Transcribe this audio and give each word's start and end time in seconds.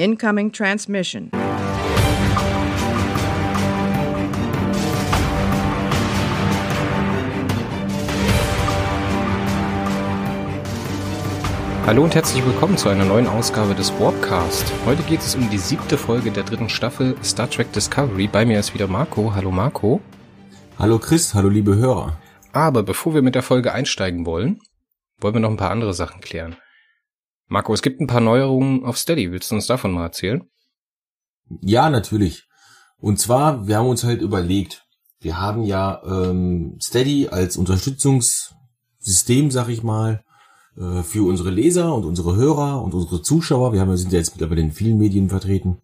Incoming 0.00 0.50
transmission. 0.50 1.30
Hallo 11.84 12.04
und 12.04 12.14
herzlich 12.14 12.42
willkommen 12.46 12.78
zu 12.78 12.88
einer 12.88 13.04
neuen 13.04 13.26
Ausgabe 13.26 13.74
des 13.74 13.92
Warpcast. 14.00 14.72
Heute 14.86 15.02
geht 15.02 15.20
es 15.20 15.34
um 15.34 15.50
die 15.50 15.58
siebte 15.58 15.98
Folge 15.98 16.30
der 16.30 16.44
dritten 16.44 16.70
Staffel 16.70 17.14
Star 17.22 17.50
Trek 17.50 17.70
Discovery. 17.74 18.26
Bei 18.26 18.46
mir 18.46 18.58
ist 18.58 18.72
wieder 18.72 18.86
Marco. 18.86 19.34
Hallo 19.34 19.50
Marco. 19.50 20.00
Hallo 20.78 20.98
Chris, 20.98 21.34
hallo 21.34 21.50
liebe 21.50 21.76
Hörer. 21.76 22.18
Aber 22.54 22.84
bevor 22.84 23.12
wir 23.12 23.20
mit 23.20 23.34
der 23.34 23.42
Folge 23.42 23.74
einsteigen 23.74 24.24
wollen, 24.24 24.60
wollen 25.18 25.34
wir 25.34 25.40
noch 25.40 25.50
ein 25.50 25.58
paar 25.58 25.72
andere 25.72 25.92
Sachen 25.92 26.22
klären. 26.22 26.56
Marco, 27.50 27.74
es 27.74 27.82
gibt 27.82 28.00
ein 28.00 28.06
paar 28.06 28.20
Neuerungen 28.20 28.84
auf 28.84 28.96
Steady. 28.96 29.32
Willst 29.32 29.50
du 29.50 29.56
uns 29.56 29.66
davon 29.66 29.90
mal 29.90 30.04
erzählen? 30.04 30.48
Ja, 31.60 31.90
natürlich. 31.90 32.46
Und 32.96 33.18
zwar, 33.18 33.66
wir 33.66 33.76
haben 33.76 33.88
uns 33.88 34.04
halt 34.04 34.22
überlegt, 34.22 34.86
wir 35.18 35.40
haben 35.40 35.64
ja 35.64 36.00
ähm, 36.04 36.78
Steady 36.80 37.26
als 37.26 37.56
Unterstützungssystem, 37.56 39.50
sag 39.50 39.68
ich 39.68 39.82
mal, 39.82 40.22
äh, 40.76 41.02
für 41.02 41.26
unsere 41.26 41.50
Leser 41.50 41.92
und 41.92 42.04
unsere 42.04 42.36
Hörer 42.36 42.82
und 42.82 42.94
unsere 42.94 43.20
Zuschauer. 43.20 43.72
Wir 43.72 43.80
haben, 43.80 43.96
sind 43.96 44.12
ja 44.12 44.20
jetzt 44.20 44.36
mittlerweile 44.36 44.60
in 44.60 44.70
vielen 44.70 44.98
Medien 44.98 45.28
vertreten. 45.28 45.82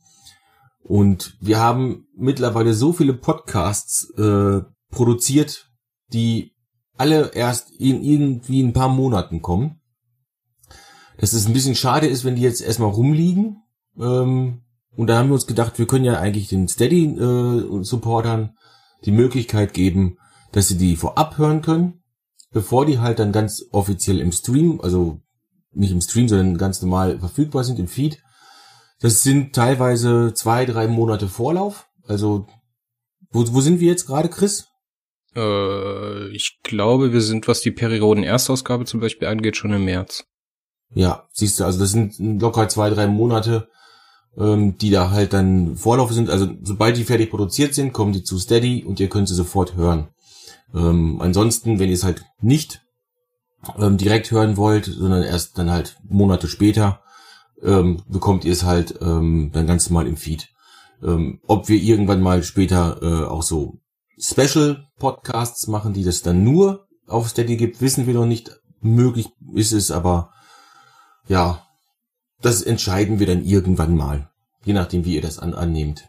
Und 0.85 1.37
wir 1.41 1.59
haben 1.59 2.07
mittlerweile 2.17 2.75
so 2.75 2.93
viele 2.93 3.15
Podcasts 3.15 4.09
äh, 4.17 4.61
produziert, 4.93 5.69
die 6.13 6.53
alle 6.97 7.33
erst 7.35 7.73
in 7.73 8.05
irgendwie 8.05 8.63
ein 8.63 8.73
paar 8.73 8.89
Monaten 8.89 9.43
kommen. 9.43 9.81
Dass 11.19 11.33
es 11.33 11.47
ein 11.47 11.53
bisschen 11.53 11.75
schade 11.75 12.07
ist, 12.07 12.25
wenn 12.25 12.37
die 12.37 12.43
jetzt 12.43 12.61
erstmal 12.61 12.91
rumliegen. 12.91 13.63
Ähm, 13.99 14.63
und 14.97 15.07
da 15.09 15.19
haben 15.19 15.29
wir 15.29 15.35
uns 15.35 15.47
gedacht, 15.47 15.79
wir 15.79 15.87
können 15.87 16.05
ja 16.05 16.19
eigentlich 16.19 16.49
den 16.49 16.69
Steady-Supportern 16.69 18.45
äh, 18.45 18.49
die 19.05 19.13
Möglichkeit 19.13 19.75
geben, 19.75 20.19
dass 20.53 20.69
sie 20.69 20.79
die 20.79 20.97
vorab 20.97 21.39
hören 21.39 21.63
können, 21.63 22.03
bevor 22.51 22.87
die 22.87 22.99
halt 22.99 23.19
dann 23.19 23.33
ganz 23.33 23.63
offiziell 23.73 24.21
im 24.21 24.33
Stream, 24.33 24.81
also 24.81 25.21
nicht 25.73 25.93
im 25.93 26.01
Stream, 26.01 26.29
sondern 26.29 26.57
ganz 26.57 26.81
normal 26.81 27.19
verfügbar 27.19 27.65
sind 27.65 27.79
im 27.79 27.89
Feed. 27.89 28.23
Das 29.01 29.23
sind 29.23 29.55
teilweise 29.55 30.33
zwei, 30.35 30.65
drei 30.65 30.89
Monate 30.89 31.29
Vorlauf. 31.29 31.87
Also, 32.07 32.47
wo, 33.31 33.45
wo 33.53 33.61
sind 33.61 33.81
wir 33.81 33.89
jetzt 33.89 34.07
gerade, 34.07 34.31
Chris? 34.31 34.69
Äh, 35.35 36.29
ich 36.29 36.61
glaube, 36.63 37.13
wir 37.13 37.21
sind, 37.21 37.47
was 37.47 37.61
die 37.61 37.73
Perioden-Erstausgabe 37.73 38.87
zum 38.87 39.01
Beispiel 39.01 39.29
angeht, 39.29 39.57
schon 39.57 39.75
im 39.75 39.85
März. 39.85 40.25
Ja, 40.97 41.29
siehst 41.31 41.61
du, 41.61 41.65
also 41.65 41.79
das 41.79 41.91
sind 41.91 42.19
locker 42.19 42.71
zwei, 42.71 42.89
drei 42.89 43.07
Monate, 43.07 43.69
ähm, 44.39 44.79
die 44.79 44.89
da 44.89 45.11
halt 45.11 45.35
dann 45.35 45.77
Vorlauf 45.77 46.11
sind. 46.11 46.31
Also 46.31 46.49
sobald 46.63 46.97
die 46.97 47.05
fertig 47.05 47.29
produziert 47.29 47.75
sind, 47.75 47.93
kommen 47.93 48.15
die 48.15 48.23
zu 48.23 48.39
Steady 48.39 48.83
und 48.83 48.99
ihr 48.99 49.11
könnt 49.11 49.29
sie 49.29 49.35
sofort 49.35 49.77
hören. 49.77 50.09
Ähm, 50.75 51.21
ansonsten, 51.21 51.79
wenn 51.79 51.91
ihr 51.91 51.97
es 51.97 52.03
halt 52.03 52.25
nicht 52.41 52.81
ähm, 53.79 53.99
direkt 53.99 54.31
hören 54.31 54.57
wollt, 54.57 54.87
sondern 54.87 55.23
erst 55.23 55.59
dann 55.59 55.71
halt 55.71 55.99
Monate 56.09 56.49
später, 56.49 57.03
ähm, 57.63 58.03
bekommt 58.09 58.47
ihr 58.47 58.53
es 58.53 58.65
halt 58.65 58.95
ähm, 59.03 59.51
dann 59.53 59.67
ganz 59.67 59.91
normal 59.91 60.07
im 60.07 60.17
Feed. 60.17 60.49
Ähm, 61.03 61.41
ob 61.47 61.69
wir 61.69 61.77
irgendwann 61.77 62.23
mal 62.23 62.43
später 62.43 63.03
äh, 63.03 63.27
auch 63.27 63.43
so 63.43 63.81
Special 64.19 64.87
Podcasts 64.99 65.67
machen, 65.67 65.93
die 65.93 66.05
das 66.05 66.23
dann 66.23 66.43
nur 66.43 66.87
auf 67.07 67.29
Steady 67.29 67.59
gibt, 67.59 67.83
wissen 67.83 68.07
wir 68.07 68.15
noch 68.15 68.25
nicht. 68.25 68.59
Möglich 68.81 69.29
ist 69.55 69.73
es, 69.73 69.91
aber 69.91 70.31
ja, 71.29 71.67
das 72.43 72.63
entscheiden 72.63 73.19
wir 73.19 73.27
dann 73.27 73.45
irgendwann 73.45 73.97
mal. 73.97 74.31
Je 74.65 74.73
nachdem, 74.73 75.05
wie 75.05 75.15
ihr 75.15 75.23
das 75.23 75.39
an 75.39 75.55
annehmt. 75.55 76.09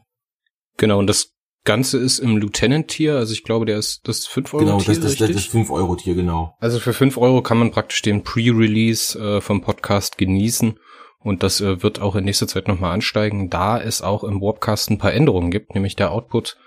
Genau, 0.78 1.00
und 1.00 1.08
das 1.08 1.34
Ganze 1.64 1.98
ist 1.98 2.20
im 2.20 2.38
Lieutenant-Tier, 2.38 3.16
also 3.16 3.34
ich 3.34 3.44
glaube, 3.44 3.66
der 3.66 3.78
ist 3.78 4.08
das 4.08 4.28
5-Euro-Tier. 4.28 4.60
Genau, 4.60 4.78
das, 4.78 5.00
das, 5.00 5.16
das, 5.18 5.32
das 5.32 5.54
5-Euro-Tier, 5.54 6.16
genau. 6.16 6.56
Also 6.60 6.80
für 6.80 6.94
5 6.94 7.18
Euro 7.18 7.42
kann 7.42 7.58
man 7.58 7.72
praktisch 7.72 8.02
den 8.02 8.24
Pre-Release 8.24 9.20
äh, 9.20 9.42
vom 9.42 9.62
Podcast 9.62 10.18
genießen. 10.18 10.80
Und 11.20 11.44
das 11.44 11.60
äh, 11.60 11.84
wird 11.84 12.00
auch 12.00 12.16
in 12.16 12.24
nächster 12.24 12.48
Zeit 12.48 12.68
nochmal 12.68 12.94
ansteigen, 12.94 13.50
da 13.50 13.82
es 13.82 14.02
auch 14.02 14.24
im 14.24 14.40
Warpcast 14.40 14.90
ein 14.92 14.98
paar 14.98 15.14
Änderungen 15.14 15.52
gibt, 15.52 15.76
nämlich 15.76 15.96
der 15.96 16.12
Output 16.12 16.58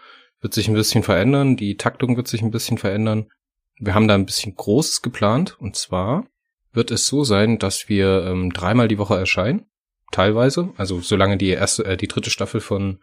wird 0.40 0.54
sich 0.54 0.68
ein 0.68 0.74
bisschen 0.74 1.02
verändern, 1.02 1.56
die 1.56 1.76
Taktung 1.76 2.16
wird 2.16 2.28
sich 2.28 2.42
ein 2.42 2.50
bisschen 2.50 2.78
verändern. 2.78 3.30
Wir 3.78 3.94
haben 3.94 4.08
da 4.08 4.14
ein 4.14 4.26
bisschen 4.26 4.54
Großes 4.54 5.02
geplant 5.02 5.56
und 5.60 5.76
zwar 5.76 6.26
wird 6.72 6.90
es 6.90 7.06
so 7.06 7.24
sein, 7.24 7.58
dass 7.58 7.88
wir 7.88 8.24
ähm, 8.26 8.52
dreimal 8.52 8.88
die 8.88 8.98
Woche 8.98 9.16
erscheinen, 9.16 9.66
teilweise. 10.12 10.70
Also 10.76 11.00
solange 11.00 11.36
die 11.36 11.50
erste, 11.50 11.84
äh, 11.84 11.96
die 11.96 12.08
dritte 12.08 12.30
Staffel 12.30 12.60
von 12.60 13.00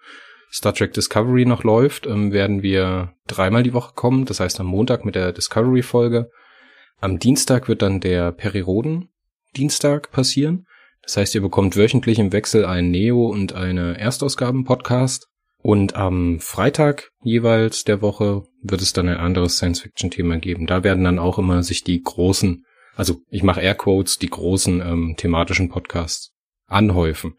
Star 0.52 0.74
Trek 0.74 0.94
Discovery 0.94 1.46
noch 1.46 1.64
läuft, 1.64 2.08
ähm, 2.08 2.32
werden 2.32 2.64
wir 2.64 3.14
dreimal 3.28 3.64
die 3.64 3.74
Woche 3.74 3.94
kommen. 3.96 4.26
Das 4.26 4.40
heißt 4.40 4.60
am 4.60 4.68
Montag 4.68 5.06
mit 5.06 5.16
der 5.16 5.34
Discovery-Folge. 5.34 6.30
Am 7.00 7.20
Dienstag 7.20 7.68
wird 7.68 7.82
dann 7.82 8.00
der 8.00 8.32
Periroden-Dienstag 8.32 10.12
passieren. 10.12 10.66
Das 11.04 11.18
heißt, 11.18 11.36
ihr 11.36 11.42
bekommt 11.42 11.78
wöchentlich 11.78 12.20
im 12.20 12.34
Wechsel 12.34 12.66
einen 12.66 12.92
Neo- 12.92 13.28
und 13.28 13.54
eine 13.54 14.00
Erstausgaben-Podcast. 14.00 15.28
Und 15.62 15.96
am 15.96 16.40
Freitag 16.40 17.12
jeweils 17.24 17.84
der 17.84 18.02
Woche 18.02 18.44
wird 18.62 18.82
es 18.82 18.94
dann 18.94 19.10
ein 19.10 19.18
anderes 19.18 19.58
Science-Fiction-Thema 19.58 20.38
geben. 20.38 20.66
Da 20.66 20.84
werden 20.84 21.04
dann 21.04 21.20
auch 21.20 21.40
immer 21.40 21.62
sich 21.64 21.84
die 21.84 22.02
großen 22.02 22.66
also 22.98 23.22
ich 23.30 23.44
mache 23.44 23.62
Airquotes, 23.62 24.18
die 24.18 24.30
großen 24.30 24.82
ähm, 24.82 25.16
thematischen 25.18 25.70
Podcasts 25.70 26.34
anhäufen. 26.66 27.38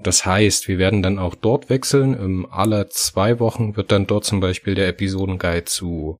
Das 0.00 0.26
heißt, 0.26 0.68
wir 0.68 0.78
werden 0.78 1.02
dann 1.02 1.18
auch 1.18 1.34
dort 1.34 1.70
wechseln. 1.70 2.14
Ähm, 2.14 2.46
alle 2.50 2.88
zwei 2.88 3.38
Wochen 3.38 3.76
wird 3.76 3.92
dann 3.92 4.06
dort 4.06 4.24
zum 4.24 4.40
Beispiel 4.40 4.74
der 4.74 4.88
Episodenguide 4.88 5.64
zu 5.64 6.18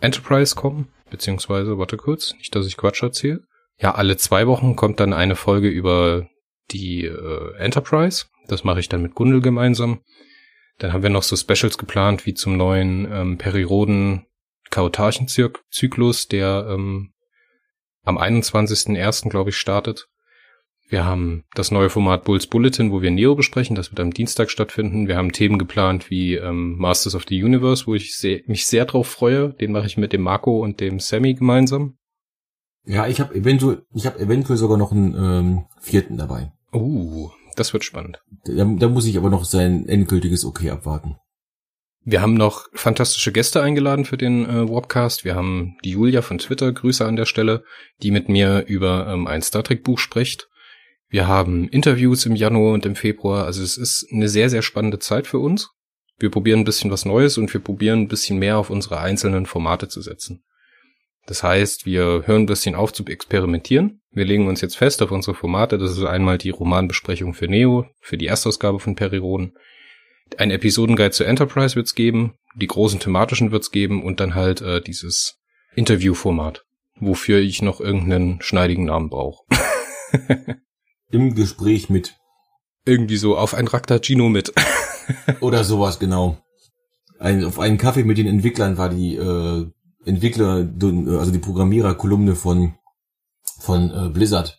Enterprise 0.00 0.54
kommen, 0.54 0.88
beziehungsweise, 1.10 1.76
warte 1.76 1.96
kurz, 1.96 2.34
nicht, 2.34 2.54
dass 2.54 2.66
ich 2.66 2.76
Quatsch 2.76 3.02
erzähle. 3.02 3.42
Ja, 3.80 3.94
alle 3.94 4.16
zwei 4.16 4.46
Wochen 4.46 4.76
kommt 4.76 5.00
dann 5.00 5.12
eine 5.12 5.36
Folge 5.36 5.68
über 5.68 6.28
die 6.70 7.04
äh, 7.04 7.56
Enterprise. 7.58 8.26
Das 8.46 8.62
mache 8.62 8.80
ich 8.80 8.88
dann 8.88 9.02
mit 9.02 9.14
Gundel 9.14 9.40
gemeinsam. 9.40 10.00
Dann 10.78 10.92
haben 10.92 11.02
wir 11.02 11.10
noch 11.10 11.22
so 11.22 11.36
Specials 11.36 11.78
geplant, 11.78 12.26
wie 12.26 12.34
zum 12.34 12.56
neuen 12.56 13.10
ähm, 13.10 13.38
Perioden 13.38 14.26
Kautarchenzyklus, 14.70 16.28
der 16.28 16.68
ähm, 16.70 17.12
am 18.04 18.18
21.01. 18.18 19.28
glaube 19.28 19.50
ich 19.50 19.56
startet. 19.56 20.08
Wir 20.88 21.04
haben 21.04 21.44
das 21.54 21.70
neue 21.70 21.88
Format 21.88 22.24
Bulls 22.24 22.48
Bulletin, 22.48 22.90
wo 22.90 23.00
wir 23.00 23.12
Neo 23.12 23.36
besprechen. 23.36 23.76
Das 23.76 23.92
wird 23.92 24.00
am 24.00 24.12
Dienstag 24.12 24.50
stattfinden. 24.50 25.06
Wir 25.06 25.16
haben 25.16 25.30
Themen 25.30 25.56
geplant 25.56 26.10
wie 26.10 26.34
ähm, 26.34 26.76
Masters 26.78 27.14
of 27.14 27.26
the 27.28 27.42
Universe, 27.42 27.86
wo 27.86 27.94
ich 27.94 28.16
sehr, 28.16 28.40
mich 28.46 28.66
sehr 28.66 28.86
drauf 28.86 29.06
freue. 29.06 29.50
Den 29.50 29.70
mache 29.70 29.86
ich 29.86 29.96
mit 29.96 30.12
dem 30.12 30.22
Marco 30.22 30.60
und 30.60 30.80
dem 30.80 30.98
Sammy 30.98 31.34
gemeinsam. 31.34 31.96
Ja, 32.84 33.06
ich 33.06 33.20
habe 33.20 33.36
eventuell, 33.36 33.84
ich 33.94 34.06
habe 34.06 34.18
eventuell 34.18 34.56
sogar 34.56 34.78
noch 34.78 34.90
einen 34.90 35.14
ähm, 35.14 35.64
vierten 35.80 36.16
dabei. 36.16 36.50
Uh, 36.72 37.30
das 37.54 37.72
wird 37.72 37.84
spannend. 37.84 38.20
Da, 38.44 38.64
da 38.64 38.88
muss 38.88 39.06
ich 39.06 39.16
aber 39.16 39.30
noch 39.30 39.44
sein 39.44 39.88
endgültiges 39.88 40.44
Okay 40.44 40.70
abwarten. 40.70 41.16
Wir 42.02 42.22
haben 42.22 42.34
noch 42.34 42.66
fantastische 42.72 43.30
Gäste 43.30 43.62
eingeladen 43.62 44.06
für 44.06 44.16
den 44.16 44.48
äh, 44.48 44.68
Warpcast. 44.68 45.24
Wir 45.24 45.34
haben 45.34 45.76
die 45.84 45.90
Julia 45.90 46.22
von 46.22 46.38
Twitter, 46.38 46.72
Grüße 46.72 47.04
an 47.04 47.16
der 47.16 47.26
Stelle, 47.26 47.62
die 48.02 48.10
mit 48.10 48.28
mir 48.28 48.64
über 48.66 49.06
ähm, 49.08 49.26
ein 49.26 49.42
Star 49.42 49.62
Trek 49.62 49.84
Buch 49.84 49.98
spricht. 49.98 50.48
Wir 51.08 51.28
haben 51.28 51.68
Interviews 51.68 52.24
im 52.24 52.36
Januar 52.36 52.72
und 52.72 52.86
im 52.86 52.96
Februar. 52.96 53.44
Also 53.44 53.62
es 53.62 53.76
ist 53.76 54.06
eine 54.12 54.28
sehr, 54.28 54.48
sehr 54.48 54.62
spannende 54.62 54.98
Zeit 54.98 55.26
für 55.26 55.38
uns. 55.38 55.70
Wir 56.18 56.30
probieren 56.30 56.60
ein 56.60 56.64
bisschen 56.64 56.90
was 56.90 57.04
Neues 57.04 57.36
und 57.36 57.52
wir 57.52 57.60
probieren 57.60 58.02
ein 58.02 58.08
bisschen 58.08 58.38
mehr 58.38 58.58
auf 58.58 58.70
unsere 58.70 59.00
einzelnen 59.00 59.44
Formate 59.44 59.88
zu 59.88 60.00
setzen. 60.00 60.42
Das 61.26 61.42
heißt, 61.42 61.84
wir 61.84 62.22
hören 62.26 62.42
ein 62.42 62.46
bisschen 62.46 62.74
auf 62.74 62.92
zu 62.92 63.04
experimentieren. 63.04 64.00
Wir 64.10 64.24
legen 64.24 64.48
uns 64.48 64.62
jetzt 64.62 64.76
fest 64.76 65.02
auf 65.02 65.10
unsere 65.10 65.34
Formate. 65.34 65.78
Das 65.78 65.92
ist 65.92 66.04
einmal 66.04 66.38
die 66.38 66.50
Romanbesprechung 66.50 67.34
für 67.34 67.46
Neo, 67.46 67.86
für 68.00 68.16
die 68.16 68.26
Erstausgabe 68.26 68.80
von 68.80 68.94
Periroden. 68.94 69.54
Ein 70.38 70.50
Episodenguide 70.50 71.10
zur 71.10 71.26
Enterprise 71.26 71.76
wird's 71.76 71.94
geben, 71.94 72.34
die 72.54 72.66
großen 72.66 73.00
thematischen 73.00 73.52
wird's 73.52 73.70
geben 73.70 74.02
und 74.02 74.20
dann 74.20 74.34
halt 74.34 74.60
äh, 74.60 74.80
dieses 74.80 75.38
Interviewformat, 75.74 76.64
wofür 76.98 77.38
ich 77.38 77.62
noch 77.62 77.80
irgendeinen 77.80 78.40
schneidigen 78.42 78.84
Namen 78.84 79.10
brauche. 79.10 79.44
Im 81.10 81.34
Gespräch 81.34 81.90
mit. 81.90 82.16
Irgendwie 82.84 83.16
so 83.16 83.36
auf 83.36 83.54
ein 83.54 83.68
Raktagino 83.68 84.28
mit. 84.28 84.52
Oder 85.40 85.64
sowas, 85.64 85.98
genau. 85.98 86.38
Ein, 87.18 87.44
auf 87.44 87.58
einen 87.58 87.78
Kaffee 87.78 88.04
mit 88.04 88.18
den 88.18 88.26
Entwicklern 88.26 88.78
war 88.78 88.88
die 88.88 89.16
äh, 89.16 89.66
Entwickler, 90.04 90.68
also 91.18 91.30
die 91.30 91.38
Programmiererkolumne 91.38 92.34
von 92.34 92.74
von 93.60 93.90
äh, 93.90 94.08
Blizzard 94.08 94.58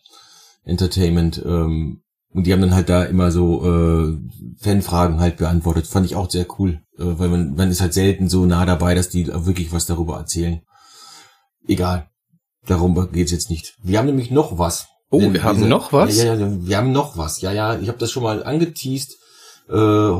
Entertainment 0.64 1.42
ähm, 1.44 2.01
und 2.34 2.46
die 2.46 2.52
haben 2.52 2.60
dann 2.60 2.74
halt 2.74 2.88
da 2.88 3.04
immer 3.04 3.30
so 3.30 3.64
äh, 3.64 4.18
Fanfragen 4.58 5.20
halt 5.20 5.36
beantwortet. 5.36 5.86
Fand 5.86 6.06
ich 6.06 6.16
auch 6.16 6.30
sehr 6.30 6.46
cool, 6.58 6.80
äh, 6.98 7.04
weil 7.04 7.28
man, 7.28 7.54
man 7.54 7.70
ist 7.70 7.80
halt 7.80 7.94
selten 7.94 8.28
so 8.28 8.46
nah 8.46 8.64
dabei, 8.64 8.94
dass 8.94 9.10
die 9.10 9.26
wirklich 9.26 9.72
was 9.72 9.86
darüber 9.86 10.16
erzählen. 10.16 10.62
Egal. 11.66 12.08
Darum 12.66 13.10
geht's 13.12 13.32
jetzt 13.32 13.50
nicht. 13.50 13.74
Wir 13.82 13.98
haben 13.98 14.06
nämlich 14.06 14.30
noch 14.30 14.58
was. 14.58 14.86
Oh, 15.10 15.20
wir 15.20 15.42
haben 15.42 15.58
diese, 15.58 15.68
noch 15.68 15.92
was? 15.92 16.16
Ja, 16.16 16.24
ja, 16.24 16.34
ja, 16.34 16.66
wir 16.66 16.76
haben 16.76 16.92
noch 16.92 17.18
was. 17.18 17.40
Ja, 17.42 17.52
ja, 17.52 17.78
ich 17.78 17.88
habe 17.88 17.98
das 17.98 18.10
schon 18.10 18.22
mal 18.22 18.42
angeteased. 18.42 19.18
Äh, 19.68 20.10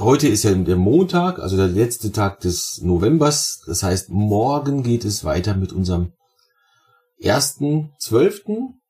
heute 0.00 0.28
ist 0.28 0.42
ja 0.42 0.52
der 0.54 0.76
Montag, 0.76 1.38
also 1.38 1.56
der 1.56 1.68
letzte 1.68 2.10
Tag 2.10 2.40
des 2.40 2.80
Novembers. 2.82 3.62
Das 3.66 3.82
heißt, 3.82 4.10
morgen 4.10 4.82
geht 4.82 5.04
es 5.04 5.24
weiter 5.24 5.54
mit 5.54 5.72
unserem 5.72 6.12
ersten 7.18 7.92
zwölften. 7.98 8.80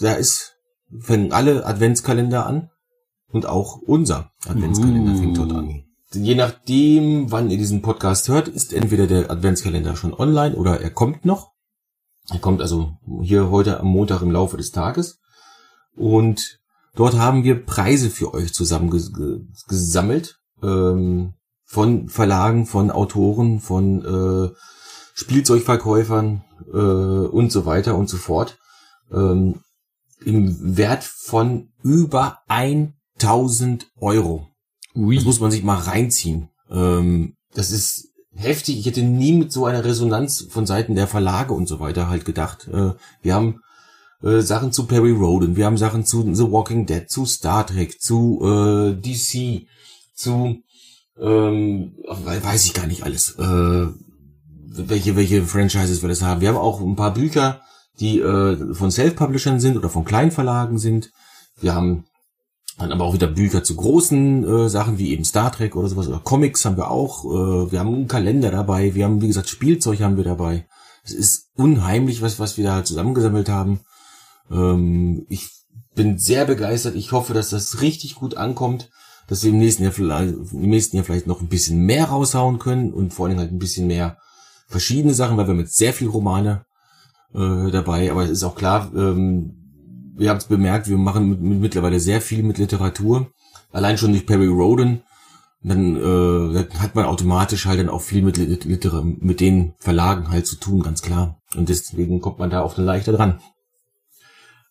Da 0.00 0.14
ist, 0.14 0.53
fangen 1.00 1.32
alle 1.32 1.66
Adventskalender 1.66 2.46
an. 2.46 2.70
Und 3.28 3.46
auch 3.46 3.78
unser 3.78 4.30
Adventskalender 4.46 5.12
uh. 5.12 5.16
fängt 5.16 5.38
dort 5.38 5.52
an. 5.52 5.84
Je 6.12 6.36
nachdem, 6.36 7.32
wann 7.32 7.50
ihr 7.50 7.58
diesen 7.58 7.82
Podcast 7.82 8.28
hört, 8.28 8.46
ist 8.46 8.72
entweder 8.72 9.08
der 9.08 9.30
Adventskalender 9.30 9.96
schon 9.96 10.14
online 10.14 10.54
oder 10.54 10.80
er 10.80 10.90
kommt 10.90 11.24
noch. 11.24 11.50
Er 12.30 12.38
kommt 12.38 12.62
also 12.62 12.92
hier 13.22 13.50
heute 13.50 13.80
am 13.80 13.88
Montag 13.88 14.22
im 14.22 14.30
Laufe 14.30 14.56
des 14.56 14.70
Tages. 14.70 15.18
Und 15.96 16.60
dort 16.94 17.18
haben 17.18 17.42
wir 17.42 17.66
Preise 17.66 18.08
für 18.10 18.32
euch 18.32 18.54
zusammengesammelt. 18.54 20.38
Ähm, 20.62 21.34
von 21.64 22.08
Verlagen, 22.08 22.66
von 22.66 22.92
Autoren, 22.92 23.58
von 23.58 24.04
äh, 24.04 24.54
Spielzeugverkäufern 25.14 26.44
äh, 26.72 26.76
und 26.76 27.50
so 27.50 27.66
weiter 27.66 27.96
und 27.96 28.08
so 28.08 28.16
fort. 28.16 28.58
Ähm, 29.12 29.63
Im 30.24 30.76
Wert 30.76 31.04
von 31.04 31.68
über 31.82 32.38
1000 32.48 33.90
Euro. 34.00 34.48
Ui. 34.94 35.16
Das 35.16 35.24
muss 35.24 35.40
man 35.40 35.50
sich 35.50 35.62
mal 35.62 35.78
reinziehen. 35.78 36.48
Ähm, 36.70 37.36
das 37.54 37.70
ist 37.70 38.12
heftig. 38.34 38.78
Ich 38.78 38.86
hätte 38.86 39.02
nie 39.02 39.32
mit 39.32 39.52
so 39.52 39.66
einer 39.66 39.84
Resonanz 39.84 40.46
von 40.50 40.66
Seiten 40.66 40.94
der 40.94 41.06
Verlage 41.06 41.54
und 41.54 41.66
so 41.66 41.80
weiter 41.80 42.08
halt 42.08 42.24
gedacht. 42.24 42.68
Äh, 42.68 42.92
wir 43.22 43.34
haben 43.34 43.60
äh, 44.22 44.40
Sachen 44.40 44.72
zu 44.72 44.86
Perry 44.86 45.12
Roden, 45.12 45.56
wir 45.56 45.66
haben 45.66 45.76
Sachen 45.76 46.04
zu 46.04 46.22
The 46.34 46.50
Walking 46.50 46.86
Dead, 46.86 47.08
zu 47.08 47.26
Star 47.26 47.66
Trek, 47.66 48.00
zu 48.00 48.40
äh, 48.42 48.94
DC, 48.94 49.66
zu 50.14 50.62
ähm, 51.20 51.96
weiß 52.08 52.64
ich 52.64 52.74
gar 52.74 52.86
nicht 52.86 53.02
alles, 53.04 53.36
äh, 53.38 53.86
welche 54.76 55.14
welche 55.16 55.44
Franchises 55.44 56.02
wir 56.02 56.08
das 56.08 56.22
haben. 56.22 56.40
Wir 56.40 56.48
haben 56.48 56.56
auch 56.56 56.80
ein 56.80 56.96
paar 56.96 57.14
Bücher, 57.14 57.60
die 58.00 58.20
äh, 58.20 58.74
von 58.74 58.90
Self-Publishern 58.90 59.60
sind 59.60 59.76
oder 59.76 59.88
von 59.88 60.04
Kleinverlagen 60.04 60.78
sind. 60.78 61.10
Wir 61.60 61.74
haben 61.74 62.04
dann 62.78 62.90
aber 62.90 63.04
auch 63.04 63.14
wieder 63.14 63.28
Bücher 63.28 63.62
zu 63.62 63.76
großen 63.76 64.44
äh, 64.44 64.68
Sachen 64.68 64.98
wie 64.98 65.12
eben 65.12 65.24
Star 65.24 65.52
Trek 65.52 65.76
oder 65.76 65.88
sowas 65.88 66.08
oder 66.08 66.18
Comics 66.18 66.64
haben 66.64 66.76
wir 66.76 66.90
auch. 66.90 67.24
Äh, 67.24 67.72
wir 67.72 67.78
haben 67.78 67.94
einen 67.94 68.08
Kalender 68.08 68.50
dabei. 68.50 68.94
Wir 68.94 69.04
haben 69.04 69.22
wie 69.22 69.28
gesagt 69.28 69.48
Spielzeug 69.48 70.00
haben 70.00 70.16
wir 70.16 70.24
dabei. 70.24 70.66
Es 71.04 71.12
ist 71.12 71.50
unheimlich, 71.54 72.20
was 72.20 72.40
was 72.40 72.56
wir 72.56 72.64
da 72.64 72.84
zusammengesammelt 72.84 73.48
haben. 73.48 73.80
Ähm, 74.50 75.24
ich 75.28 75.50
bin 75.94 76.18
sehr 76.18 76.44
begeistert. 76.46 76.96
Ich 76.96 77.12
hoffe, 77.12 77.32
dass 77.32 77.50
das 77.50 77.80
richtig 77.80 78.16
gut 78.16 78.36
ankommt, 78.36 78.90
dass 79.28 79.44
wir 79.44 79.50
im 79.50 79.58
nächsten 79.58 79.84
Jahr 79.84 79.92
vielleicht, 79.92 80.34
im 80.34 80.68
nächsten 80.68 80.96
Jahr 80.96 81.04
vielleicht 81.04 81.28
noch 81.28 81.40
ein 81.40 81.48
bisschen 81.48 81.80
mehr 81.80 82.06
raushauen 82.06 82.58
können 82.58 82.92
und 82.92 83.14
vor 83.14 83.26
allem 83.26 83.38
halt 83.38 83.52
ein 83.52 83.58
bisschen 83.58 83.86
mehr 83.86 84.18
verschiedene 84.66 85.14
Sachen, 85.14 85.36
weil 85.36 85.46
wir 85.46 85.54
mit 85.54 85.72
sehr 85.72 85.92
viel 85.92 86.08
Romane 86.08 86.64
äh, 87.34 87.70
dabei. 87.70 88.10
Aber 88.10 88.24
es 88.24 88.30
ist 88.30 88.44
auch 88.44 88.54
klar. 88.54 88.90
Ähm, 88.94 90.14
ihr 90.18 90.30
habt 90.30 90.42
es 90.42 90.48
bemerkt, 90.48 90.88
wir 90.88 90.98
machen 90.98 91.28
mit, 91.28 91.40
mit, 91.40 91.60
mittlerweile 91.60 92.00
sehr 92.00 92.20
viel 92.20 92.42
mit 92.42 92.58
Literatur. 92.58 93.30
Allein 93.72 93.98
schon 93.98 94.12
durch 94.12 94.26
Perry 94.26 94.46
Roden. 94.46 95.02
Dann 95.62 95.96
äh, 95.96 96.66
hat 96.78 96.94
man 96.94 97.06
automatisch 97.06 97.64
halt 97.64 97.80
dann 97.80 97.88
auch 97.88 98.02
viel 98.02 98.22
mit, 98.22 98.36
Liter 98.36 99.02
mit 99.02 99.40
den 99.40 99.72
Verlagen 99.78 100.28
halt 100.28 100.46
zu 100.46 100.56
tun, 100.56 100.82
ganz 100.82 101.00
klar. 101.00 101.40
Und 101.56 101.70
deswegen 101.70 102.20
kommt 102.20 102.38
man 102.38 102.50
da 102.50 102.62
eine 102.62 102.84
leichter 102.84 103.12
dran. 103.12 103.40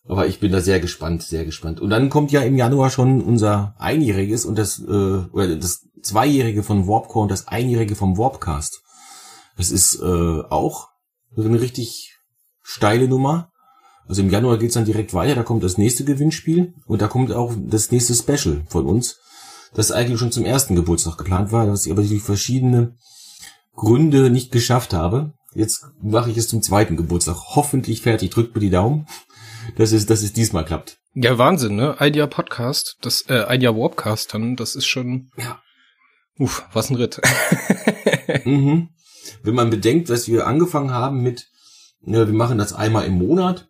Aber 0.06 0.26
ich 0.26 0.38
bin 0.38 0.52
da 0.52 0.60
sehr 0.60 0.78
gespannt, 0.78 1.22
sehr 1.22 1.44
gespannt. 1.44 1.80
Und 1.80 1.90
dann 1.90 2.10
kommt 2.10 2.30
ja 2.30 2.42
im 2.42 2.56
Januar 2.56 2.90
schon 2.90 3.22
unser 3.22 3.74
Einjähriges 3.78 4.44
und 4.44 4.56
das, 4.56 4.78
äh, 4.78 4.92
oder 5.32 5.56
das 5.56 5.88
Zweijährige 6.02 6.62
von 6.62 6.86
Warpcore 6.86 7.24
und 7.24 7.30
das 7.30 7.48
Einjährige 7.48 7.96
vom 7.96 8.16
Warpcast. 8.16 8.82
Das 9.56 9.70
ist 9.70 10.00
äh, 10.00 10.42
auch 10.48 10.88
eine 11.36 11.60
richtig 11.60 12.13
steile 12.64 13.06
Nummer. 13.06 13.52
Also 14.08 14.22
im 14.22 14.30
Januar 14.30 14.58
geht's 14.58 14.74
dann 14.74 14.84
direkt 14.84 15.14
weiter, 15.14 15.34
da 15.34 15.42
kommt 15.44 15.62
das 15.62 15.78
nächste 15.78 16.04
Gewinnspiel 16.04 16.74
und 16.86 17.00
da 17.00 17.08
kommt 17.08 17.32
auch 17.32 17.54
das 17.56 17.90
nächste 17.90 18.14
Special 18.14 18.64
von 18.68 18.84
uns, 18.86 19.20
das 19.72 19.92
eigentlich 19.92 20.18
schon 20.18 20.32
zum 20.32 20.44
ersten 20.44 20.74
Geburtstag 20.74 21.16
geplant 21.16 21.52
war, 21.52 21.66
das 21.66 21.86
ich 21.86 21.92
aber 21.92 22.02
durch 22.02 22.22
verschiedene 22.22 22.96
Gründe 23.74 24.30
nicht 24.30 24.52
geschafft 24.52 24.92
habe. 24.92 25.32
Jetzt 25.54 25.86
mache 26.02 26.30
ich 26.30 26.36
es 26.36 26.48
zum 26.48 26.62
zweiten 26.62 26.96
Geburtstag 26.96 27.36
hoffentlich 27.54 28.02
fertig. 28.02 28.30
Drückt 28.30 28.54
mir 28.54 28.60
die 28.60 28.70
Daumen, 28.70 29.06
dass 29.76 29.92
es, 29.92 30.06
dass 30.06 30.22
es 30.22 30.32
diesmal 30.32 30.64
klappt. 30.64 30.98
Ja, 31.14 31.38
Wahnsinn, 31.38 31.76
ne? 31.76 31.96
Jahr 32.12 32.26
Podcast, 32.26 32.96
das, 33.00 33.22
äh, 33.28 33.56
Jahr 33.58 33.76
Warpcast 33.76 34.34
dann, 34.34 34.56
das 34.56 34.74
ist 34.74 34.86
schon. 34.86 35.30
Ja. 35.38 35.60
Uff, 36.38 36.66
was 36.72 36.90
ein 36.90 36.96
Ritt. 36.96 37.20
mhm. 38.44 38.88
Wenn 39.44 39.54
man 39.54 39.70
bedenkt, 39.70 40.10
dass 40.10 40.26
wir 40.26 40.46
angefangen 40.46 40.90
haben 40.90 41.22
mit, 41.22 41.46
wir 42.06 42.26
machen 42.26 42.58
das 42.58 42.72
einmal 42.72 43.06
im 43.06 43.14
Monat, 43.14 43.68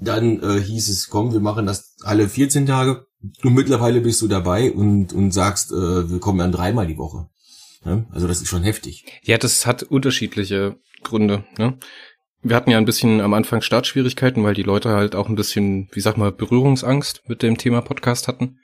dann 0.00 0.42
äh, 0.42 0.60
hieß 0.60 0.88
es, 0.88 1.08
komm, 1.08 1.32
wir 1.32 1.40
machen 1.40 1.66
das 1.66 1.96
alle 2.02 2.28
14 2.28 2.66
Tage. 2.66 3.06
Und 3.42 3.54
mittlerweile 3.54 4.00
bist 4.00 4.20
du 4.22 4.28
dabei 4.28 4.70
und, 4.70 5.12
und 5.12 5.30
sagst, 5.30 5.72
äh, 5.72 6.10
wir 6.10 6.18
kommen 6.18 6.38
dann 6.38 6.52
dreimal 6.52 6.86
die 6.86 6.98
Woche. 6.98 7.28
Ja? 7.84 8.04
Also 8.10 8.28
das 8.28 8.42
ist 8.42 8.48
schon 8.48 8.62
heftig. 8.62 9.04
Ja, 9.22 9.38
das 9.38 9.66
hat 9.66 9.82
unterschiedliche 9.82 10.76
Gründe. 11.02 11.44
Ne? 11.58 11.78
Wir 12.42 12.56
hatten 12.56 12.70
ja 12.70 12.78
ein 12.78 12.84
bisschen 12.84 13.20
am 13.20 13.32
Anfang 13.32 13.62
Startschwierigkeiten, 13.62 14.42
weil 14.44 14.54
die 14.54 14.62
Leute 14.62 14.90
halt 14.90 15.14
auch 15.14 15.28
ein 15.28 15.36
bisschen, 15.36 15.88
wie 15.92 16.00
sag 16.00 16.18
mal, 16.18 16.32
Berührungsangst 16.32 17.22
mit 17.26 17.42
dem 17.42 17.56
Thema 17.56 17.80
Podcast 17.80 18.28
hatten. 18.28 18.58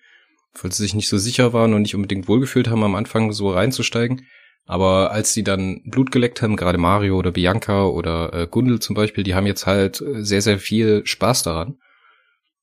Weil 0.60 0.72
sie 0.72 0.82
sich 0.82 0.94
nicht 0.94 1.08
so 1.08 1.16
sicher 1.16 1.52
waren 1.52 1.72
und 1.72 1.82
nicht 1.82 1.94
unbedingt 1.94 2.28
wohlgefühlt 2.28 2.68
haben, 2.68 2.82
am 2.82 2.96
Anfang 2.96 3.32
so 3.32 3.50
reinzusteigen. 3.50 4.26
Aber 4.70 5.10
als 5.10 5.34
sie 5.34 5.42
dann 5.42 5.82
Blut 5.82 6.12
geleckt 6.12 6.42
haben, 6.42 6.54
gerade 6.54 6.78
Mario 6.78 7.16
oder 7.18 7.32
Bianca 7.32 7.86
oder 7.86 8.32
äh, 8.32 8.46
Gundel 8.46 8.78
zum 8.78 8.94
Beispiel, 8.94 9.24
die 9.24 9.34
haben 9.34 9.48
jetzt 9.48 9.66
halt 9.66 10.00
äh, 10.00 10.22
sehr, 10.22 10.42
sehr 10.42 10.60
viel 10.60 11.04
Spaß 11.04 11.42
daran. 11.42 11.78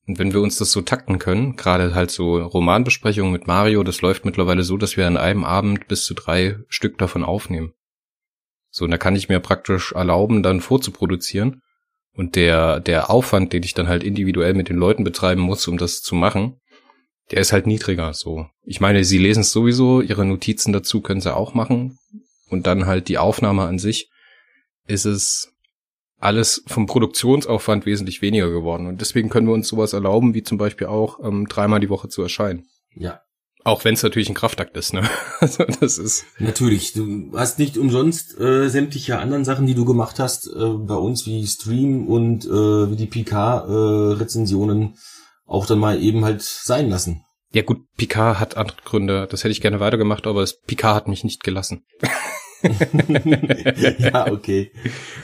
Und 0.06 0.18
wenn 0.18 0.32
wir 0.32 0.40
uns 0.40 0.56
das 0.56 0.72
so 0.72 0.80
takten 0.80 1.18
können, 1.18 1.56
gerade 1.56 1.94
halt 1.94 2.10
so 2.10 2.38
Romanbesprechungen 2.38 3.30
mit 3.30 3.46
Mario, 3.46 3.82
das 3.82 4.00
läuft 4.00 4.24
mittlerweile 4.24 4.62
so, 4.62 4.78
dass 4.78 4.96
wir 4.96 5.06
an 5.06 5.18
einem 5.18 5.44
Abend 5.44 5.86
bis 5.86 6.06
zu 6.06 6.14
drei 6.14 6.56
Stück 6.68 6.96
davon 6.96 7.24
aufnehmen. 7.24 7.74
So, 8.70 8.86
und 8.86 8.90
da 8.90 8.96
kann 8.96 9.14
ich 9.14 9.28
mir 9.28 9.40
praktisch 9.40 9.92
erlauben, 9.92 10.42
dann 10.42 10.62
vorzuproduzieren. 10.62 11.60
Und 12.14 12.36
der, 12.36 12.80
der 12.80 13.10
Aufwand, 13.10 13.52
den 13.52 13.64
ich 13.64 13.74
dann 13.74 13.86
halt 13.88 14.02
individuell 14.02 14.54
mit 14.54 14.70
den 14.70 14.78
Leuten 14.78 15.04
betreiben 15.04 15.42
muss, 15.42 15.68
um 15.68 15.76
das 15.76 16.00
zu 16.00 16.14
machen, 16.14 16.58
der 17.30 17.40
ist 17.40 17.52
halt 17.52 17.66
niedriger, 17.66 18.14
so. 18.14 18.46
Ich 18.64 18.80
meine, 18.80 19.04
sie 19.04 19.18
lesen 19.18 19.40
es 19.40 19.52
sowieso, 19.52 20.00
ihre 20.00 20.24
Notizen 20.24 20.72
dazu 20.72 21.00
können 21.00 21.20
sie 21.20 21.34
auch 21.34 21.54
machen. 21.54 21.98
Und 22.48 22.66
dann 22.66 22.86
halt 22.86 23.08
die 23.08 23.18
Aufnahme 23.18 23.64
an 23.64 23.78
sich 23.78 24.08
ist 24.86 25.04
es 25.04 25.52
alles 26.18 26.64
vom 26.66 26.86
Produktionsaufwand 26.86 27.86
wesentlich 27.86 28.22
weniger 28.22 28.50
geworden. 28.50 28.86
Und 28.86 29.00
deswegen 29.00 29.28
können 29.28 29.46
wir 29.46 29.54
uns 29.54 29.68
sowas 29.68 29.92
erlauben, 29.92 30.34
wie 30.34 30.42
zum 30.42 30.58
Beispiel 30.58 30.86
auch 30.88 31.20
ähm, 31.22 31.46
dreimal 31.46 31.80
die 31.80 31.90
Woche 31.90 32.08
zu 32.08 32.22
erscheinen. 32.22 32.66
Ja. 32.94 33.20
Auch 33.64 33.84
wenn 33.84 33.94
es 33.94 34.02
natürlich 34.02 34.28
ein 34.28 34.34
Kraftakt 34.34 34.76
ist, 34.76 34.94
ne? 34.94 35.08
Also 35.40 35.64
das 35.64 35.98
ist. 35.98 36.24
Natürlich, 36.38 36.94
du 36.94 37.32
hast 37.34 37.58
nicht 37.58 37.76
umsonst 37.76 38.38
äh, 38.40 38.68
sämtliche 38.68 39.18
anderen 39.18 39.44
Sachen, 39.44 39.66
die 39.66 39.74
du 39.74 39.84
gemacht 39.84 40.18
hast, 40.18 40.46
äh, 40.48 40.68
bei 40.68 40.94
uns 40.94 41.26
wie 41.26 41.46
Stream 41.46 42.08
und 42.08 42.46
äh, 42.46 42.90
wie 42.90 42.96
die 42.96 43.06
PK-Rezensionen 43.06 44.82
äh, 44.82 44.96
auch 45.48 45.66
dann 45.66 45.80
mal 45.80 46.00
eben 46.00 46.24
halt 46.24 46.42
sein 46.42 46.88
lassen. 46.88 47.24
Ja 47.52 47.62
gut, 47.62 47.78
Picard 47.96 48.38
hat 48.38 48.56
andere 48.56 48.76
Gründe. 48.84 49.26
Das 49.30 49.42
hätte 49.42 49.52
ich 49.52 49.62
gerne 49.62 49.80
weitergemacht, 49.80 50.26
aber 50.26 50.42
das 50.42 50.60
Picard 50.60 50.94
hat 50.94 51.08
mich 51.08 51.24
nicht 51.24 51.42
gelassen. 51.42 51.84
ja, 53.98 54.30
okay. 54.30 54.70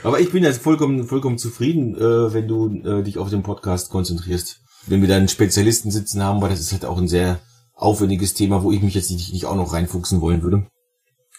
Aber 0.03 0.19
ich 0.19 0.31
bin 0.31 0.43
jetzt 0.43 0.61
vollkommen, 0.61 1.05
vollkommen 1.05 1.37
zufrieden, 1.37 1.95
äh, 1.95 2.33
wenn 2.33 2.47
du 2.47 2.81
äh, 2.83 3.03
dich 3.03 3.19
auf 3.19 3.29
den 3.29 3.43
Podcast 3.43 3.91
konzentrierst. 3.91 4.61
Wenn 4.87 5.01
wir 5.01 5.07
da 5.07 5.17
einen 5.17 5.27
Spezialisten 5.27 5.91
sitzen 5.91 6.23
haben, 6.23 6.41
weil 6.41 6.49
das 6.49 6.61
ist 6.61 6.71
halt 6.71 6.85
auch 6.85 6.97
ein 6.97 7.07
sehr 7.07 7.41
aufwendiges 7.73 8.33
Thema, 8.33 8.63
wo 8.63 8.71
ich 8.71 8.81
mich 8.81 8.95
jetzt 8.95 9.11
nicht, 9.11 9.33
nicht 9.33 9.45
auch 9.45 9.55
noch 9.55 9.73
reinfuchsen 9.73 10.21
wollen 10.21 10.41
würde. 10.41 10.67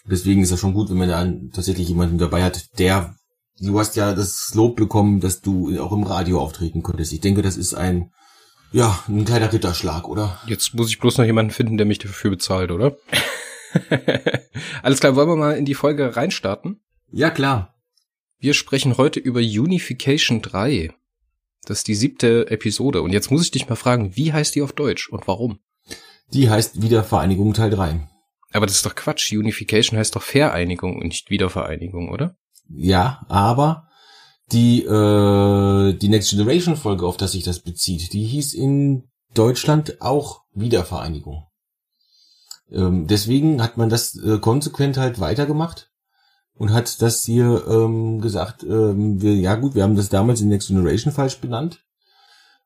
Deswegen 0.08 0.42
ist 0.42 0.52
das 0.52 0.60
schon 0.60 0.74
gut, 0.74 0.90
wenn 0.90 0.98
man 0.98 1.08
da 1.08 1.26
tatsächlich 1.52 1.88
jemanden 1.88 2.18
dabei 2.18 2.44
hat, 2.44 2.78
der, 2.78 3.16
du 3.58 3.78
hast 3.78 3.96
ja 3.96 4.14
das 4.14 4.52
Lob 4.54 4.76
bekommen, 4.76 5.20
dass 5.20 5.40
du 5.40 5.80
auch 5.80 5.92
im 5.92 6.04
Radio 6.04 6.40
auftreten 6.40 6.82
konntest. 6.82 7.12
Ich 7.12 7.20
denke, 7.20 7.42
das 7.42 7.56
ist 7.56 7.74
ein 7.74 8.10
ja, 8.72 9.02
ein 9.08 9.24
kleiner 9.24 9.52
Ritterschlag, 9.52 10.08
oder? 10.08 10.40
Jetzt 10.46 10.74
muss 10.74 10.88
ich 10.88 10.98
bloß 10.98 11.18
noch 11.18 11.24
jemanden 11.24 11.52
finden, 11.52 11.76
der 11.76 11.86
mich 11.86 11.98
dafür 11.98 12.30
bezahlt, 12.30 12.70
oder? 12.70 12.96
Alles 14.82 15.00
klar, 15.00 15.16
wollen 15.16 15.28
wir 15.28 15.36
mal 15.36 15.56
in 15.56 15.64
die 15.64 15.74
Folge 15.74 16.16
reinstarten? 16.16 16.80
Ja, 17.10 17.30
klar. 17.30 17.74
Wir 18.38 18.54
sprechen 18.54 18.96
heute 18.96 19.20
über 19.20 19.40
Unification 19.40 20.42
3. 20.42 20.92
Das 21.64 21.78
ist 21.78 21.88
die 21.88 21.94
siebte 21.94 22.50
Episode. 22.50 23.02
Und 23.02 23.12
jetzt 23.12 23.30
muss 23.30 23.42
ich 23.42 23.50
dich 23.50 23.68
mal 23.68 23.76
fragen, 23.76 24.16
wie 24.16 24.32
heißt 24.32 24.54
die 24.54 24.62
auf 24.62 24.72
Deutsch 24.72 25.08
und 25.08 25.26
warum? 25.26 25.58
Die 26.32 26.50
heißt 26.50 26.82
Wiedervereinigung 26.82 27.54
Teil 27.54 27.70
3. 27.70 28.08
Aber 28.52 28.66
das 28.66 28.76
ist 28.76 28.86
doch 28.86 28.94
Quatsch. 28.94 29.32
Unification 29.32 29.98
heißt 29.98 30.14
doch 30.16 30.22
Vereinigung 30.22 30.96
und 30.96 31.08
nicht 31.08 31.30
Wiedervereinigung, 31.30 32.10
oder? 32.10 32.36
Ja, 32.68 33.24
aber 33.28 33.85
Die, 34.52 34.84
äh, 34.84 35.92
die 35.94 36.08
Next 36.08 36.30
Generation 36.30 36.76
Folge, 36.76 37.06
auf 37.06 37.16
das 37.16 37.32
sich 37.32 37.42
das 37.42 37.60
bezieht, 37.60 38.12
die 38.12 38.24
hieß 38.24 38.54
in 38.54 39.08
Deutschland 39.34 40.00
auch 40.00 40.42
Wiedervereinigung. 40.52 41.46
Ähm, 42.70 43.06
deswegen 43.06 43.62
hat 43.62 43.76
man 43.76 43.88
das 43.88 44.16
äh, 44.16 44.38
konsequent 44.38 44.96
halt 44.98 45.20
weitergemacht 45.20 45.90
und 46.54 46.72
hat 46.72 47.02
das 47.02 47.22
hier 47.24 47.66
ähm, 47.68 48.20
gesagt, 48.20 48.62
ähm, 48.62 49.20
wir, 49.20 49.34
ja 49.34 49.56
gut, 49.56 49.74
wir 49.74 49.82
haben 49.82 49.96
das 49.96 50.08
damals 50.08 50.40
in 50.40 50.48
Next 50.48 50.68
Generation 50.68 51.12
falsch 51.12 51.40
benannt. 51.40 51.84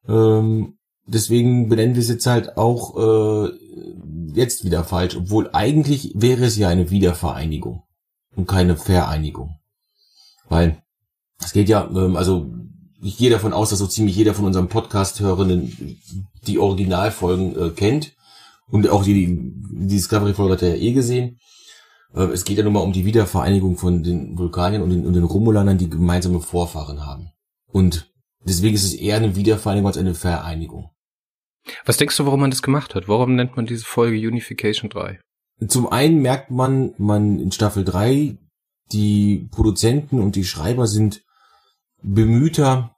Ähm, 0.08 0.78
deswegen 1.06 1.68
benennen 1.68 1.94
wir 1.94 2.02
es 2.02 2.08
jetzt 2.08 2.26
halt 2.26 2.56
auch 2.56 2.96
äh, 2.96 3.52
jetzt 4.32 4.64
wieder 4.64 4.84
falsch, 4.84 5.16
obwohl 5.16 5.50
eigentlich 5.52 6.12
wäre 6.14 6.44
es 6.44 6.56
ja 6.56 6.68
eine 6.68 6.90
Wiedervereinigung 6.90 7.82
und 8.36 8.46
keine 8.46 8.76
Vereinigung. 8.76 9.58
Weil 10.48 10.82
es 11.42 11.52
geht 11.52 11.68
ja, 11.68 11.88
ähm, 11.90 12.16
also 12.16 12.52
ich 13.02 13.16
gehe 13.16 13.30
davon 13.30 13.52
aus, 13.52 13.70
dass 13.70 13.78
so 13.78 13.86
ziemlich 13.86 14.16
jeder 14.16 14.34
von 14.34 14.44
unserem 14.44 14.68
Podcast-Hörenden 14.68 15.98
die 16.46 16.58
Originalfolgen 16.58 17.56
äh, 17.58 17.70
kennt. 17.70 18.12
Und 18.70 18.88
auch 18.88 19.04
die, 19.04 19.14
die 19.14 19.86
Discovery-Folge 19.86 20.52
hat 20.52 20.62
er 20.62 20.76
ja 20.76 20.82
eh 20.82 20.92
gesehen. 20.92 21.38
Äh, 22.14 22.24
es 22.24 22.44
geht 22.44 22.58
ja 22.58 22.64
nun 22.64 22.74
mal 22.74 22.80
um 22.80 22.92
die 22.92 23.04
Wiedervereinigung 23.04 23.76
von 23.76 24.02
den 24.02 24.38
Vulkaniern 24.38 24.82
und 24.82 24.90
den, 24.90 25.06
und 25.06 25.14
den 25.14 25.24
Romulanern, 25.24 25.78
die 25.78 25.90
gemeinsame 25.90 26.40
Vorfahren 26.40 27.04
haben. 27.06 27.30
Und 27.72 28.12
deswegen 28.44 28.74
ist 28.74 28.84
es 28.84 28.94
eher 28.94 29.16
eine 29.16 29.34
Wiedervereinigung 29.34 29.88
als 29.88 29.98
eine 29.98 30.14
Vereinigung. 30.14 30.90
Was 31.84 31.96
denkst 31.96 32.16
du, 32.16 32.26
warum 32.26 32.40
man 32.40 32.50
das 32.50 32.62
gemacht 32.62 32.94
hat? 32.94 33.08
Warum 33.08 33.34
nennt 33.34 33.56
man 33.56 33.66
diese 33.66 33.84
Folge 33.84 34.16
Unification 34.16 34.90
3? 34.90 35.20
Zum 35.68 35.88
einen 35.88 36.20
merkt 36.22 36.50
man, 36.50 36.94
man 36.96 37.38
in 37.38 37.52
Staffel 37.52 37.84
3, 37.84 38.38
die 38.92 39.48
Produzenten 39.50 40.20
und 40.20 40.36
die 40.36 40.44
Schreiber 40.44 40.86
sind 40.86 41.22
bemühter, 42.02 42.96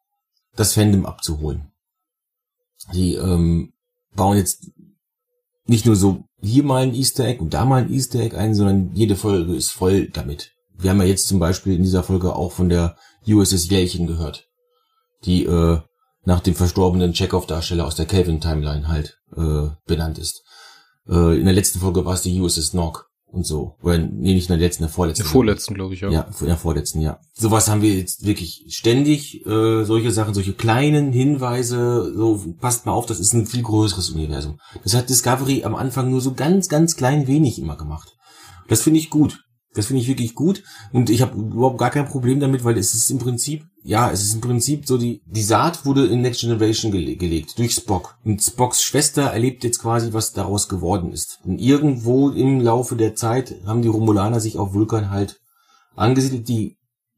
das 0.55 0.75
Fandom 0.75 1.07
abzuholen. 1.07 1.73
Die 2.93 3.15
ähm, 3.15 3.73
bauen 4.15 4.37
jetzt 4.37 4.71
nicht 5.67 5.87
nur 5.87 5.97
so 5.97 6.25
hier 6.41 6.65
mal 6.65 6.83
ein 6.83 6.95
Easter 6.95 7.25
Egg 7.25 7.41
und 7.41 7.55
da 7.55 7.65
mal 7.65 7.83
ein 7.83 7.93
Easter 7.93 8.21
Egg 8.21 8.37
ein, 8.37 8.55
sondern 8.55 8.91
jede 8.95 9.17
Folge 9.17 9.55
ist 9.55 9.71
voll 9.71 10.09
damit. 10.09 10.53
Wir 10.77 10.91
haben 10.91 11.01
ja 11.01 11.07
jetzt 11.07 11.29
zum 11.29 11.39
Beispiel 11.39 11.77
in 11.77 11.83
dieser 11.83 12.03
Folge 12.03 12.35
auch 12.35 12.53
von 12.53 12.69
der 12.69 12.97
USS 13.27 13.69
Jählchen 13.71 14.07
gehört, 14.07 14.49
die 15.25 15.45
äh, 15.45 15.81
nach 16.25 16.41
dem 16.41 16.55
verstorbenen 16.55 17.13
Chekhov-Darsteller 17.13 17.87
aus 17.87 17.95
der 17.95 18.07
Kelvin-Timeline 18.07 18.89
halt 18.89 19.19
äh, 19.37 19.69
benannt 19.87 20.19
ist. 20.19 20.43
Äh, 21.09 21.39
in 21.39 21.45
der 21.45 21.55
letzten 21.55 21.79
Folge 21.79 22.05
war 22.05 22.15
es 22.15 22.23
die 22.23 22.41
USS 22.41 22.75
Nog 22.75 23.09
und 23.33 23.47
so. 23.47 23.77
Oder 23.83 23.99
nee, 23.99 24.35
nicht 24.35 24.49
in 24.49 24.59
der 24.59 24.67
letzten, 24.67 24.83
in 24.83 24.89
der 24.89 24.95
vorletzten. 24.95 25.25
Der 25.25 25.31
vorletzten, 25.31 25.75
glaube 25.75 25.95
ich, 25.95 26.03
ja. 26.03 26.11
Ja, 26.11 26.29
in 26.41 26.47
der 26.47 26.57
vorletzten, 26.57 27.01
ja. 27.01 27.19
Sowas 27.33 27.69
haben 27.69 27.83
wir 27.83 27.95
jetzt 27.95 28.25
wirklich 28.25 28.67
ständig, 28.69 29.45
äh, 29.47 29.85
solche 29.85 30.11
Sachen, 30.11 30.35
solche 30.35 30.53
kleinen 30.53 31.13
Hinweise, 31.13 32.13
so, 32.15 32.55
passt 32.61 32.85
mal 32.85 32.93
auf, 32.93 33.07
das 33.07 33.21
ist 33.21 33.33
ein 33.33 33.47
viel 33.47 33.63
größeres 33.63 34.11
Universum. 34.11 34.59
Das 34.85 34.95
hat 34.95 35.09
Discovery 35.09 35.65
am 35.65 35.75
Anfang 35.75 36.11
nur 36.11 36.21
so 36.21 36.35
ganz, 36.35 36.69
ganz 36.69 36.95
klein 36.95 37.27
wenig 37.27 37.59
immer 37.59 37.77
gemacht. 37.77 38.13
Das 38.69 38.83
finde 38.83 39.01
ich 39.01 39.11
gut. 39.11 39.41
Das 39.75 39.87
finde 39.87 40.03
ich 40.03 40.09
wirklich 40.09 40.35
gut 40.35 40.63
und 40.93 41.09
ich 41.09 41.23
habe 41.23 41.39
überhaupt 41.39 41.79
gar 41.79 41.91
kein 41.91 42.07
Problem 42.07 42.41
damit, 42.41 42.63
weil 42.63 42.77
es 42.77 42.95
ist 42.95 43.11
im 43.11 43.19
Prinzip, 43.19 43.65
ja, 43.83 44.11
es 44.11 44.23
ist 44.23 44.35
im 44.35 44.41
Prinzip 44.43 44.87
so 44.87 44.99
die 44.99 45.23
die 45.25 45.43
Saat 45.43 45.87
wurde 45.87 46.07
in 46.07 46.21
Next 46.21 46.41
Generation 46.41 46.93
gele 46.93 47.17
gelegt 47.17 47.59
durch 47.59 47.73
Spock 47.73 48.17
und 48.23 48.43
Spocks 48.43 48.83
Schwester 48.83 49.23
erlebt 49.23 49.65
jetzt 49.65 49.81
quasi, 49.81 50.13
was 50.13 50.33
daraus 50.33 50.69
geworden 50.69 51.13
ist. 51.13 51.41
Und 51.45 51.59
irgendwo 51.59 52.29
im 52.29 52.61
Laufe 52.61 52.97
der 52.97 53.15
Zeit 53.15 53.55
haben 53.67 53.81
die 53.81 53.89
Romulaner 53.89 54.41
sich 54.41 54.59
auf 54.59 54.75
Vulkan 54.75 55.11
halt 55.11 55.41
angesiedelt, 55.97 56.49
die 56.49 56.77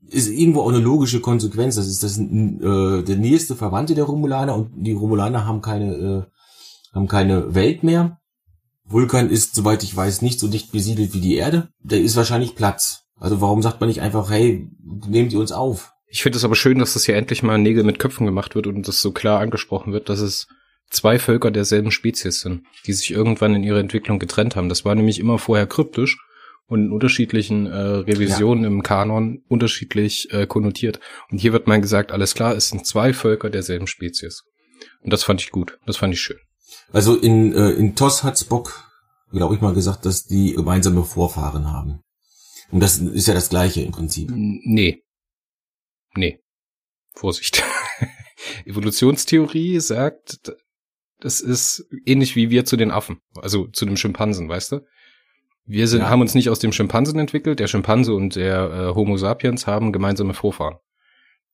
ist 0.08 0.28
irgendwo 0.28 0.60
auch 0.60 0.68
eine 0.68 0.78
logische 0.78 1.20
Konsequenz. 1.20 1.76
Das 1.76 1.88
ist 1.88 2.02
das 2.02 2.18
äh, 2.18 3.02
der 3.02 3.16
nächste 3.16 3.56
Verwandte 3.56 3.94
der 3.94 4.04
Romulaner 4.04 4.54
und 4.54 4.70
die 4.76 4.92
Romulaner 4.92 5.44
haben 5.46 5.60
keine 5.60 5.94
äh, 5.94 6.22
haben 6.94 7.08
keine 7.08 7.54
Welt 7.54 7.82
mehr 7.82 8.20
Vulkan 8.84 9.30
ist, 9.30 9.54
soweit 9.54 9.82
ich 9.82 9.96
weiß, 9.96 10.22
nicht 10.22 10.38
so 10.38 10.48
dicht 10.48 10.72
besiedelt 10.72 11.14
wie 11.14 11.20
die 11.20 11.36
Erde. 11.36 11.68
Da 11.82 11.96
ist 11.96 12.16
wahrscheinlich 12.16 12.54
Platz. 12.54 13.04
Also 13.16 13.40
warum 13.40 13.62
sagt 13.62 13.80
man 13.80 13.88
nicht 13.88 14.02
einfach, 14.02 14.30
hey, 14.30 14.68
nehmt 15.06 15.32
ihr 15.32 15.40
uns 15.40 15.52
auf? 15.52 15.92
Ich 16.06 16.22
finde 16.22 16.38
es 16.38 16.44
aber 16.44 16.54
schön, 16.54 16.78
dass 16.78 16.94
das 16.94 17.06
hier 17.06 17.16
endlich 17.16 17.42
mal 17.42 17.58
Nägel 17.58 17.84
mit 17.84 17.98
Köpfen 17.98 18.26
gemacht 18.26 18.54
wird 18.54 18.66
und 18.66 18.86
das 18.86 19.00
so 19.00 19.12
klar 19.12 19.40
angesprochen 19.40 19.92
wird, 19.92 20.08
dass 20.08 20.20
es 20.20 20.46
zwei 20.90 21.18
Völker 21.18 21.50
derselben 21.50 21.90
Spezies 21.90 22.40
sind, 22.40 22.64
die 22.86 22.92
sich 22.92 23.10
irgendwann 23.10 23.54
in 23.54 23.64
ihrer 23.64 23.80
Entwicklung 23.80 24.18
getrennt 24.18 24.56
haben. 24.56 24.68
Das 24.68 24.84
war 24.84 24.94
nämlich 24.94 25.18
immer 25.18 25.38
vorher 25.38 25.66
kryptisch 25.66 26.18
und 26.66 26.86
in 26.86 26.92
unterschiedlichen 26.92 27.66
äh, 27.66 27.76
Revisionen 27.76 28.64
ja. 28.64 28.70
im 28.70 28.82
Kanon 28.82 29.42
unterschiedlich 29.48 30.32
äh, 30.32 30.46
konnotiert. 30.46 31.00
Und 31.30 31.38
hier 31.38 31.52
wird 31.52 31.66
mal 31.66 31.80
gesagt, 31.80 32.12
alles 32.12 32.34
klar, 32.34 32.54
es 32.54 32.68
sind 32.68 32.86
zwei 32.86 33.12
Völker 33.12 33.50
derselben 33.50 33.86
Spezies. 33.86 34.44
Und 35.00 35.12
das 35.12 35.24
fand 35.24 35.40
ich 35.40 35.50
gut, 35.50 35.78
das 35.86 35.96
fand 35.96 36.14
ich 36.14 36.20
schön. 36.20 36.38
Also 36.92 37.16
in, 37.16 37.52
äh, 37.52 37.70
in 37.70 37.96
TOS 37.96 38.22
hat 38.22 38.38
Spock, 38.38 38.90
glaube 39.32 39.54
ich 39.54 39.60
mal, 39.60 39.74
gesagt, 39.74 40.06
dass 40.06 40.26
die 40.26 40.52
gemeinsame 40.52 41.04
Vorfahren 41.04 41.70
haben. 41.70 42.00
Und 42.70 42.80
das 42.80 42.98
ist 42.98 43.28
ja 43.28 43.34
das 43.34 43.50
Gleiche 43.50 43.82
im 43.82 43.92
Prinzip. 43.92 44.30
Nee. 44.32 45.02
Nee. 46.14 46.40
Vorsicht. 47.14 47.62
Evolutionstheorie 48.64 49.80
sagt, 49.80 50.52
das 51.20 51.40
ist 51.40 51.86
ähnlich 52.04 52.36
wie 52.36 52.50
wir 52.50 52.64
zu 52.64 52.76
den 52.76 52.90
Affen, 52.90 53.18
also 53.36 53.66
zu 53.68 53.86
dem 53.86 53.96
Schimpansen, 53.96 54.48
weißt 54.48 54.72
du? 54.72 54.80
Wir 55.66 55.88
sind, 55.88 56.00
ja. 56.00 56.10
haben 56.10 56.20
uns 56.20 56.34
nicht 56.34 56.50
aus 56.50 56.58
dem 56.58 56.72
Schimpansen 56.72 57.18
entwickelt. 57.18 57.58
Der 57.58 57.68
Schimpanse 57.68 58.12
und 58.12 58.36
der 58.36 58.70
äh, 58.70 58.94
Homo 58.94 59.16
sapiens 59.16 59.66
haben 59.66 59.92
gemeinsame 59.92 60.34
Vorfahren. 60.34 60.76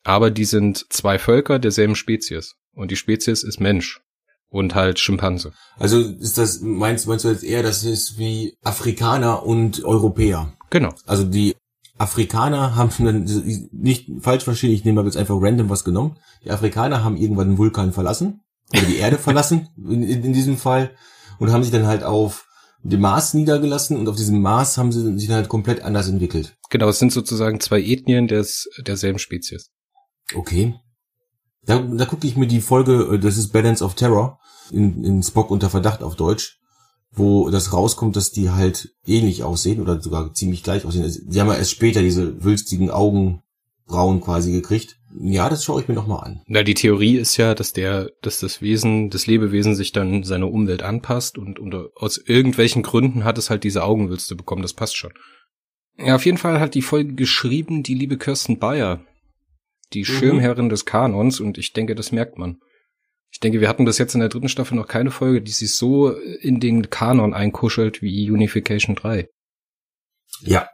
Aber 0.03 0.31
die 0.31 0.45
sind 0.45 0.93
zwei 0.93 1.19
Völker 1.19 1.59
derselben 1.59 1.95
Spezies. 1.95 2.57
Und 2.73 2.91
die 2.91 2.97
Spezies 2.97 3.45
ist 3.45 3.61
Mensch 3.61 4.01
und 4.51 4.75
halt 4.75 4.99
Schimpanse. 4.99 5.53
Also 5.79 6.01
ist 6.01 6.37
das, 6.37 6.61
meinst, 6.61 7.07
meinst 7.07 7.25
du 7.25 7.29
jetzt 7.29 7.45
eher, 7.45 7.63
das 7.63 7.85
ist 7.85 8.19
wie 8.19 8.57
Afrikaner 8.63 9.47
und 9.47 9.85
Europäer? 9.85 10.53
Genau. 10.69 10.93
Also 11.07 11.25
die 11.25 11.55
Afrikaner 11.99 12.77
haben 12.77 12.91
nicht 13.73 14.11
falsch 14.21 14.45
verstehen, 14.45 14.73
ich 14.73 14.85
nehme 14.85 15.03
jetzt 15.03 15.17
einfach 15.17 15.37
random 15.39 15.69
was 15.69 15.85
genommen. 15.85 16.17
Die 16.45 16.51
Afrikaner 16.51 17.05
haben 17.05 17.17
irgendwann 17.17 17.51
den 17.51 17.59
Vulkan 17.59 17.93
verlassen, 17.93 18.41
oder 18.73 18.83
die 18.83 18.97
Erde 18.97 19.19
verlassen, 19.19 19.69
in, 19.77 20.03
in, 20.03 20.25
in, 20.25 20.33
diesem 20.33 20.57
Fall, 20.57 20.91
und 21.39 21.53
haben 21.53 21.63
sich 21.63 21.73
dann 21.73 21.87
halt 21.87 22.03
auf 22.03 22.47
dem 22.83 23.01
Mars 23.01 23.35
niedergelassen 23.35 23.99
und 23.99 24.09
auf 24.09 24.17
diesem 24.17 24.41
Mars 24.41 24.79
haben 24.79 24.93
sie 24.93 25.19
sich 25.19 25.29
dann 25.29 25.37
halt 25.37 25.49
komplett 25.49 25.83
anders 25.83 26.09
entwickelt. 26.09 26.57
Genau, 26.71 26.89
es 26.89 26.99
sind 26.99 27.13
sozusagen 27.13 27.61
zwei 27.61 27.83
Ethnien 27.83 28.27
des, 28.27 28.71
derselben 28.87 29.19
Spezies. 29.19 29.71
Okay. 30.35 30.75
Da, 31.67 31.79
da 31.79 32.07
gucke 32.07 32.27
ich 32.27 32.37
mir 32.37 32.47
die 32.47 32.61
Folge, 32.61 33.15
äh, 33.15 33.19
das 33.19 33.37
ist 33.37 33.53
Balance 33.53 33.85
of 33.85 33.95
Terror, 33.95 34.39
in, 34.73 35.05
in 35.05 35.23
Spock 35.23 35.51
unter 35.51 35.71
Verdacht 35.71 36.03
auf 36.03 36.17
Deutsch, 36.17 36.59
wo 37.13 37.51
das 37.51 37.73
rauskommt, 37.73 38.17
dass 38.17 38.31
die 38.31 38.51
halt 38.51 38.95
ähnlich 39.05 39.43
aussehen 39.43 39.81
oder 39.81 40.01
sogar 40.01 40.33
ziemlich 40.33 40.63
gleich 40.63 40.85
aussehen. 40.85 41.09
Sie 41.09 41.41
haben 41.41 41.49
ja 41.49 41.55
erst 41.55 41.73
später 41.73 42.03
diese 42.03 42.43
wülstigen 42.45 42.91
Augenbrauen 42.91 44.21
quasi 44.21 44.53
gekriegt. 44.53 44.97
Ja, 45.19 45.49
das 45.49 45.65
schaue 45.65 45.83
ich 45.83 45.89
mir 45.89 45.95
noch 45.95 46.07
mal 46.07 46.21
an. 46.21 46.41
Na, 46.47 46.63
die 46.63 46.75
Theorie 46.75 47.17
ist 47.17 47.37
ja, 47.37 47.57
dass 47.57 47.73
der, 47.73 48.11
dass 48.23 48.39
das 48.39 48.63
Wesen, 48.63 49.11
das 49.11 49.27
Lebewesen 49.27 49.75
sich 49.75 49.91
dann 49.91 50.23
seiner 50.23 50.51
Umwelt 50.51 50.85
anpasst 50.85 51.37
und, 51.37 51.59
und 51.59 51.75
aus 51.97 52.17
irgendwelchen 52.17 52.85
Gründen 52.85 53.25
hat 53.25 53.37
es 53.37 53.51
halt 53.51 53.65
diese 53.65 53.83
Augenwülste 53.83 54.37
bekommen. 54.37 54.63
Das 54.63 54.75
passt 54.75 54.97
schon. 54.97 55.13
Ja, 55.99 56.15
auf 56.15 56.25
jeden 56.25 56.39
Fall 56.39 56.61
hat 56.61 56.75
die 56.75 56.83
Folge 56.83 57.15
geschrieben, 57.15 57.83
die 57.83 57.95
liebe 57.95 58.17
Kirsten 58.17 58.59
Bayer, 58.61 59.01
die 59.93 60.01
mhm. 60.01 60.05
Schirmherrin 60.05 60.69
des 60.69 60.85
Kanons 60.85 61.41
und 61.41 61.59
ich 61.59 61.73
denke, 61.73 61.95
das 61.95 62.13
merkt 62.13 62.39
man. 62.39 62.59
Ich 63.33 63.39
denke, 63.39 63.61
wir 63.61 63.69
hatten 63.69 63.85
bis 63.85 63.99
jetzt 63.99 64.15
in 64.15 64.21
der 64.21 64.29
dritten 64.29 64.49
Staffel 64.49 64.75
noch 64.75 64.89
keine 64.89 65.11
Folge, 65.11 65.41
die 65.41 65.53
sich 65.53 65.75
so 65.75 66.11
in 66.11 66.59
den 66.59 66.91
Kanon 66.91 67.33
einkuschelt 67.33 68.03
wie 68.03 68.31
Unification 68.31 68.97
3. 68.97 69.29
Ja, 70.43 70.69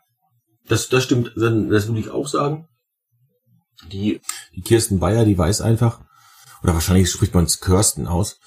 das, 0.68 0.88
das 0.88 1.04
stimmt. 1.04 1.32
Das 1.36 1.88
würde 1.88 2.00
ich 2.00 2.10
auch 2.10 2.26
sagen. 2.26 2.68
Die, 3.92 4.20
die 4.54 4.62
Kirsten 4.62 4.98
Bayer, 4.98 5.24
die 5.24 5.36
weiß 5.36 5.60
einfach, 5.60 6.00
oder 6.62 6.74
wahrscheinlich 6.74 7.10
spricht 7.10 7.34
man 7.34 7.44
es 7.44 7.60
Kirsten 7.60 8.06
aus. 8.06 8.40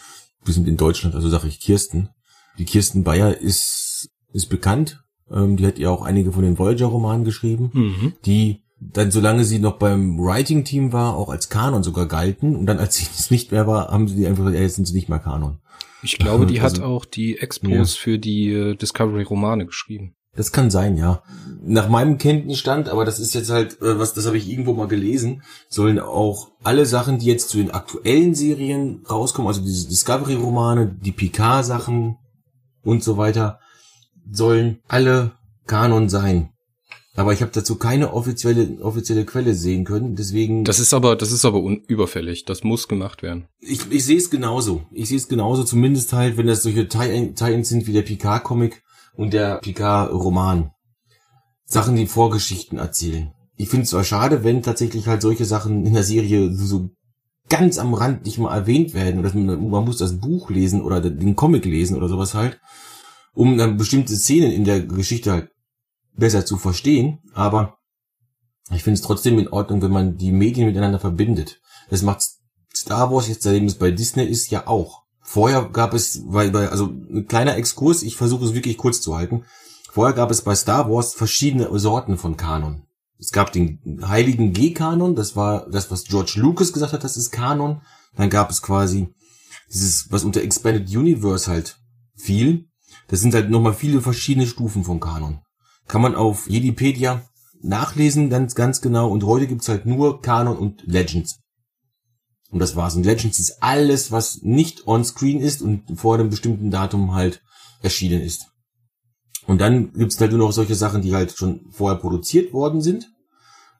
Wir 0.43 0.53
sind 0.53 0.67
in 0.67 0.77
Deutschland, 0.77 1.15
also 1.15 1.29
sage 1.29 1.47
ich 1.47 1.59
Kirsten. 1.59 2.09
Die 2.57 2.65
Kirsten 2.65 3.03
Bayer 3.03 3.37
ist, 3.37 4.09
ist 4.33 4.47
bekannt. 4.47 5.03
Ähm, 5.31 5.55
die 5.55 5.67
hat 5.67 5.77
ja 5.77 5.89
auch 5.89 6.01
einige 6.01 6.31
von 6.31 6.43
den 6.43 6.57
Voyager-Romanen 6.57 7.23
geschrieben. 7.23 7.69
Mhm. 7.73 8.13
Die 8.25 8.63
dann 8.79 9.11
solange 9.11 9.43
sie 9.43 9.59
noch 9.59 9.77
beim 9.77 10.17
Writing-Team 10.17 10.93
war, 10.93 11.15
auch 11.15 11.29
als 11.29 11.49
Kanon 11.49 11.83
sogar 11.83 12.07
galten. 12.07 12.55
Und 12.55 12.65
dann, 12.65 12.79
als 12.79 12.95
sie 12.95 13.07
es 13.13 13.29
nicht 13.29 13.51
mehr 13.51 13.67
war, 13.67 13.89
haben 13.89 14.07
sie 14.07 14.15
die 14.15 14.27
einfach, 14.27 14.45
ja, 14.45 14.61
jetzt 14.61 14.75
sind 14.75 14.85
sie 14.85 14.93
nicht 14.93 15.09
mehr 15.09 15.19
Kanon. 15.19 15.59
Ich 16.01 16.17
glaube, 16.17 16.45
die 16.45 16.61
also, 16.61 16.77
hat 16.77 16.83
auch 16.83 17.05
die 17.05 17.37
Expos 17.39 17.95
ja. 17.95 18.01
für 18.01 18.19
die 18.19 18.51
äh, 18.51 18.75
Discovery-Romane 18.75 19.65
geschrieben. 19.65 20.15
Das 20.35 20.53
kann 20.53 20.71
sein, 20.71 20.95
ja. 20.95 21.21
Nach 21.61 21.89
meinem 21.89 22.17
Kenntnisstand, 22.17 22.87
aber 22.87 23.03
das 23.03 23.19
ist 23.19 23.33
jetzt 23.33 23.49
halt, 23.49 23.81
äh, 23.81 23.99
was, 23.99 24.13
das 24.13 24.25
habe 24.25 24.37
ich 24.37 24.49
irgendwo 24.49 24.73
mal 24.73 24.87
gelesen, 24.87 25.43
sollen 25.67 25.99
auch 25.99 26.51
alle 26.63 26.85
Sachen, 26.85 27.19
die 27.19 27.25
jetzt 27.25 27.49
zu 27.49 27.57
den 27.57 27.71
aktuellen 27.71 28.35
Serien 28.35 29.03
rauskommen, 29.09 29.49
also 29.49 29.61
diese 29.61 29.89
Discovery-Romane, 29.89 30.95
die 31.01 31.11
Picard-Sachen 31.11 32.17
und 32.83 33.03
so 33.03 33.17
weiter, 33.17 33.59
sollen 34.31 34.79
alle 34.87 35.33
Kanon 35.67 36.07
sein. 36.07 36.53
Aber 37.19 37.33
ich 37.33 37.41
habe 37.41 37.51
dazu 37.51 37.75
keine 37.75 38.13
offizielle 38.13 38.81
offizielle 38.81 39.25
Quelle 39.25 39.53
sehen 39.53 39.83
können, 39.83 40.15
deswegen. 40.15 40.63
Das 40.63 40.79
ist 40.79 40.93
aber 40.93 41.17
das 41.17 41.33
ist 41.33 41.43
aber 41.43 41.59
überfällig. 41.59 42.45
Das 42.45 42.63
muss 42.63 42.87
gemacht 42.87 43.23
werden. 43.23 43.49
Ich, 43.59 43.91
ich 43.91 44.05
sehe 44.05 44.15
es 44.15 44.29
genauso. 44.29 44.83
Ich 44.93 45.09
sehe 45.09 45.17
es 45.17 45.27
genauso, 45.27 45.65
zumindest 45.65 46.13
halt, 46.13 46.37
wenn 46.37 46.47
das 46.47 46.63
solche 46.63 46.87
Tie-Ins 46.87 47.67
sind 47.67 47.87
wie 47.87 47.91
der 47.91 48.03
Picard-Comic 48.03 48.81
und 49.15 49.33
der 49.33 49.57
Picard-Roman. 49.57 50.71
Sachen, 51.65 51.97
die 51.97 52.07
Vorgeschichten 52.07 52.79
erzählen. 52.79 53.33
Ich 53.57 53.67
finde 53.67 53.83
es 53.83 53.89
zwar 53.89 54.05
schade, 54.05 54.45
wenn 54.45 54.63
tatsächlich 54.63 55.07
halt 55.07 55.21
solche 55.21 55.43
Sachen 55.43 55.85
in 55.85 55.93
der 55.93 56.03
Serie 56.03 56.53
so 56.53 56.89
ganz 57.49 57.79
am 57.79 57.95
Rand 57.95 58.23
nicht 58.23 58.37
mal 58.37 58.55
erwähnt 58.55 58.93
werden. 58.93 59.19
Oder 59.19 59.33
man 59.33 59.83
muss 59.83 59.97
das 59.97 60.21
Buch 60.21 60.49
lesen 60.49 60.81
oder 60.81 61.01
den 61.01 61.35
Comic 61.35 61.65
lesen 61.65 61.97
oder 61.97 62.07
sowas 62.07 62.33
halt, 62.33 62.61
um 63.33 63.57
dann 63.57 63.75
bestimmte 63.75 64.15
Szenen 64.15 64.53
in 64.53 64.63
der 64.63 64.79
Geschichte 64.83 65.33
halt 65.33 65.49
besser 66.19 66.45
zu 66.45 66.57
verstehen. 66.57 67.19
Aber 67.33 67.77
ich 68.71 68.83
finde 68.83 68.99
es 68.99 69.01
trotzdem 69.01 69.39
in 69.39 69.47
Ordnung, 69.47 69.81
wenn 69.81 69.91
man 69.91 70.17
die 70.17 70.31
Medien 70.31 70.67
miteinander 70.67 70.99
verbindet. 70.99 71.59
Das 71.89 72.01
macht 72.01 72.23
Star 72.75 73.11
Wars 73.11 73.27
jetzt, 73.27 73.43
seitdem 73.43 73.65
es 73.65 73.75
bei 73.75 73.91
Disney 73.91 74.25
ist, 74.25 74.51
ja 74.51 74.67
auch. 74.67 75.03
Vorher 75.21 75.69
gab 75.69 75.93
es, 75.93 76.23
weil, 76.25 76.55
also 76.55 76.85
ein 76.85 77.27
kleiner 77.27 77.55
Exkurs, 77.55 78.03
ich 78.03 78.15
versuche 78.15 78.45
es 78.45 78.53
wirklich 78.53 78.77
kurz 78.77 79.01
zu 79.01 79.15
halten. 79.15 79.45
Vorher 79.91 80.15
gab 80.15 80.31
es 80.31 80.41
bei 80.41 80.55
Star 80.55 80.89
Wars 80.89 81.13
verschiedene 81.13 81.67
Sorten 81.79 82.17
von 82.17 82.37
Kanon. 82.37 82.83
Es 83.19 83.31
gab 83.31 83.51
den 83.51 83.99
heiligen 84.07 84.53
G-Kanon, 84.53 85.15
das 85.15 85.35
war 85.35 85.69
das, 85.69 85.91
was 85.91 86.05
George 86.05 86.33
Lucas 86.37 86.71
gesagt 86.71 86.93
hat, 86.93 87.03
das 87.03 87.17
ist 87.17 87.31
Kanon. 87.31 87.81
Dann 88.15 88.29
gab 88.29 88.49
es 88.49 88.61
quasi 88.61 89.09
dieses, 89.71 90.11
was 90.11 90.23
unter 90.23 90.41
Expanded 90.41 90.89
Universe 90.89 91.49
halt 91.49 91.79
fiel. 92.15 92.69
Das 93.07 93.19
sind 93.19 93.33
halt 93.33 93.49
nochmal 93.49 93.73
viele 93.73 94.01
verschiedene 94.01 94.47
Stufen 94.47 94.83
von 94.83 94.99
Kanon. 94.99 95.41
Kann 95.89 96.03
man 96.03 96.15
auf 96.15 96.47
Jedipedia 96.47 97.23
nachlesen, 97.61 98.29
ganz, 98.29 98.53
ganz 98.53 98.79
genau. 98.79 99.09
Und 99.09 99.25
heute 99.25 99.47
gibt's 99.47 99.67
halt 99.67 99.87
nur 99.87 100.21
Kanon 100.21 100.55
und 100.55 100.83
Legends. 100.85 101.39
Und 102.51 102.59
das 102.59 102.75
war's. 102.75 102.95
Und 102.95 103.07
Legends 103.07 103.39
ist 103.39 103.61
alles, 103.61 104.11
was 104.11 104.43
nicht 104.43 104.87
on-screen 104.87 105.39
ist 105.41 105.63
und 105.63 105.99
vor 105.99 106.13
einem 106.13 106.29
bestimmten 106.29 106.69
Datum 106.69 107.15
halt 107.15 107.41
erschienen 107.81 108.21
ist. 108.21 108.45
Und 109.47 109.61
dann 109.61 109.91
gibt's 109.93 110.21
halt 110.21 110.29
nur 110.29 110.39
noch 110.39 110.51
solche 110.51 110.75
Sachen, 110.75 111.01
die 111.01 111.15
halt 111.15 111.35
schon 111.35 111.71
vorher 111.71 111.99
produziert 111.99 112.53
worden 112.53 112.81
sind, 112.81 113.11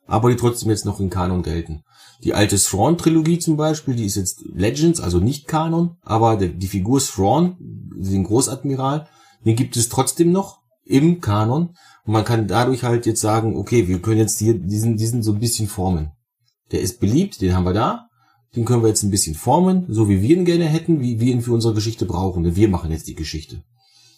aber 0.08 0.32
die 0.32 0.36
trotzdem 0.36 0.72
jetzt 0.72 0.86
noch 0.86 1.00
in 1.00 1.12
Kanon 1.12 1.44
gelten. 1.44 1.84
Die 2.24 2.34
alte 2.34 2.58
Thrawn-Trilogie 2.58 3.38
zum 3.38 3.56
Beispiel, 3.56 3.96
die 3.96 4.06
ist 4.06 4.16
jetzt 4.16 4.44
Legends, 4.52 5.00
also 5.00 5.20
nicht 5.20 5.48
Kanon, 5.48 5.98
aber 6.02 6.38
die 6.38 6.68
Figur 6.68 7.00
Thrawn, 7.00 7.56
den 7.60 8.24
Großadmiral, 8.24 9.08
den 9.46 9.56
gibt 9.56 9.78
es 9.78 9.90
trotzdem 9.90 10.32
noch 10.32 10.60
im 10.86 11.22
Kanon. 11.22 11.76
Und 12.10 12.14
man 12.14 12.26
kann 12.26 12.48
dadurch 12.48 12.84
halt 12.84 13.06
jetzt 13.06 13.22
sagen, 13.22 13.56
okay, 13.56 13.88
wir 13.88 14.02
können 14.02 14.18
jetzt 14.18 14.40
hier 14.40 14.56
diesen, 14.56 14.98
diesen 14.98 15.22
so 15.22 15.32
ein 15.32 15.40
bisschen 15.40 15.68
formen. 15.68 16.10
Der 16.72 16.82
ist 16.82 17.00
beliebt, 17.00 17.40
den 17.40 17.54
haben 17.54 17.66
wir 17.66 17.74
da. 17.74 18.08
Den 18.56 18.66
können 18.66 18.82
wir 18.82 18.88
jetzt 18.88 19.04
ein 19.04 19.12
bisschen 19.12 19.36
formen, 19.36 19.86
so 19.90 20.10
wie 20.10 20.20
wir 20.20 20.36
ihn 20.36 20.44
gerne 20.44 20.66
hätten, 20.66 21.02
wie 21.02 21.20
wir 21.20 21.32
ihn 21.32 21.44
für 21.44 21.54
unsere 21.54 21.76
Geschichte 21.76 22.08
brauchen. 22.08 22.42
Denn 22.42 22.56
wir 22.56 22.68
machen 22.68 22.90
jetzt 22.90 23.08
die 23.08 23.14
Geschichte. 23.14 23.62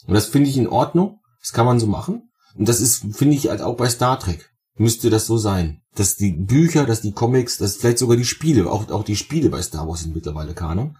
Und 0.07 0.13
das 0.13 0.27
finde 0.27 0.49
ich 0.49 0.55
in 0.55 0.69
Ordnung. 0.69 1.19
Das 1.41 1.51
kann 1.51 1.65
man 1.65 1.81
so 1.81 1.85
machen. 1.85 2.29
Und 2.57 2.69
das 2.69 2.79
ist, 2.79 3.07
finde 3.11 3.35
ich, 3.35 3.49
halt 3.49 3.61
auch 3.61 3.75
bei 3.75 3.89
Star 3.89 4.17
Trek. 4.17 4.53
Müsste 4.77 5.09
das 5.09 5.25
so 5.25 5.37
sein. 5.37 5.81
Dass 5.93 6.15
die 6.15 6.31
Bücher, 6.31 6.85
dass 6.85 7.01
die 7.01 7.11
Comics, 7.11 7.57
dass 7.57 7.75
vielleicht 7.75 7.97
sogar 7.97 8.15
die 8.15 8.23
Spiele, 8.23 8.71
auch, 8.71 8.89
auch 8.89 9.03
die 9.03 9.17
Spiele 9.17 9.49
bei 9.49 9.61
Star 9.61 9.85
Wars 9.85 10.03
sind 10.03 10.15
mittlerweile 10.15 10.53
Kanon, 10.53 10.95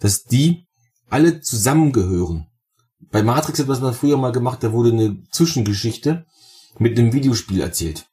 dass 0.00 0.24
die 0.24 0.64
alle 1.10 1.42
zusammengehören. 1.42 2.46
Bei 3.12 3.22
Matrix 3.22 3.60
hat 3.60 3.68
was 3.68 3.80
man 3.80 3.94
früher 3.94 4.16
mal 4.16 4.32
gemacht, 4.32 4.62
da 4.62 4.72
wurde 4.72 4.90
eine 4.90 5.22
Zwischengeschichte 5.30 6.24
mit 6.78 6.98
einem 6.98 7.12
Videospiel 7.12 7.60
erzählt. 7.60 8.06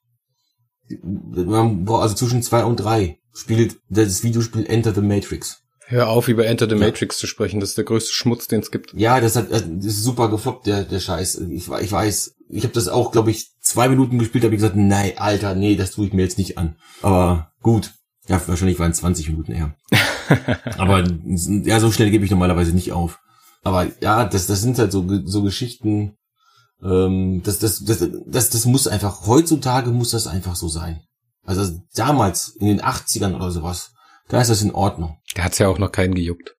Also 1.86 2.14
zwischen 2.14 2.42
zwei 2.42 2.64
und 2.64 2.76
drei 2.76 3.18
spielt 3.32 3.78
das 3.88 4.22
Videospiel 4.22 4.66
Enter 4.66 4.94
the 4.94 5.00
Matrix. 5.00 5.62
Hör 5.86 6.08
auf, 6.08 6.28
über 6.28 6.46
Enter 6.46 6.68
the 6.68 6.76
Matrix 6.76 7.18
zu 7.18 7.26
sprechen. 7.26 7.58
Das 7.58 7.70
ist 7.70 7.78
der 7.78 7.84
größte 7.84 8.12
Schmutz, 8.12 8.46
den 8.46 8.60
es 8.60 8.70
gibt. 8.70 8.92
Ja, 8.94 9.20
das 9.20 9.34
hat 9.34 9.50
das 9.50 9.62
ist 9.62 10.04
super 10.04 10.28
gefloppt, 10.28 10.66
der, 10.66 10.84
der 10.84 11.00
Scheiß. 11.00 11.42
Ich, 11.50 11.68
ich 11.68 11.92
weiß, 11.92 12.34
ich 12.48 12.62
habe 12.62 12.74
das 12.74 12.86
auch, 12.86 13.10
glaube 13.10 13.30
ich, 13.30 13.50
zwei 13.60 13.88
Minuten 13.88 14.18
gespielt, 14.18 14.44
habe 14.44 14.54
ich 14.54 14.60
gesagt, 14.60 14.76
nein, 14.76 15.12
Alter, 15.16 15.54
nee, 15.54 15.74
das 15.74 15.92
tue 15.92 16.06
ich 16.06 16.12
mir 16.12 16.22
jetzt 16.22 16.38
nicht 16.38 16.58
an. 16.58 16.76
Aber 17.02 17.52
gut. 17.62 17.94
Ja, 18.28 18.40
wahrscheinlich 18.46 18.78
waren 18.78 18.92
es 18.92 18.98
20 18.98 19.30
Minuten 19.30 19.52
eher. 19.52 19.74
Aber 20.78 21.04
ja, 21.64 21.80
so 21.80 21.90
schnell 21.90 22.10
gebe 22.10 22.24
ich 22.24 22.30
normalerweise 22.30 22.72
nicht 22.72 22.92
auf. 22.92 23.18
Aber 23.62 23.86
ja, 24.00 24.24
das, 24.24 24.46
das 24.46 24.62
sind 24.62 24.78
halt 24.78 24.92
so, 24.92 25.04
so 25.24 25.42
Geschichten, 25.42 26.16
ähm, 26.82 27.42
das, 27.44 27.58
das, 27.58 27.84
das, 27.84 28.06
das, 28.26 28.50
das 28.50 28.64
muss 28.66 28.86
einfach, 28.86 29.26
heutzutage 29.26 29.90
muss 29.90 30.10
das 30.10 30.26
einfach 30.26 30.56
so 30.56 30.68
sein. 30.68 31.02
Also 31.44 31.78
damals, 31.94 32.48
in 32.48 32.66
den 32.66 32.80
80ern 32.80 33.34
oder 33.34 33.50
sowas, 33.50 33.92
da 34.28 34.40
ist 34.40 34.50
das 34.50 34.62
in 34.62 34.72
Ordnung. 34.72 35.18
Da 35.34 35.44
hat's 35.44 35.58
ja 35.58 35.68
auch 35.68 35.78
noch 35.78 35.92
keinen 35.92 36.14
gejuckt. 36.14 36.56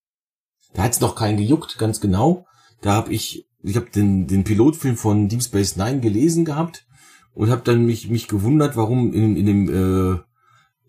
Da 0.74 0.84
hat's 0.84 1.00
noch 1.00 1.16
keinen 1.16 1.38
gejuckt, 1.38 1.78
ganz 1.78 2.02
genau. 2.02 2.46
Da 2.82 2.94
habe 2.94 3.14
ich, 3.14 3.48
ich 3.64 3.76
habe 3.76 3.90
den, 3.90 4.28
den 4.28 4.44
Pilotfilm 4.44 4.98
von 4.98 5.30
Deep 5.30 5.44
Space 5.44 5.76
Nine 5.76 6.02
gelesen 6.02 6.46
gehabt 6.46 6.86
und 7.34 7.50
habe 7.50 7.62
dann 7.64 7.86
mich, 7.86 8.10
mich 8.10 8.28
gewundert, 8.28 8.76
warum 8.76 9.14
in, 9.14 9.36
in 9.36 9.46
dem 9.46 9.70
äh, 9.70 10.20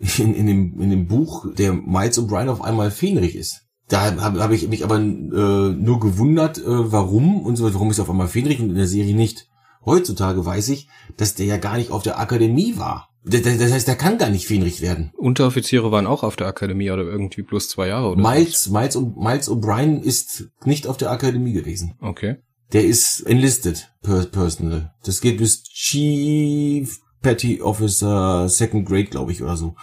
in, 0.19 0.35
in, 0.35 0.47
dem, 0.47 0.81
in 0.81 0.91
dem 0.91 1.07
Buch 1.07 1.47
der 1.55 1.73
Miles 1.73 2.19
O'Brien 2.19 2.49
auf 2.49 2.63
einmal 2.63 2.91
fähnrig 2.91 3.37
ist. 3.37 3.62
Da 3.93 4.17
habe 4.23 4.43
hab 4.43 4.51
ich 4.53 4.67
mich 4.69 4.85
aber 4.85 4.97
äh, 4.97 5.01
nur 5.01 6.01
gewundert, 6.01 6.57
äh, 6.57 6.63
warum 6.67 7.43
und 7.43 7.57
so, 7.57 7.75
warum 7.75 7.91
ist 7.91 7.99
er 7.99 8.05
auf 8.05 8.11
einmal 8.11 8.27
fähnrig 8.27 8.59
und 8.59 8.71
in 8.71 8.77
der 8.77 8.87
Serie 8.87 9.15
nicht. 9.15 9.51
Heutzutage 9.85 10.47
weiß 10.47 10.71
ich, 10.71 10.89
dass 11.19 11.35
der 11.35 11.45
ja 11.45 11.59
gar 11.59 11.77
nicht 11.77 11.91
auf 11.91 12.03
der 12.03 12.19
Akademie 12.19 12.79
war. 12.79 13.11
Das, 13.23 13.43
das 13.43 13.71
heißt, 13.71 13.87
der 13.87 13.97
kann 13.97 14.17
gar 14.17 14.31
nicht 14.31 14.47
Fähnrich 14.47 14.81
werden. 14.81 15.13
Unteroffiziere 15.19 15.93
waren 15.93 16.07
auch 16.07 16.23
auf 16.23 16.37
der 16.37 16.47
Akademie 16.47 16.91
oder 16.91 17.03
irgendwie 17.03 17.43
bloß 17.43 17.69
zwei 17.69 17.89
Jahre 17.89 18.13
oder 18.13 18.23
Miles, 18.23 18.65
so. 18.65 18.73
Miles, 18.73 18.97
Miles 18.97 19.51
O'Brien 19.51 20.01
ist 20.01 20.49
nicht 20.65 20.87
auf 20.87 20.97
der 20.97 21.11
Akademie 21.11 21.53
gewesen. 21.53 21.95
Okay. 22.01 22.37
Der 22.73 22.87
ist 22.87 23.21
enlisted 23.27 23.93
per 24.03 24.25
personal. 24.25 24.95
Das 25.05 25.21
geht 25.21 25.37
bis 25.37 25.65
Chief 25.65 26.99
Petty 27.21 27.61
Officer 27.61 28.49
Second 28.49 28.89
Grade, 28.89 29.05
glaube 29.05 29.33
ich, 29.33 29.43
oder 29.43 29.59
so. 29.59 29.77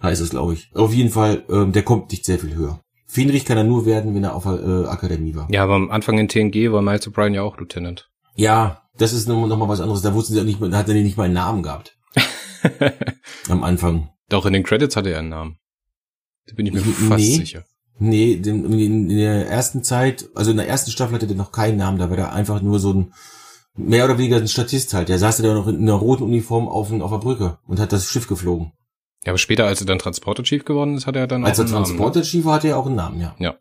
Heißt 0.00 0.22
es, 0.22 0.30
glaube 0.30 0.54
ich. 0.54 0.70
Auf 0.72 0.94
jeden 0.94 1.10
Fall, 1.10 1.44
ähm, 1.50 1.72
der 1.72 1.82
kommt 1.82 2.12
nicht 2.12 2.24
sehr 2.24 2.38
viel 2.38 2.54
höher. 2.54 2.80
Fähnrich 3.06 3.44
kann 3.44 3.56
er 3.56 3.64
nur 3.64 3.86
werden, 3.86 4.14
wenn 4.14 4.24
er 4.24 4.34
auf 4.34 4.42
der 4.42 4.54
äh, 4.54 4.86
Akademie 4.86 5.34
war. 5.34 5.48
Ja, 5.50 5.62
aber 5.62 5.74
am 5.74 5.90
Anfang 5.90 6.18
in 6.18 6.28
TNG 6.28 6.72
war 6.72 6.82
Miles 6.82 7.06
O'Brien 7.08 7.34
ja 7.34 7.42
auch 7.42 7.56
Lieutenant. 7.58 8.10
Ja, 8.34 8.82
das 8.98 9.12
ist 9.12 9.28
nochmal 9.28 9.48
noch 9.48 9.58
mal 9.58 9.68
was 9.68 9.80
anderes. 9.80 10.02
Da 10.02 10.14
wussten 10.14 10.34
sie 10.34 10.40
auch 10.40 10.44
nicht, 10.44 10.60
da 10.60 10.76
hat 10.76 10.88
er 10.88 10.94
nicht 10.94 11.16
mal 11.16 11.24
einen 11.24 11.34
Namen 11.34 11.62
gehabt. 11.62 11.96
Am 13.48 13.62
Anfang. 13.62 14.10
Doch, 14.28 14.44
in 14.46 14.52
den 14.52 14.64
Credits 14.64 14.96
hatte 14.96 15.10
er 15.10 15.20
einen 15.20 15.28
Namen. 15.28 15.58
Da 16.46 16.54
bin 16.54 16.66
ich 16.66 16.72
mir 16.72 16.80
ich, 16.80 16.86
fast 16.86 17.24
nee, 17.24 17.36
sicher. 17.36 17.64
Nee, 17.98 18.32
in, 18.32 18.78
in, 18.78 19.08
der 19.08 19.48
ersten 19.48 19.82
Zeit, 19.82 20.28
also 20.34 20.50
in 20.50 20.56
der 20.56 20.68
ersten 20.68 20.90
Staffel 20.90 21.14
hatte 21.14 21.26
der 21.26 21.36
noch 21.36 21.52
keinen 21.52 21.78
Namen, 21.78 21.98
da 21.98 22.10
war 22.10 22.18
er 22.18 22.32
einfach 22.32 22.60
nur 22.60 22.78
so 22.78 22.92
ein, 22.92 23.14
mehr 23.74 24.04
oder 24.04 24.18
weniger 24.18 24.36
ein 24.36 24.48
Statist 24.48 24.94
halt. 24.94 25.08
Der 25.08 25.18
saß 25.18 25.38
da 25.38 25.54
noch 25.54 25.68
in 25.68 25.80
einer 25.80 25.94
roten 25.94 26.24
Uniform 26.24 26.68
auf, 26.68 26.92
auf 26.92 27.10
der 27.10 27.18
Brücke 27.18 27.58
und 27.66 27.78
hat 27.78 27.92
das 27.92 28.10
Schiff 28.10 28.26
geflogen. 28.26 28.72
Ja, 29.26 29.32
aber 29.32 29.38
später, 29.38 29.66
als 29.66 29.80
er 29.80 29.86
dann 29.86 29.98
Transporter 29.98 30.44
Chief 30.44 30.64
geworden 30.64 30.94
ist, 30.94 31.08
hat 31.08 31.16
er 31.16 31.26
dann 31.26 31.44
als 31.44 31.58
auch 31.58 31.64
einen 31.64 31.72
Namen. 31.72 31.82
Als 31.82 31.90
er 31.90 31.96
Transporter 31.96 32.22
Chief 32.22 32.44
war, 32.44 32.54
hatte 32.54 32.68
er 32.68 32.78
auch 32.78 32.86
einen 32.86 32.94
Namen, 32.94 33.20
ja. 33.20 33.34
Ja. 33.40 33.56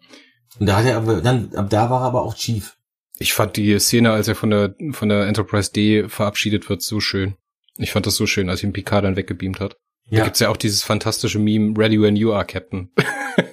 Und 0.60 0.68
da 0.68 0.78
hat 0.78 0.86
er 0.86 0.98
aber, 0.98 1.22
dann, 1.22 1.50
da 1.52 1.90
war 1.90 2.02
er 2.02 2.06
aber 2.06 2.22
auch 2.22 2.36
Chief. 2.36 2.78
Ich 3.18 3.34
fand 3.34 3.58
die 3.58 3.80
Szene, 3.80 4.12
als 4.12 4.28
er 4.28 4.36
von 4.36 4.52
der, 4.52 4.76
von 4.92 5.10
der 5.10 5.26
Enterprise 5.26 5.72
D 5.72 6.08
verabschiedet 6.08 6.70
wird, 6.70 6.84
so 6.84 7.00
schön. 7.00 7.36
Ich 7.78 7.92
fand 7.92 8.06
das 8.06 8.16
so 8.16 8.28
schön, 8.28 8.50
als 8.50 8.62
ihn 8.62 8.74
Picard 8.74 9.06
dann 9.06 9.16
weggebeamt 9.16 9.60
hat. 9.60 9.78
Ja. 10.08 10.20
Da 10.20 10.26
gibt's 10.26 10.40
ja 10.40 10.50
auch 10.50 10.58
dieses 10.58 10.84
fantastische 10.84 11.40
Meme, 11.40 11.74
Ready 11.76 12.00
when 12.00 12.16
you 12.16 12.32
are 12.32 12.46
Captain. 12.46 12.92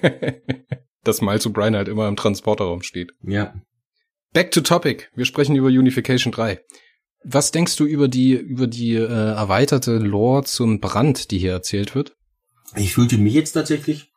Dass 1.03 1.21
Miles 1.21 1.47
O'Brien 1.47 1.75
halt 1.75 1.87
immer 1.87 2.07
im 2.07 2.15
Transporterraum 2.15 2.83
steht. 2.83 3.11
Ja. 3.23 3.55
Back 4.33 4.51
to 4.51 4.61
topic. 4.61 5.09
Wir 5.15 5.25
sprechen 5.25 5.55
über 5.55 5.67
Unification 5.67 6.31
3. 6.31 6.59
Was 7.23 7.51
denkst 7.51 7.75
du 7.77 7.85
über 7.85 8.07
die, 8.07 8.33
über 8.33 8.67
die 8.67 8.95
äh, 8.95 9.05
erweiterte 9.05 9.97
Lore 9.97 10.43
zum 10.43 10.79
Brand, 10.79 11.31
die 11.31 11.39
hier 11.39 11.51
erzählt 11.51 11.95
wird? 11.95 12.15
Ich 12.75 12.93
fühlte 12.93 13.17
mich 13.17 13.33
jetzt 13.33 13.53
tatsächlich 13.53 14.11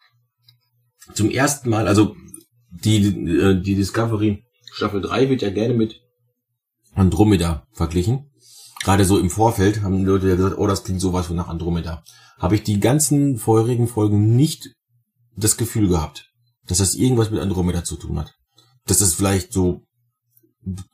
zum 1.15 1.31
ersten 1.31 1.71
Mal, 1.71 1.87
also 1.87 2.17
die, 2.71 3.07
äh, 3.07 3.61
die 3.61 3.75
Discovery 3.75 4.45
Staffel 4.73 5.01
3 5.01 5.31
wird 5.31 5.43
ja 5.43 5.51
gerne 5.51 5.75
mit 5.75 6.01
Andromeda 6.95 7.67
verglichen 7.73 8.31
gerade 8.87 9.05
so 9.05 9.19
im 9.19 9.31
Vorfeld 9.31 9.83
haben 9.83 9.99
die 9.99 10.05
Leute 10.05 10.29
ja 10.29 10.37
gesagt, 10.37 10.59
oh, 10.59 10.67
das 10.69 10.85
klingt 10.85 11.01
sowas 11.01 11.27
von 11.27 11.35
nach 11.35 11.49
Andromeda. 11.49 12.05
Habe 12.39 12.55
ich 12.55 12.63
die 12.63 12.79
ganzen 12.79 13.37
vorherigen 13.37 13.89
Folgen 13.89 14.37
nicht 14.37 14.77
das 15.37 15.57
Gefühl 15.57 15.89
gehabt, 15.89 16.31
dass 16.67 16.79
das 16.79 16.95
irgendwas 16.95 17.33
mit 17.33 17.41
Andromeda 17.41 17.83
zu 17.83 17.97
tun 17.97 18.17
hat. 18.21 18.35
Dass 18.87 18.99
das 18.99 19.15
vielleicht 19.15 19.53
so 19.53 19.83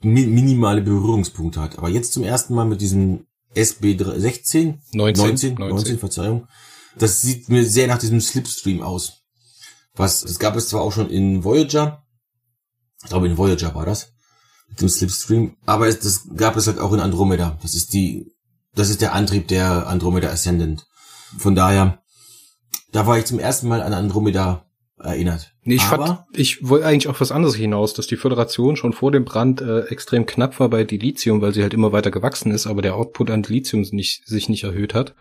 mi 0.00 0.26
minimale 0.26 0.82
Berührungspunkte 0.82 1.60
hat. 1.60 1.78
Aber 1.78 1.88
jetzt 1.88 2.12
zum 2.12 2.24
ersten 2.24 2.54
Mal 2.54 2.66
mit 2.66 2.80
diesem 2.80 3.26
SB16, 3.54 4.78
19, 4.92 5.24
19, 5.24 5.54
19, 5.54 5.54
19, 5.58 5.98
Verzeihung. 5.98 6.46
Das 6.98 7.22
sieht 7.22 7.48
mir 7.48 7.64
sehr 7.64 7.86
nach 7.86 7.98
diesem 7.98 8.20
Slipstream 8.20 8.82
aus. 8.82 9.24
Was, 9.94 10.22
es 10.22 10.38
gab 10.38 10.56
es 10.56 10.68
zwar 10.68 10.82
auch 10.82 10.92
schon 10.92 11.10
in 11.10 11.44
Voyager, 11.44 12.04
ich 13.02 13.08
glaube 13.08 13.26
in 13.26 13.36
Voyager 13.36 13.74
war 13.74 13.86
das, 13.86 14.12
dem 14.80 14.88
Slipstream. 14.88 15.56
Aber 15.66 15.88
es, 15.88 16.00
das 16.00 16.28
gab 16.36 16.56
es 16.56 16.66
halt 16.66 16.78
auch 16.78 16.92
in 16.92 17.00
Andromeda. 17.00 17.58
Das 17.62 17.74
ist 17.74 17.92
die 17.92 18.32
das 18.74 18.88
ist 18.88 19.02
der 19.02 19.14
Antrieb 19.14 19.48
der 19.48 19.86
Andromeda 19.86 20.30
Ascendant. 20.30 20.86
Von 21.38 21.54
daher, 21.54 22.02
da 22.90 23.06
war 23.06 23.18
ich 23.18 23.26
zum 23.26 23.38
ersten 23.38 23.68
Mal 23.68 23.82
an 23.82 23.92
Andromeda 23.92 24.66
erinnert. 25.02 25.52
Nee, 25.64 25.74
ich, 25.74 25.82
fand, 25.82 26.20
ich 26.34 26.68
wollte 26.68 26.86
eigentlich 26.86 27.08
auch 27.08 27.20
was 27.20 27.32
anderes 27.32 27.54
hinaus, 27.54 27.94
dass 27.94 28.06
die 28.06 28.16
Föderation 28.16 28.76
schon 28.76 28.92
vor 28.92 29.12
dem 29.12 29.24
Brand 29.24 29.60
äh, 29.60 29.82
extrem 29.86 30.26
knapp 30.26 30.58
war 30.60 30.68
bei 30.68 30.84
Dilithium, 30.84 31.40
weil 31.40 31.54
sie 31.54 31.62
halt 31.62 31.74
immer 31.74 31.92
weiter 31.92 32.10
gewachsen 32.10 32.52
ist, 32.52 32.66
aber 32.66 32.82
der 32.82 32.96
Output 32.96 33.30
an 33.30 33.42
Dilithium 33.42 33.82
nicht, 33.92 34.26
sich 34.26 34.48
nicht 34.48 34.64
erhöht 34.64 34.94
hat. 34.94 35.14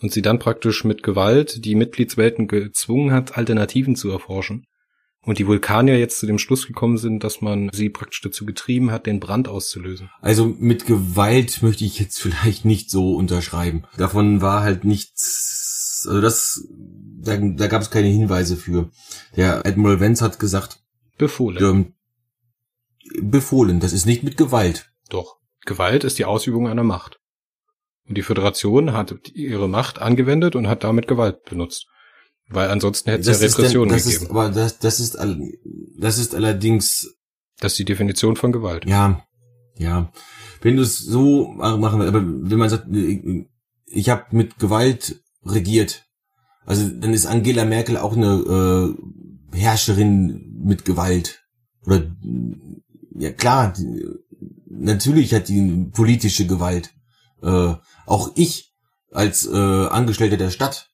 Und 0.00 0.12
sie 0.12 0.22
dann 0.22 0.38
praktisch 0.38 0.84
mit 0.84 1.02
Gewalt 1.02 1.64
die 1.64 1.74
Mitgliedswelten 1.74 2.48
gezwungen 2.48 3.12
hat, 3.12 3.38
Alternativen 3.38 3.96
zu 3.96 4.10
erforschen. 4.10 4.66
Und 5.26 5.38
die 5.38 5.46
Vulkanier 5.46 5.98
jetzt 5.98 6.18
zu 6.18 6.26
dem 6.26 6.38
Schluss 6.38 6.66
gekommen 6.66 6.98
sind, 6.98 7.24
dass 7.24 7.40
man 7.40 7.70
sie 7.72 7.88
praktisch 7.88 8.20
dazu 8.20 8.44
getrieben 8.44 8.90
hat, 8.90 9.06
den 9.06 9.20
Brand 9.20 9.48
auszulösen. 9.48 10.10
Also 10.20 10.54
mit 10.58 10.86
Gewalt 10.86 11.62
möchte 11.62 11.84
ich 11.84 11.98
jetzt 11.98 12.18
vielleicht 12.20 12.64
nicht 12.64 12.90
so 12.90 13.14
unterschreiben. 13.14 13.84
Davon 13.96 14.42
war 14.42 14.62
halt 14.62 14.84
nichts, 14.84 15.63
also 16.06 16.20
das, 16.20 16.66
da, 17.20 17.36
da 17.36 17.66
gab 17.66 17.82
es 17.82 17.90
keine 17.90 18.08
Hinweise 18.08 18.56
für. 18.56 18.90
Der 19.36 19.64
Admiral 19.66 20.00
Vance 20.00 20.24
hat 20.24 20.38
gesagt, 20.38 20.80
befohlen. 21.18 21.64
Ähm, 21.64 21.94
befohlen, 23.22 23.80
das 23.80 23.92
ist 23.92 24.06
nicht 24.06 24.22
mit 24.22 24.36
Gewalt. 24.36 24.90
Doch. 25.08 25.36
Gewalt 25.66 26.04
ist 26.04 26.18
die 26.18 26.24
Ausübung 26.24 26.68
einer 26.68 26.84
Macht. 26.84 27.20
Und 28.06 28.16
die 28.16 28.22
Föderation 28.22 28.92
hat 28.92 29.14
ihre 29.34 29.68
Macht 29.68 29.98
angewendet 29.98 30.56
und 30.56 30.68
hat 30.68 30.84
damit 30.84 31.08
Gewalt 31.08 31.44
benutzt. 31.44 31.86
Weil 32.48 32.68
ansonsten 32.68 33.10
hätte 33.10 33.30
es 33.30 33.40
ja 33.40 33.46
Repressionen 33.46 33.88
denn, 33.88 33.96
das 33.96 34.04
gegeben. 34.04 34.24
Ist, 34.24 34.30
aber 34.30 34.50
das, 34.50 34.78
das 34.78 35.00
ist, 35.00 35.16
das 35.98 36.18
ist 36.18 36.34
allerdings. 36.34 37.16
Das 37.60 37.72
ist 37.72 37.78
die 37.78 37.84
Definition 37.86 38.36
von 38.36 38.52
Gewalt. 38.52 38.84
Ja, 38.84 39.24
ja. 39.76 40.12
Wenn 40.60 40.76
du 40.76 40.82
es 40.82 40.98
so 40.98 41.48
machen 41.48 42.00
willst, 42.00 42.14
aber 42.14 42.22
wenn 42.22 42.58
man 42.58 42.68
sagt, 42.68 42.88
ich 43.86 44.08
habe 44.08 44.24
mit 44.32 44.58
Gewalt 44.58 45.22
regiert, 45.44 46.06
also 46.66 46.88
dann 46.88 47.12
ist 47.12 47.26
Angela 47.26 47.64
Merkel 47.64 47.96
auch 47.96 48.16
eine 48.16 48.94
äh, 49.52 49.56
Herrscherin 49.56 50.62
mit 50.64 50.84
Gewalt. 50.84 51.44
Oder 51.84 52.10
ja 53.16 53.30
klar, 53.32 53.72
die, 53.72 54.06
natürlich 54.68 55.34
hat 55.34 55.48
die 55.48 55.90
politische 55.92 56.46
Gewalt. 56.46 56.90
Äh, 57.42 57.74
auch 58.06 58.32
ich 58.34 58.74
als 59.12 59.46
äh, 59.46 59.86
Angestellter 59.88 60.38
der 60.38 60.50
Stadt 60.50 60.90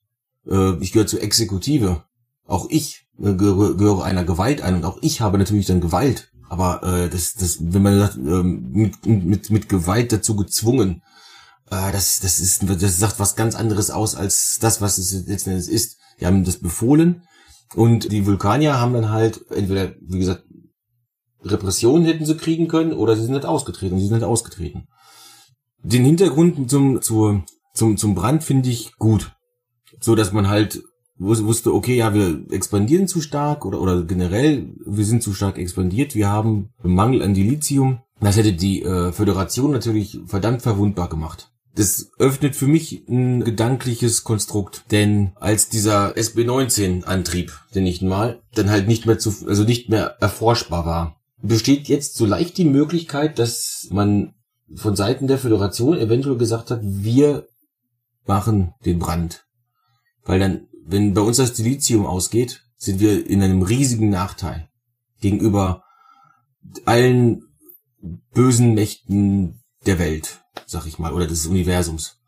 äh, 0.48 0.76
ich 0.80 0.92
gehöre 0.92 1.06
zur 1.06 1.22
Exekutive. 1.22 2.04
Auch 2.46 2.66
ich 2.70 3.06
äh, 3.18 3.34
gehöre, 3.34 3.76
gehöre 3.76 4.04
einer 4.04 4.24
Gewalt 4.24 4.62
ein 4.62 4.74
und 4.74 4.84
auch 4.84 4.98
ich 5.02 5.20
habe 5.20 5.38
natürlich 5.38 5.66
dann 5.66 5.80
Gewalt. 5.80 6.30
Aber 6.48 6.82
äh, 6.82 7.08
das, 7.08 7.34
das, 7.34 7.58
wenn 7.60 7.82
man 7.82 7.98
sagt, 7.98 8.16
äh, 8.16 8.42
mit, 8.42 9.06
mit, 9.06 9.50
mit 9.50 9.68
Gewalt 9.68 10.12
dazu 10.12 10.34
gezwungen, 10.34 11.02
äh, 11.70 11.92
das, 11.92 12.20
das 12.20 12.40
ist, 12.40 12.64
das 12.68 12.98
sagt 12.98 13.18
was 13.18 13.36
ganz 13.36 13.54
anderes 13.54 13.90
aus 13.90 14.14
als 14.14 14.58
das, 14.60 14.80
was 14.80 14.98
es 14.98 15.26
letzten 15.26 15.50
ist. 15.50 15.98
Die 16.20 16.26
haben 16.26 16.44
das 16.44 16.58
befohlen 16.58 17.22
und 17.74 18.12
die 18.12 18.26
Vulkanier 18.26 18.78
haben 18.78 18.94
dann 18.94 19.10
halt 19.10 19.50
entweder, 19.50 19.94
wie 20.00 20.18
gesagt, 20.18 20.44
Repressionen 21.42 22.04
hätten 22.04 22.26
sie 22.26 22.36
kriegen 22.36 22.68
können 22.68 22.92
oder 22.92 23.16
sie 23.16 23.22
sind 23.22 23.32
nicht 23.32 23.46
ausgetreten. 23.46 23.98
Sie 23.98 24.06
sind 24.06 24.16
nicht 24.16 24.26
ausgetreten. 24.26 24.88
Den 25.82 26.04
Hintergrund 26.04 26.70
zum, 26.70 27.00
zur, 27.00 27.44
zum, 27.72 27.96
zum 27.96 28.14
Brand 28.14 28.44
finde 28.44 28.68
ich 28.68 28.94
gut 28.96 29.32
so 30.00 30.14
dass 30.14 30.32
man 30.32 30.48
halt 30.48 30.82
wusste, 31.18 31.74
okay, 31.74 31.96
ja, 31.96 32.14
wir 32.14 32.46
expandieren 32.50 33.06
zu 33.06 33.20
stark 33.20 33.66
oder, 33.66 33.80
oder 33.80 34.04
generell, 34.04 34.74
wir 34.86 35.04
sind 35.04 35.22
zu 35.22 35.34
stark 35.34 35.58
expandiert, 35.58 36.14
wir 36.14 36.30
haben 36.30 36.70
Mangel 36.82 37.20
an 37.20 37.34
Dilithium. 37.34 38.00
Das 38.20 38.38
hätte 38.38 38.54
die 38.54 38.82
äh, 38.82 39.12
Föderation 39.12 39.70
natürlich 39.70 40.18
verdammt 40.24 40.62
verwundbar 40.62 41.10
gemacht. 41.10 41.49
Das 41.74 42.10
öffnet 42.18 42.56
für 42.56 42.66
mich 42.66 43.06
ein 43.08 43.44
gedankliches 43.44 44.24
Konstrukt, 44.24 44.84
denn 44.90 45.32
als 45.36 45.68
dieser 45.68 46.16
SB19-Antrieb, 46.16 47.52
den 47.74 47.86
ich 47.86 48.02
mal, 48.02 48.42
dann 48.54 48.70
halt 48.70 48.88
nicht 48.88 49.06
mehr 49.06 49.18
zu, 49.18 49.46
also 49.46 49.62
nicht 49.64 49.88
mehr 49.88 50.16
erforschbar 50.20 50.84
war, 50.84 51.20
besteht 51.42 51.88
jetzt 51.88 52.16
so 52.16 52.26
leicht 52.26 52.58
die 52.58 52.64
Möglichkeit, 52.64 53.38
dass 53.38 53.86
man 53.90 54.34
von 54.74 54.96
Seiten 54.96 55.26
der 55.26 55.38
Föderation 55.38 55.98
eventuell 55.98 56.36
gesagt 56.36 56.70
hat, 56.70 56.80
wir 56.82 57.46
machen 58.26 58.74
den 58.84 58.98
Brand. 58.98 59.46
Weil 60.24 60.38
dann, 60.38 60.68
wenn 60.84 61.14
bei 61.14 61.20
uns 61.20 61.38
das 61.38 61.54
Dilithium 61.54 62.06
ausgeht, 62.06 62.62
sind 62.76 63.00
wir 63.00 63.26
in 63.28 63.42
einem 63.42 63.62
riesigen 63.62 64.10
Nachteil 64.10 64.68
gegenüber 65.20 65.84
allen 66.84 67.42
bösen 68.32 68.74
Mächten 68.74 69.62
der 69.86 69.98
Welt, 69.98 70.39
sag 70.66 70.86
ich 70.86 70.98
mal, 70.98 71.12
oder 71.12 71.26
des 71.26 71.46
Universums. 71.46 72.18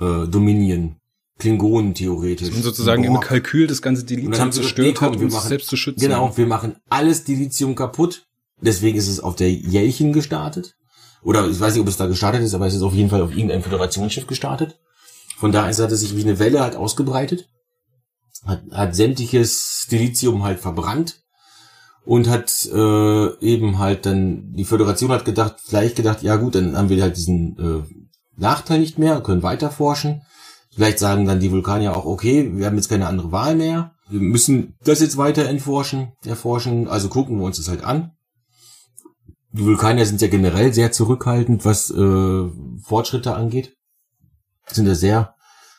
Äh, 0.00 0.26
Dominion, 0.26 0.96
Klingonen 1.38 1.94
theoretisch. 1.94 2.54
Und 2.54 2.62
sozusagen 2.62 3.02
Borg. 3.04 3.22
im 3.22 3.28
Kalkül 3.28 3.66
das 3.66 3.82
ganze 3.82 4.04
Dilithium 4.04 4.52
zerstört 4.52 5.00
hat, 5.00 5.16
um 5.16 5.28
machen, 5.28 5.48
selbst 5.48 5.68
zu 5.68 5.76
schützen. 5.76 6.00
Genau, 6.00 6.36
wir 6.36 6.46
machen 6.46 6.76
alles 6.88 7.24
Dilithium 7.24 7.74
kaputt. 7.74 8.26
Deswegen 8.60 8.96
ist 8.96 9.08
es 9.08 9.20
auf 9.20 9.34
der 9.34 9.52
Jelchen 9.52 10.12
gestartet. 10.12 10.76
Oder 11.22 11.48
ich 11.48 11.58
weiß 11.58 11.74
nicht, 11.74 11.82
ob 11.82 11.88
es 11.88 11.96
da 11.96 12.06
gestartet 12.06 12.42
ist, 12.42 12.54
aber 12.54 12.66
es 12.66 12.74
ist 12.74 12.82
auf 12.82 12.94
jeden 12.94 13.10
Fall 13.10 13.22
auf 13.22 13.32
irgendein 13.32 13.62
Föderationsschiff 13.62 14.26
gestartet. 14.26 14.78
Von 15.36 15.52
da 15.52 15.68
ist 15.68 15.80
hat 15.80 15.90
es 15.90 16.00
sich 16.00 16.16
wie 16.16 16.22
eine 16.22 16.38
Welle 16.38 16.60
halt 16.60 16.76
ausgebreitet, 16.76 17.48
hat, 18.44 18.62
hat 18.70 18.94
sämtliches 18.94 19.86
Silizium 19.88 20.44
halt 20.44 20.60
verbrannt 20.60 21.21
und 22.04 22.28
hat 22.28 22.68
äh, 22.72 23.38
eben 23.40 23.78
halt 23.78 24.06
dann, 24.06 24.52
die 24.54 24.64
Föderation 24.64 25.10
hat 25.10 25.24
gedacht, 25.24 25.56
vielleicht 25.64 25.96
gedacht, 25.96 26.22
ja 26.22 26.36
gut, 26.36 26.54
dann 26.54 26.76
haben 26.76 26.88
wir 26.88 27.02
halt 27.02 27.16
diesen 27.16 27.58
äh, 27.58 27.94
Nachteil 28.36 28.80
nicht 28.80 28.98
mehr, 28.98 29.20
können 29.20 29.42
weiter 29.42 29.70
forschen. 29.70 30.22
Vielleicht 30.74 30.98
sagen 30.98 31.26
dann 31.26 31.40
die 31.40 31.52
Vulkanier 31.52 31.96
auch, 31.96 32.06
okay, 32.06 32.50
wir 32.54 32.66
haben 32.66 32.76
jetzt 32.76 32.88
keine 32.88 33.06
andere 33.06 33.30
Wahl 33.30 33.54
mehr. 33.54 33.92
Wir 34.08 34.20
müssen 34.20 34.74
das 34.84 35.00
jetzt 35.00 35.16
weiter 35.16 35.46
entforschen, 35.46 36.12
erforschen, 36.24 36.88
also 36.88 37.08
gucken 37.08 37.38
wir 37.38 37.44
uns 37.44 37.58
das 37.58 37.68
halt 37.68 37.84
an. 37.84 38.12
Die 39.52 39.64
Vulkanier 39.64 40.06
sind 40.06 40.20
ja 40.22 40.28
generell 40.28 40.72
sehr 40.72 40.92
zurückhaltend, 40.92 41.64
was 41.64 41.90
äh, 41.90 42.48
Fortschritte 42.82 43.34
angeht 43.34 43.76
sind 44.74 44.86
da 44.86 44.94
sehr 44.94 45.34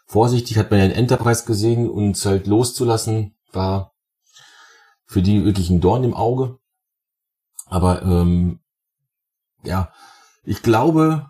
vorsichtig, 0.06 0.58
hat 0.58 0.72
man 0.72 0.80
ja 0.80 0.86
in 0.86 0.92
Enterprise 0.92 1.46
gesehen, 1.46 1.90
uns 1.90 2.26
halt 2.26 2.48
loszulassen, 2.48 3.36
war 3.52 3.93
für 5.14 5.22
die 5.22 5.46
wirklich 5.46 5.70
ein 5.70 5.80
Dorn 5.80 6.04
im 6.04 6.14
Auge. 6.14 6.58
Aber 7.68 8.02
ähm, 8.02 8.60
ja, 9.64 9.94
ich 10.44 10.62
glaube, 10.62 11.30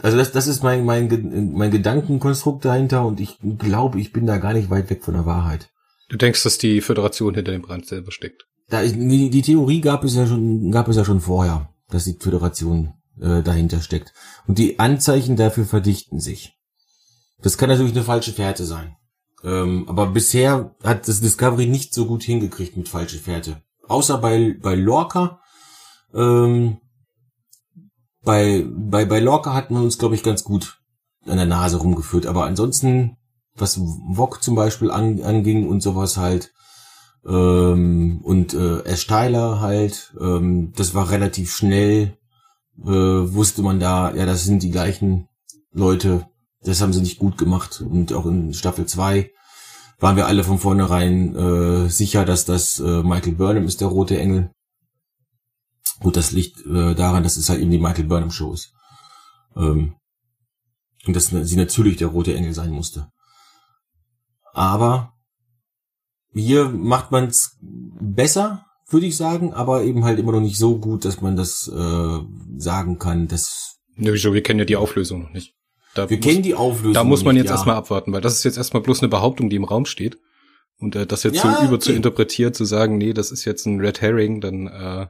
also 0.00 0.16
das, 0.16 0.32
das 0.32 0.46
ist 0.46 0.62
mein, 0.62 0.84
mein, 0.84 1.52
mein 1.52 1.70
Gedankenkonstrukt 1.70 2.64
dahinter 2.64 3.04
und 3.04 3.20
ich 3.20 3.38
glaube, 3.58 4.00
ich 4.00 4.12
bin 4.12 4.26
da 4.26 4.38
gar 4.38 4.52
nicht 4.52 4.70
weit 4.70 4.88
weg 4.88 5.04
von 5.04 5.14
der 5.14 5.26
Wahrheit. 5.26 5.70
Du 6.08 6.16
denkst, 6.16 6.42
dass 6.44 6.56
die 6.58 6.80
Föderation 6.80 7.34
hinter 7.34 7.52
dem 7.52 7.62
Brand 7.62 7.86
selber 7.86 8.12
steckt? 8.12 8.46
Da, 8.68 8.82
die, 8.82 9.30
die 9.30 9.42
Theorie 9.42 9.80
gab 9.80 10.04
es 10.04 10.14
ja 10.14 10.26
schon, 10.26 10.70
gab 10.70 10.88
es 10.88 10.96
ja 10.96 11.04
schon 11.04 11.20
vorher, 11.20 11.74
dass 11.90 12.04
die 12.04 12.16
Föderation 12.18 12.94
äh, 13.20 13.42
dahinter 13.42 13.80
steckt. 13.80 14.12
Und 14.46 14.58
die 14.58 14.78
Anzeichen 14.78 15.36
dafür 15.36 15.64
verdichten 15.64 16.20
sich. 16.20 16.56
Das 17.42 17.58
kann 17.58 17.68
natürlich 17.68 17.92
eine 17.92 18.04
falsche 18.04 18.32
Fährte 18.32 18.64
sein. 18.64 18.96
Ähm, 19.44 19.88
aber 19.88 20.06
bisher 20.08 20.74
hat 20.82 21.06
das 21.08 21.20
Discovery 21.20 21.66
nicht 21.66 21.94
so 21.94 22.06
gut 22.06 22.22
hingekriegt 22.22 22.76
mit 22.76 22.88
falsche 22.88 23.18
Fährte. 23.18 23.62
Außer 23.86 24.18
bei, 24.18 24.56
bei 24.60 24.74
Lorca. 24.74 25.40
Ähm, 26.12 26.78
bei, 28.22 28.66
bei, 28.68 29.04
bei 29.04 29.20
Lorca 29.20 29.54
hatten 29.54 29.74
wir 29.74 29.82
uns, 29.82 29.98
glaube 29.98 30.14
ich, 30.14 30.22
ganz 30.22 30.44
gut 30.44 30.80
an 31.26 31.36
der 31.36 31.46
Nase 31.46 31.78
rumgeführt. 31.78 32.26
Aber 32.26 32.44
ansonsten, 32.44 33.16
was 33.54 33.78
Wok 33.78 34.42
zum 34.42 34.54
Beispiel 34.54 34.90
an, 34.90 35.22
anging 35.22 35.68
und 35.68 35.82
sowas 35.82 36.16
halt, 36.16 36.52
ähm, 37.26 38.20
und 38.22 38.54
äh, 38.54 38.82
Ersteiler 38.82 39.60
halt, 39.60 40.14
ähm, 40.20 40.72
das 40.76 40.94
war 40.94 41.10
relativ 41.10 41.54
schnell, 41.54 42.16
äh, 42.84 42.88
wusste 42.88 43.62
man 43.62 43.80
da, 43.80 44.14
ja, 44.14 44.26
das 44.26 44.44
sind 44.44 44.62
die 44.62 44.70
gleichen 44.70 45.28
Leute, 45.72 46.26
das 46.62 46.80
haben 46.80 46.92
sie 46.92 47.00
nicht 47.00 47.18
gut 47.18 47.38
gemacht. 47.38 47.80
Und 47.80 48.12
auch 48.12 48.26
in 48.26 48.54
Staffel 48.54 48.86
2 48.86 49.30
waren 49.98 50.16
wir 50.16 50.26
alle 50.26 50.44
von 50.44 50.58
vornherein 50.58 51.34
äh, 51.34 51.88
sicher, 51.88 52.24
dass 52.24 52.44
das 52.44 52.80
äh, 52.80 53.02
Michael 53.02 53.34
Burnham 53.34 53.64
ist, 53.64 53.80
der 53.80 53.88
rote 53.88 54.18
Engel. 54.18 54.50
Gut, 56.00 56.16
das 56.16 56.30
liegt 56.32 56.64
äh, 56.66 56.94
daran, 56.94 57.22
dass 57.22 57.36
es 57.36 57.48
halt 57.48 57.60
eben 57.60 57.70
die 57.70 57.78
Michael 57.78 58.04
Burnham 58.04 58.30
Show 58.30 58.52
ist. 58.52 58.72
Ähm, 59.56 59.96
und 61.06 61.16
dass 61.16 61.28
sie 61.28 61.56
natürlich 61.56 61.96
der 61.96 62.08
rote 62.08 62.34
Engel 62.34 62.52
sein 62.52 62.70
musste. 62.70 63.08
Aber 64.52 65.14
hier 66.32 66.68
macht 66.68 67.10
man 67.10 67.26
es 67.26 67.56
besser, 67.60 68.66
würde 68.88 69.06
ich 69.06 69.16
sagen, 69.16 69.52
aber 69.52 69.82
eben 69.82 70.04
halt 70.04 70.18
immer 70.18 70.32
noch 70.32 70.40
nicht 70.40 70.58
so 70.58 70.78
gut, 70.78 71.04
dass 71.04 71.20
man 71.20 71.36
das 71.36 71.68
äh, 71.68 72.18
sagen 72.56 72.98
kann, 72.98 73.28
dass. 73.28 73.78
Ja, 73.96 74.12
wieso? 74.12 74.32
Wir 74.32 74.42
kennen 74.42 74.60
ja 74.60 74.64
die 74.64 74.76
Auflösung 74.76 75.22
noch 75.22 75.30
nicht. 75.30 75.57
Da 75.94 76.08
wir 76.10 76.16
muss, 76.16 76.26
kennen 76.26 76.42
die 76.42 76.54
Auflösung. 76.54 76.94
Da 76.94 77.04
muss 77.04 77.24
man 77.24 77.36
jetzt 77.36 77.46
ja. 77.46 77.52
erstmal 77.52 77.76
abwarten, 77.76 78.12
weil 78.12 78.20
das 78.20 78.34
ist 78.34 78.44
jetzt 78.44 78.56
erstmal 78.56 78.82
bloß 78.82 79.00
eine 79.00 79.08
Behauptung, 79.08 79.50
die 79.50 79.56
im 79.56 79.64
Raum 79.64 79.86
steht. 79.86 80.18
Und 80.78 80.94
äh, 80.94 81.06
das 81.06 81.22
jetzt 81.24 81.36
ja, 81.36 81.42
so 81.42 81.64
über 81.64 81.74
okay. 81.74 81.84
zu 81.84 81.92
interpretieren, 81.92 82.54
zu 82.54 82.64
sagen, 82.64 82.98
nee, 82.98 83.12
das 83.12 83.32
ist 83.32 83.44
jetzt 83.44 83.66
ein 83.66 83.80
Red 83.80 84.00
Herring, 84.00 84.40
dann 84.40 84.66
äh, 84.68 85.06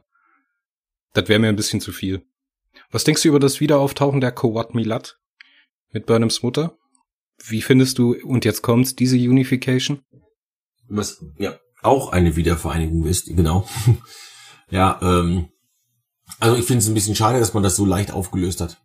das 1.15 1.29
wäre 1.29 1.39
mir 1.39 1.49
ein 1.49 1.57
bisschen 1.57 1.81
zu 1.81 1.93
viel. 1.93 2.23
Was 2.91 3.05
denkst 3.05 3.23
du 3.23 3.29
über 3.29 3.41
das 3.41 3.61
Wiederauftauchen 3.61 4.21
der 4.21 4.33
Kowat 4.33 4.75
Milat? 4.75 5.19
mit 5.93 6.07
Burnhams 6.07 6.43
Mutter. 6.43 6.77
Wie 7.45 7.63
findest 7.63 7.99
du, 7.99 8.15
und 8.15 8.45
jetzt 8.45 8.63
kommt's, 8.63 8.97
diese 8.97 9.17
Unification? 9.17 10.03
Was, 10.89 11.25
ja, 11.39 11.59
auch 11.83 12.13
eine 12.13 12.37
Wiedervereinigung 12.37 13.07
ist, 13.07 13.27
genau. 13.27 13.69
ja, 14.71 14.99
ähm, 15.03 15.49
also 16.41 16.57
ich 16.57 16.65
finde 16.65 16.83
es 16.83 16.89
ein 16.89 16.95
bisschen 16.95 17.15
schade, 17.15 17.39
dass 17.39 17.55
man 17.55 17.63
das 17.63 17.77
so 17.77 17.85
leicht 17.85 18.11
aufgelöst 18.11 18.61
hat. 18.61 18.83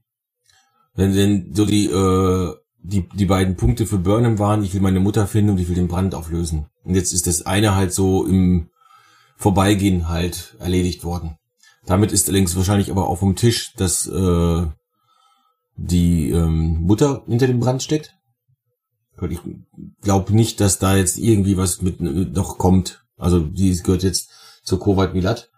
Wenn 0.96 1.14
denn 1.14 1.54
so 1.54 1.66
die, 1.66 1.86
äh, 1.88 2.54
die, 2.84 3.08
die 3.10 3.26
beiden 3.26 3.56
Punkte 3.56 3.86
für 3.86 3.98
Burnham 3.98 4.40
waren, 4.40 4.64
ich 4.64 4.74
will 4.74 4.82
meine 4.82 5.00
Mutter 5.00 5.28
finden 5.28 5.52
und 5.52 5.58
ich 5.58 5.68
will 5.70 5.76
den 5.76 5.88
Brand 5.88 6.14
auflösen. 6.14 6.68
Und 6.84 6.96
jetzt 6.96 7.14
ist 7.14 7.28
das 7.28 7.46
eine 7.46 7.76
halt 7.76 7.94
so 7.94 8.26
im 8.26 8.70
Vorbeigehen 9.38 10.10
halt 10.10 10.56
erledigt 10.60 11.04
worden. 11.04 11.38
Damit 11.86 12.12
ist 12.12 12.30
allerdings 12.30 12.56
wahrscheinlich 12.56 12.92
aber 12.92 13.08
auch 13.08 13.18
vom 13.18 13.36
Tisch, 13.36 13.74
dass 13.76 14.08
äh, 14.08 14.68
die 15.76 16.30
ähm, 16.30 16.82
Mutter 16.82 17.24
hinter 17.28 17.48
dem 17.48 17.60
Brand 17.60 17.82
steckt. 17.84 18.16
Ich 19.30 19.40
glaube 20.02 20.34
nicht, 20.34 20.60
dass 20.60 20.80
da 20.80 20.96
jetzt 20.96 21.18
irgendwie 21.18 21.58
was 21.58 21.82
mit 21.82 22.02
noch 22.02 22.58
kommt. 22.58 23.06
Also 23.18 23.40
die 23.40 23.76
gehört 23.78 24.04
jetzt 24.04 24.30
zur 24.64 24.80
Kovat 24.80 25.14
Milat. 25.14 25.50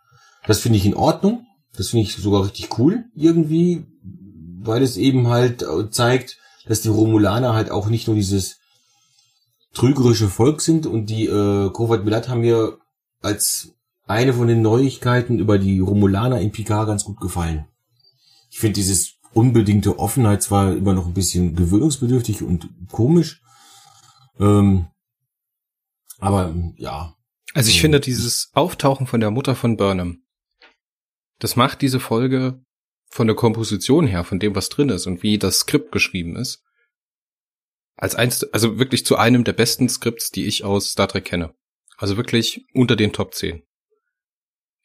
Das 0.45 0.60
finde 0.60 0.78
ich 0.78 0.86
in 0.86 0.95
Ordnung. 0.95 1.45
Das 1.76 1.89
finde 1.89 2.04
ich 2.04 2.15
sogar 2.15 2.43
richtig 2.43 2.78
cool 2.78 3.06
irgendwie, 3.15 3.86
weil 4.67 4.84
es 4.84 4.97
eben 4.97 5.28
halt 5.28 5.65
zeigt, 5.91 6.38
dass 6.65 6.82
die 6.82 6.89
Romulaner 6.89 7.54
halt 7.54 7.71
auch 7.71 7.88
nicht 7.88 8.08
nur 8.08 8.15
dieses 8.15 8.60
trügerische 9.73 10.30
Volk 10.30 10.62
sind 10.62 10.88
und 10.88 11.08
die 11.08 11.25
äh, 11.25 11.69
Kovat 11.71 12.06
Milat 12.06 12.30
haben 12.30 12.41
mir 12.41 12.80
als 13.21 13.75
eine 14.08 14.34
von 14.34 14.47
den 14.47 14.62
Neuigkeiten 14.62 15.39
über 15.39 15.58
die 15.58 15.80
Romulaner 15.80 16.39
in 16.39 16.51
Picard 16.51 16.88
ganz 16.88 17.04
gut 17.04 17.19
gefallen. 17.19 17.65
Ich 18.49 18.60
finde 18.60 18.75
dieses 18.75 19.15
unbedingte 19.34 19.99
Offenheit 19.99 20.41
zwar 20.41 20.71
immer 20.75 20.93
noch 20.93 21.08
ein 21.08 21.13
bisschen 21.13 21.56
gewöhnungsbedürftig 21.56 22.41
und 22.41 22.69
komisch, 22.89 23.41
ähm, 24.39 24.88
aber 26.19 26.54
ja. 26.78 27.15
Also 27.54 27.69
ich 27.69 27.82
finde 27.82 27.99
dieses 27.99 28.51
Auftauchen 28.54 29.08
von 29.08 29.19
der 29.19 29.32
Mutter 29.32 29.56
von 29.56 29.78
Burnham, 29.78 30.23
das 31.39 31.56
macht 31.56 31.82
diese 31.82 31.99
Folge 31.99 32.64
von 33.10 33.28
der 33.28 33.36
Komposition 33.36 34.08
her, 34.08 34.24
von 34.24 34.39
dem, 34.39 34.56
was 34.56 34.70
drin 34.70 34.89
ist 34.89 35.08
und 35.08 35.24
wie 35.24 35.38
das 35.38 35.60
Skript 35.60 35.91
geschrieben 35.91 36.36
ist, 36.36 36.63
als 37.96 38.15
eins, 38.15 38.44
also 38.44 38.78
wirklich 38.78 39.06
zu 39.06 39.15
einem 39.15 39.44
der 39.44 39.54
besten 39.54 39.88
Skripts, 39.88 40.30
die 40.30 40.46
ich 40.46 40.63
aus 40.63 40.91
Star 40.91 41.08
Trek 41.08 41.26
kenne. 41.26 41.54
Also 41.98 42.18
wirklich 42.18 42.65
unter 42.74 42.96
den 42.96 43.13
Top 43.13 43.34
10. 43.34 43.63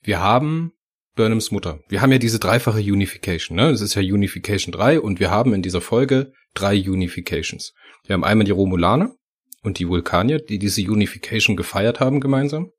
Wir 0.02 0.20
haben 0.20 0.72
Burnhams 1.16 1.50
Mutter. 1.50 1.80
Wir 1.88 2.02
haben 2.02 2.12
ja 2.12 2.18
diese 2.18 2.38
dreifache 2.38 2.78
Unification, 2.78 3.56
ne? 3.56 3.70
Das 3.70 3.80
ist 3.80 3.94
ja 3.94 4.02
Unification 4.02 4.72
3 4.72 5.00
und 5.00 5.18
wir 5.18 5.30
haben 5.30 5.52
in 5.52 5.62
dieser 5.62 5.80
Folge 5.80 6.32
drei 6.54 6.76
Unifications. 6.76 7.74
Wir 8.06 8.14
haben 8.14 8.24
einmal 8.24 8.44
die 8.44 8.52
Romulaner 8.52 9.14
und 9.62 9.78
die 9.78 9.88
Vulkanier, 9.88 10.38
die 10.38 10.58
diese 10.58 10.82
Unification 10.82 11.56
gefeiert 11.56 12.00
haben 12.00 12.20
gemeinsam. 12.20 12.70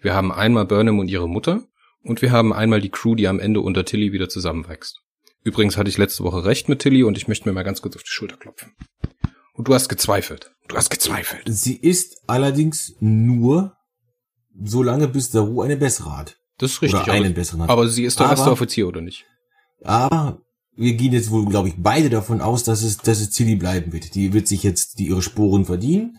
Wir 0.00 0.14
haben 0.14 0.32
einmal 0.32 0.66
Burnham 0.66 0.98
und 0.98 1.08
ihre 1.08 1.28
Mutter 1.28 1.64
und 2.04 2.22
wir 2.22 2.32
haben 2.32 2.52
einmal 2.52 2.80
die 2.80 2.90
Crew, 2.90 3.14
die 3.14 3.28
am 3.28 3.40
Ende 3.40 3.60
unter 3.60 3.84
Tilly 3.84 4.12
wieder 4.12 4.28
zusammenwächst. 4.28 5.00
Übrigens 5.44 5.76
hatte 5.76 5.90
ich 5.90 5.98
letzte 5.98 6.24
Woche 6.24 6.44
recht 6.44 6.68
mit 6.68 6.80
Tilly 6.80 7.02
und 7.02 7.16
ich 7.16 7.28
möchte 7.28 7.48
mir 7.48 7.52
mal 7.52 7.62
ganz 7.62 7.82
kurz 7.82 7.96
auf 7.96 8.02
die 8.02 8.10
Schulter 8.10 8.36
klopfen. 8.36 8.72
Und 9.54 9.68
du 9.68 9.74
hast 9.74 9.88
gezweifelt. 9.88 10.52
Du 10.68 10.76
hast 10.76 10.90
gezweifelt. 10.90 11.42
Sie 11.46 11.76
ist 11.76 12.22
allerdings 12.26 12.94
nur 13.00 13.76
so 14.62 14.82
lange, 14.82 15.08
bis 15.08 15.30
Daru 15.30 15.62
eine 15.62 15.76
bessere 15.76 16.16
hat. 16.16 16.38
Das 16.58 16.72
ist 16.72 16.82
richtig. 16.82 17.02
Oder 17.02 17.12
einen 17.12 17.34
besseren 17.34 17.62
hat. 17.62 17.70
Aber 17.70 17.88
sie 17.88 18.04
ist 18.04 18.20
der 18.20 18.28
erste 18.28 18.50
Offizier, 18.50 18.86
oder 18.86 19.00
nicht? 19.00 19.26
Aber 19.82 20.42
wir 20.76 20.94
gehen 20.94 21.12
jetzt 21.12 21.30
wohl, 21.30 21.46
glaube 21.46 21.68
ich, 21.68 21.74
beide 21.76 22.08
davon 22.08 22.40
aus, 22.40 22.64
dass 22.64 22.82
es, 22.82 22.98
dass 22.98 23.20
es 23.20 23.30
Tilly 23.30 23.56
bleiben 23.56 23.92
wird. 23.92 24.14
Die 24.14 24.32
wird 24.32 24.48
sich 24.48 24.62
jetzt 24.62 24.98
die 24.98 25.08
ihre 25.08 25.22
Sporen 25.22 25.64
verdienen 25.64 26.18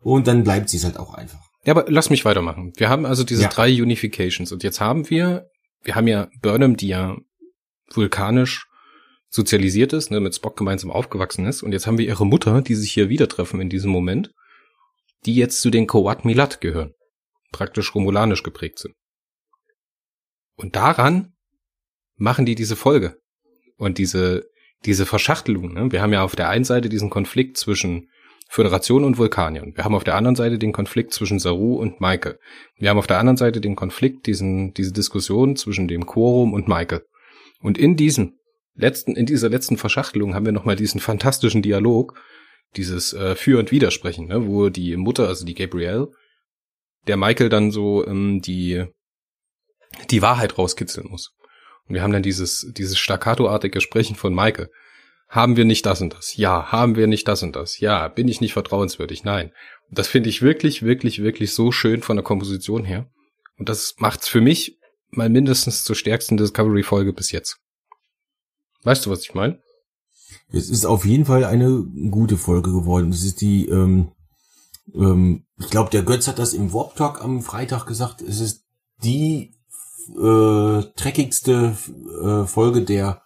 und 0.00 0.26
dann 0.26 0.44
bleibt 0.44 0.68
sie 0.68 0.76
es 0.76 0.84
halt 0.84 0.98
auch 0.98 1.14
einfach. 1.14 1.40
Ja, 1.64 1.72
aber 1.72 1.86
lass 1.88 2.10
mich 2.10 2.24
weitermachen. 2.24 2.72
Wir 2.76 2.88
haben 2.88 3.06
also 3.06 3.24
diese 3.24 3.42
ja. 3.42 3.48
drei 3.48 3.70
Unifications 3.70 4.52
und 4.52 4.62
jetzt 4.62 4.80
haben 4.80 5.08
wir, 5.10 5.48
wir 5.82 5.94
haben 5.94 6.06
ja 6.06 6.28
Burnham, 6.42 6.76
die 6.76 6.88
ja 6.88 7.16
vulkanisch 7.90 8.66
sozialisiert 9.28 9.92
ist, 9.92 10.10
ne, 10.10 10.20
mit 10.20 10.34
Spock 10.34 10.56
gemeinsam 10.56 10.90
aufgewachsen 10.90 11.46
ist 11.46 11.62
und 11.62 11.72
jetzt 11.72 11.86
haben 11.86 11.98
wir 11.98 12.06
ihre 12.06 12.26
Mutter, 12.26 12.62
die 12.62 12.74
sich 12.74 12.92
hier 12.92 13.08
wieder 13.08 13.28
treffen 13.28 13.60
in 13.60 13.68
diesem 13.68 13.90
Moment, 13.90 14.30
die 15.24 15.34
jetzt 15.34 15.60
zu 15.60 15.70
den 15.70 15.86
Kowat 15.86 16.24
Milat 16.24 16.60
gehören, 16.60 16.92
praktisch 17.50 17.94
romulanisch 17.94 18.42
geprägt 18.42 18.78
sind. 18.78 18.94
Und 20.56 20.76
daran 20.76 21.32
machen 22.16 22.46
die 22.46 22.54
diese 22.54 22.76
Folge 22.76 23.16
und 23.76 23.98
diese 23.98 24.44
diese 24.84 25.06
Verschachtelung. 25.06 25.72
Ne? 25.72 25.92
Wir 25.92 26.02
haben 26.02 26.12
ja 26.12 26.22
auf 26.22 26.36
der 26.36 26.48
einen 26.48 26.64
Seite 26.64 26.88
diesen 26.88 27.10
Konflikt 27.10 27.56
zwischen 27.56 28.08
Föderation 28.54 29.02
und 29.02 29.18
Vulkaniern. 29.18 29.74
Wir 29.74 29.82
haben 29.82 29.96
auf 29.96 30.04
der 30.04 30.14
anderen 30.14 30.36
Seite 30.36 30.60
den 30.60 30.70
Konflikt 30.70 31.12
zwischen 31.12 31.40
Saru 31.40 31.74
und 31.74 32.00
Michael. 32.00 32.38
Wir 32.78 32.88
haben 32.88 32.98
auf 32.98 33.08
der 33.08 33.18
anderen 33.18 33.36
Seite 33.36 33.60
den 33.60 33.74
Konflikt, 33.74 34.28
diesen, 34.28 34.72
diese 34.74 34.92
Diskussion 34.92 35.56
zwischen 35.56 35.88
dem 35.88 36.06
Quorum 36.06 36.52
und 36.52 36.68
Michael. 36.68 37.04
Und 37.58 37.78
in 37.78 37.96
diesem 37.96 38.38
letzten, 38.76 39.16
in 39.16 39.26
dieser 39.26 39.48
letzten 39.48 39.76
Verschachtelung 39.76 40.36
haben 40.36 40.46
wir 40.46 40.52
nochmal 40.52 40.76
diesen 40.76 41.00
fantastischen 41.00 41.62
Dialog, 41.62 42.16
dieses 42.76 43.12
äh, 43.12 43.34
Für- 43.34 43.58
und 43.58 43.72
Widersprechen, 43.72 44.28
ne, 44.28 44.46
wo 44.46 44.68
die 44.68 44.96
Mutter, 44.96 45.26
also 45.26 45.44
die 45.44 45.54
Gabrielle, 45.54 46.12
der 47.08 47.16
Michael 47.16 47.48
dann 47.48 47.72
so 47.72 48.06
ähm, 48.06 48.40
die, 48.40 48.84
die 50.10 50.22
Wahrheit 50.22 50.58
rauskitzeln 50.58 51.08
muss. 51.10 51.34
Und 51.88 51.96
wir 51.96 52.04
haben 52.04 52.12
dann 52.12 52.22
dieses, 52.22 52.70
dieses 52.72 52.98
staccatoartige 52.98 53.80
Sprechen 53.80 54.14
von 54.14 54.32
Michael. 54.32 54.70
Haben 55.34 55.56
wir 55.56 55.64
nicht 55.64 55.84
das 55.84 56.00
und 56.00 56.14
das? 56.14 56.36
Ja. 56.36 56.70
Haben 56.70 56.94
wir 56.94 57.08
nicht 57.08 57.26
das 57.26 57.42
und 57.42 57.56
das? 57.56 57.80
Ja. 57.80 58.06
Bin 58.06 58.28
ich 58.28 58.40
nicht 58.40 58.52
vertrauenswürdig? 58.52 59.24
Nein. 59.24 59.50
Und 59.90 59.98
das 59.98 60.06
finde 60.06 60.28
ich 60.28 60.42
wirklich, 60.42 60.82
wirklich, 60.82 61.24
wirklich 61.24 61.52
so 61.52 61.72
schön 61.72 62.02
von 62.02 62.16
der 62.16 62.22
Komposition 62.22 62.84
her. 62.84 63.10
Und 63.58 63.68
das 63.68 63.94
macht's 63.98 64.28
für 64.28 64.40
mich 64.40 64.78
mal 65.10 65.28
mindestens 65.28 65.82
zur 65.82 65.96
stärksten 65.96 66.36
Discovery-Folge 66.36 67.12
bis 67.12 67.32
jetzt. 67.32 67.58
Weißt 68.84 69.04
du, 69.04 69.10
was 69.10 69.22
ich 69.22 69.34
meine? 69.34 69.60
Es 70.52 70.70
ist 70.70 70.84
auf 70.84 71.04
jeden 71.04 71.24
Fall 71.24 71.44
eine 71.44 71.82
gute 72.12 72.36
Folge 72.36 72.70
geworden. 72.70 73.10
Es 73.10 73.24
ist 73.24 73.40
die, 73.40 73.66
ähm, 73.66 74.12
ähm, 74.94 75.46
ich 75.58 75.68
glaube, 75.68 75.90
der 75.90 76.04
Götz 76.04 76.28
hat 76.28 76.38
das 76.38 76.54
im 76.54 76.72
Warp 76.72 76.94
Talk 76.94 77.20
am 77.20 77.42
Freitag 77.42 77.86
gesagt. 77.86 78.22
Es 78.22 78.38
ist 78.38 78.62
die 79.02 79.56
äh, 80.10 80.82
treckigste 80.94 81.76
äh, 82.22 82.46
Folge 82.46 82.82
der 82.82 83.23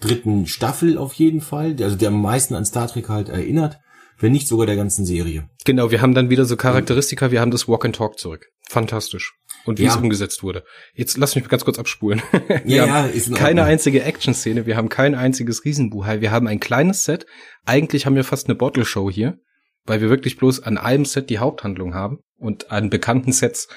dritten 0.00 0.46
Staffel 0.46 0.98
auf 0.98 1.12
jeden 1.14 1.40
Fall, 1.40 1.76
also 1.80 1.96
der 1.96 2.08
am 2.08 2.20
meisten 2.20 2.54
an 2.54 2.64
Star 2.64 2.88
Trek 2.88 3.08
halt 3.08 3.28
erinnert, 3.28 3.78
wenn 4.18 4.32
nicht 4.32 4.48
sogar 4.48 4.66
der 4.66 4.76
ganzen 4.76 5.04
Serie. 5.04 5.48
Genau, 5.64 5.90
wir 5.90 6.02
haben 6.02 6.14
dann 6.14 6.30
wieder 6.30 6.44
so 6.44 6.56
Charakteristika, 6.56 7.30
wir 7.30 7.40
haben 7.40 7.50
das 7.50 7.68
Walk 7.68 7.84
and 7.84 7.96
Talk 7.96 8.18
zurück. 8.18 8.46
Fantastisch. 8.68 9.34
Und 9.66 9.78
wie 9.78 9.84
ja. 9.84 9.90
es 9.90 9.96
umgesetzt 9.96 10.42
wurde. 10.42 10.64
Jetzt 10.94 11.18
lass 11.18 11.34
mich 11.34 11.46
ganz 11.46 11.64
kurz 11.64 11.78
abspulen. 11.78 12.22
wir 12.48 12.76
ja, 12.76 12.86
ja, 12.86 13.06
ist 13.06 13.34
keine 13.34 13.64
einzige 13.64 14.02
Action-Szene, 14.02 14.66
wir 14.66 14.76
haben 14.76 14.88
kein 14.88 15.14
einziges 15.14 15.64
Riesenbuhai, 15.64 16.20
wir 16.20 16.30
haben 16.30 16.46
ein 16.46 16.60
kleines 16.60 17.04
Set. 17.04 17.26
Eigentlich 17.66 18.06
haben 18.06 18.16
wir 18.16 18.24
fast 18.24 18.48
eine 18.48 18.54
Bottle-Show 18.54 19.10
hier, 19.10 19.38
weil 19.84 20.00
wir 20.00 20.08
wirklich 20.08 20.38
bloß 20.38 20.62
an 20.62 20.78
einem 20.78 21.04
Set 21.04 21.28
die 21.28 21.38
Haupthandlung 21.38 21.94
haben 21.94 22.20
und 22.38 22.70
an 22.70 22.88
bekannten 22.88 23.32
Sets 23.32 23.68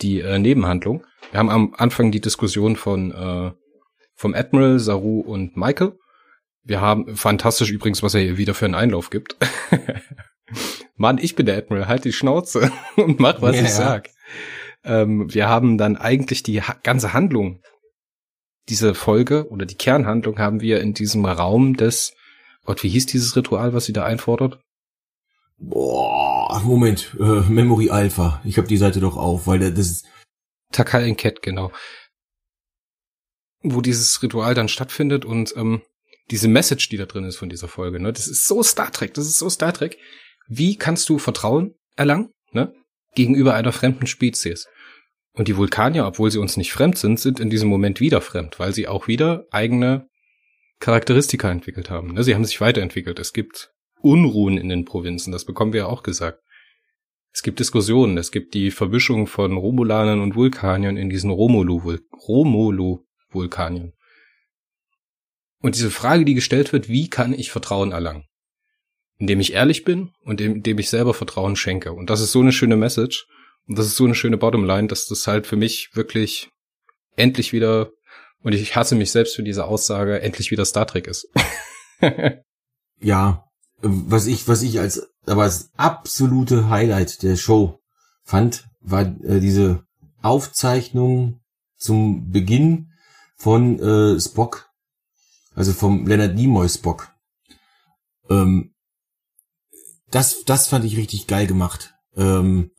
die 0.00 0.20
äh, 0.20 0.38
Nebenhandlung. 0.38 1.04
Wir 1.30 1.40
haben 1.40 1.50
am 1.50 1.74
Anfang 1.76 2.12
die 2.12 2.20
Diskussion 2.20 2.76
von 2.76 3.10
äh, 3.10 3.50
vom 4.22 4.34
Admiral, 4.34 4.78
Saru 4.78 5.20
und 5.20 5.56
Michael. 5.56 5.98
Wir 6.62 6.80
haben 6.80 7.16
fantastisch 7.16 7.70
übrigens, 7.70 8.04
was 8.04 8.14
er 8.14 8.20
hier 8.20 8.38
wieder 8.38 8.54
für 8.54 8.66
einen 8.66 8.76
Einlauf 8.76 9.10
gibt. 9.10 9.36
Mann, 10.96 11.18
ich 11.18 11.34
bin 11.34 11.44
der 11.44 11.58
Admiral, 11.58 11.88
halt 11.88 12.04
die 12.04 12.12
Schnauze 12.12 12.70
und 12.96 13.18
mach, 13.18 13.42
was 13.42 13.56
ja, 13.56 13.62
ich 13.62 13.70
sag. 13.70 14.10
Ähm, 14.84 15.32
wir 15.34 15.48
haben 15.48 15.76
dann 15.76 15.96
eigentlich 15.96 16.44
die 16.44 16.62
ha 16.62 16.76
ganze 16.84 17.12
Handlung 17.12 17.60
diese 18.68 18.94
Folge 18.94 19.50
oder 19.50 19.66
die 19.66 19.74
Kernhandlung 19.74 20.38
haben 20.38 20.60
wir 20.60 20.80
in 20.80 20.94
diesem 20.94 21.24
Raum 21.24 21.76
des 21.76 22.14
Gott, 22.64 22.84
wie 22.84 22.90
hieß 22.90 23.06
dieses 23.06 23.34
Ritual, 23.34 23.74
was 23.74 23.86
sie 23.86 23.92
da 23.92 24.04
einfordert? 24.04 24.60
Boah, 25.58 26.60
Moment, 26.64 27.16
äh, 27.18 27.40
Memory 27.50 27.90
Alpha. 27.90 28.40
Ich 28.44 28.56
habe 28.56 28.68
die 28.68 28.76
Seite 28.76 29.00
doch 29.00 29.16
auf, 29.16 29.48
weil 29.48 29.58
das 29.58 29.86
ist 29.86 30.06
Takal 30.70 31.02
Enquete, 31.02 31.40
genau 31.42 31.72
wo 33.62 33.80
dieses 33.80 34.22
Ritual 34.22 34.54
dann 34.54 34.68
stattfindet 34.68 35.24
und 35.24 35.54
ähm, 35.56 35.82
diese 36.30 36.48
Message, 36.48 36.88
die 36.88 36.96
da 36.96 37.06
drin 37.06 37.24
ist 37.24 37.36
von 37.36 37.48
dieser 37.48 37.68
Folge, 37.68 38.00
ne, 38.00 38.12
das 38.12 38.26
ist 38.26 38.46
so 38.46 38.62
Star 38.62 38.90
Trek, 38.92 39.14
das 39.14 39.26
ist 39.26 39.38
so 39.38 39.50
Star 39.50 39.72
Trek. 39.72 39.98
Wie 40.48 40.76
kannst 40.76 41.08
du 41.08 41.18
Vertrauen 41.18 41.74
erlangen, 41.96 42.30
ne, 42.52 42.74
gegenüber 43.14 43.54
einer 43.54 43.72
fremden 43.72 44.06
Spezies? 44.06 44.66
Und 45.34 45.48
die 45.48 45.56
Vulkanier, 45.56 46.06
obwohl 46.06 46.30
sie 46.30 46.38
uns 46.38 46.56
nicht 46.56 46.72
fremd 46.72 46.98
sind, 46.98 47.18
sind 47.18 47.40
in 47.40 47.48
diesem 47.48 47.68
Moment 47.68 48.00
wieder 48.00 48.20
fremd, 48.20 48.58
weil 48.58 48.74
sie 48.74 48.86
auch 48.86 49.08
wieder 49.08 49.46
eigene 49.50 50.06
Charakteristika 50.78 51.50
entwickelt 51.50 51.90
haben. 51.90 52.12
Ne? 52.12 52.22
Sie 52.22 52.34
haben 52.34 52.44
sich 52.44 52.60
weiterentwickelt. 52.60 53.18
Es 53.18 53.32
gibt 53.32 53.70
Unruhen 54.02 54.58
in 54.58 54.68
den 54.68 54.84
Provinzen, 54.84 55.32
das 55.32 55.44
bekommen 55.44 55.72
wir 55.72 55.82
ja 55.82 55.86
auch 55.86 56.02
gesagt. 56.02 56.40
Es 57.32 57.42
gibt 57.42 57.60
Diskussionen, 57.60 58.18
es 58.18 58.30
gibt 58.30 58.52
die 58.52 58.70
Verwischung 58.70 59.26
von 59.26 59.56
Romulanern 59.56 60.20
und 60.20 60.34
Vulkaniern 60.34 60.98
in 60.98 61.08
diesen 61.08 61.30
Romulu, 61.30 61.96
Romulu 62.28 63.04
Vulkanien. 63.32 63.92
Und 65.60 65.76
diese 65.76 65.90
Frage, 65.90 66.24
die 66.24 66.34
gestellt 66.34 66.72
wird, 66.72 66.88
wie 66.88 67.08
kann 67.08 67.32
ich 67.32 67.50
Vertrauen 67.50 67.92
erlangen? 67.92 68.26
indem 69.22 69.38
ich 69.38 69.52
ehrlich 69.52 69.84
bin 69.84 70.10
und 70.24 70.40
indem 70.40 70.78
ich 70.78 70.90
selber 70.90 71.14
Vertrauen 71.14 71.54
schenke. 71.54 71.92
Und 71.92 72.10
das 72.10 72.20
ist 72.20 72.32
so 72.32 72.40
eine 72.40 72.50
schöne 72.50 72.76
Message 72.76 73.28
und 73.68 73.78
das 73.78 73.86
ist 73.86 73.94
so 73.94 74.04
eine 74.04 74.16
schöne 74.16 74.36
Bottomline, 74.36 74.88
dass 74.88 75.06
das 75.06 75.28
halt 75.28 75.46
für 75.46 75.54
mich 75.54 75.90
wirklich 75.94 76.50
endlich 77.14 77.52
wieder, 77.52 77.90
und 78.42 78.52
ich 78.52 78.74
hasse 78.74 78.96
mich 78.96 79.12
selbst 79.12 79.36
für 79.36 79.44
diese 79.44 79.66
Aussage, 79.66 80.20
endlich 80.20 80.50
wieder 80.50 80.64
Star 80.64 80.88
Trek 80.88 81.06
ist. 81.06 81.28
ja, 83.00 83.44
was 83.80 84.26
ich, 84.26 84.48
was 84.48 84.62
ich 84.62 84.80
als, 84.80 85.08
aber 85.24 85.42
als 85.44 85.70
absolute 85.76 86.68
Highlight 86.68 87.22
der 87.22 87.36
Show 87.36 87.78
fand, 88.24 88.66
war 88.80 89.02
äh, 89.02 89.38
diese 89.38 89.84
Aufzeichnung 90.20 91.40
zum 91.76 92.30
Beginn 92.30 92.91
von 93.42 93.80
äh, 93.80 94.20
Spock, 94.20 94.70
also 95.56 95.72
vom 95.72 96.06
Leonard 96.06 96.36
Nimoy 96.36 96.68
Spock. 96.68 97.08
Ähm, 98.30 98.72
das, 100.12 100.44
das 100.44 100.68
fand 100.68 100.84
ich 100.84 100.96
richtig 100.96 101.26
geil 101.26 101.48
gemacht. 101.48 101.92
Ähm, 102.16 102.70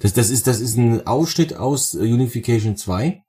das, 0.00 0.12
das 0.12 0.28
ist, 0.28 0.46
das 0.46 0.60
ist 0.60 0.76
ein 0.76 1.06
Ausschnitt 1.06 1.56
aus 1.56 1.94
äh, 1.94 2.00
Unification 2.00 2.76
2, 2.76 3.22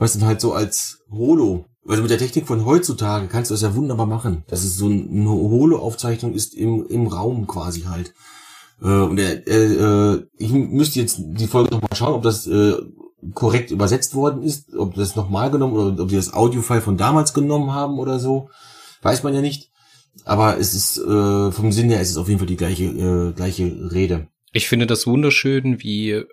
was 0.00 0.14
dann 0.14 0.24
halt 0.24 0.40
so 0.40 0.52
als 0.52 0.98
Holo, 1.12 1.66
also 1.86 2.02
mit 2.02 2.10
der 2.10 2.18
Technik 2.18 2.48
von 2.48 2.64
heutzutage 2.64 3.28
kannst 3.28 3.52
du 3.52 3.54
das 3.54 3.62
ja 3.62 3.76
wunderbar 3.76 4.06
machen. 4.06 4.42
Das 4.48 4.64
ist 4.64 4.78
so 4.78 4.86
eine 4.86 5.30
Holo-Aufzeichnung 5.30 6.34
ist 6.34 6.54
im, 6.54 6.88
im 6.88 7.06
Raum 7.06 7.46
quasi 7.46 7.82
halt. 7.82 8.14
Äh, 8.82 8.86
und 8.88 9.18
äh, 9.18 9.42
äh, 9.44 10.26
ich 10.38 10.50
müsste 10.50 10.98
jetzt 10.98 11.20
die 11.20 11.46
Folge 11.46 11.70
nochmal 11.70 11.94
schauen, 11.94 12.14
ob 12.14 12.24
das 12.24 12.48
äh, 12.48 12.74
korrekt 13.34 13.70
übersetzt 13.70 14.14
worden 14.14 14.42
ist, 14.42 14.74
ob 14.74 14.94
das 14.94 15.16
nochmal 15.16 15.50
genommen 15.50 15.74
oder 15.74 16.02
ob 16.02 16.08
die 16.08 16.16
das 16.16 16.32
Audio-File 16.32 16.80
von 16.80 16.96
damals 16.96 17.34
genommen 17.34 17.72
haben 17.72 17.98
oder 17.98 18.18
so. 18.18 18.50
Weiß 19.02 19.22
man 19.22 19.34
ja 19.34 19.40
nicht. 19.40 19.70
Aber 20.24 20.58
es 20.58 20.74
ist 20.74 20.98
äh, 20.98 21.52
vom 21.52 21.72
Sinn 21.72 21.90
her 21.90 22.00
ist 22.00 22.10
es 22.10 22.16
auf 22.16 22.28
jeden 22.28 22.38
Fall 22.38 22.48
die 22.48 22.56
gleiche 22.56 22.84
äh, 22.84 23.32
gleiche 23.32 23.90
Rede. 23.92 24.28
Ich 24.52 24.68
finde 24.68 24.86
das 24.86 25.06
wunderschön, 25.06 25.82
wie 25.82 26.24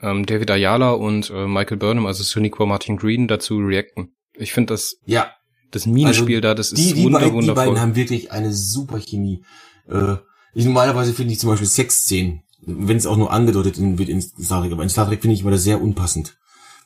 ähm, 0.00 0.26
David 0.26 0.50
Ayala 0.50 0.92
und 0.92 1.30
äh, 1.30 1.46
Michael 1.46 1.76
Burnham, 1.76 2.06
also 2.06 2.22
Suniqua 2.22 2.66
Martin 2.66 2.96
Green, 2.96 3.28
dazu 3.28 3.58
reacten. 3.58 4.14
Ich 4.34 4.52
finde 4.52 4.74
das 4.74 4.96
ja 5.04 5.30
das 5.70 5.86
Minenspiel 5.86 6.36
also 6.36 6.40
da, 6.40 6.54
das 6.54 6.70
die, 6.70 6.82
ist 6.82 6.96
die 6.96 7.04
wunder, 7.04 7.20
beiden, 7.20 7.34
wundervoll. 7.34 7.64
Die 7.64 7.68
beiden 7.68 7.80
haben 7.80 7.96
wirklich 7.96 8.32
eine 8.32 8.52
super 8.52 8.98
Chemie. 8.98 9.44
Äh, 9.88 10.16
ich 10.54 10.64
normalerweise 10.64 11.12
finde 11.12 11.32
ich 11.32 11.38
zum 11.38 11.50
Beispiel 11.50 11.68
Sexszenen, 11.68 12.42
wenn 12.62 12.96
es 12.96 13.06
auch 13.06 13.16
nur 13.16 13.32
angedeutet 13.32 13.76
wird 13.78 14.08
in 14.08 14.20
Star 14.20 14.62
Trek, 14.62 14.72
aber 14.72 14.82
in 14.82 14.88
Star 14.88 15.06
Trek 15.06 15.20
finde 15.20 15.34
ich 15.34 15.42
immer 15.42 15.50
das 15.50 15.64
sehr 15.64 15.80
unpassend. 15.80 16.36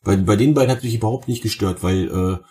Bei, 0.02 0.16
bei 0.16 0.37
den 0.37 0.54
beiden 0.54 0.70
hat 0.70 0.84
mich 0.84 0.94
überhaupt 0.94 1.28
nicht 1.28 1.42
gestört, 1.42 1.82
weil 1.82 2.08
äh, 2.08 2.44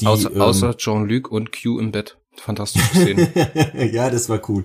die, 0.00 0.06
außer, 0.06 0.30
ähm, 0.32 0.40
außer 0.40 0.76
Jean-Luc 0.76 1.30
und 1.30 1.50
Q 1.52 1.78
im 1.80 1.90
Bett. 1.90 2.18
Fantastische 2.36 2.86
Szene. 2.90 3.90
ja, 3.92 4.10
das 4.10 4.28
war 4.28 4.40
cool. 4.48 4.64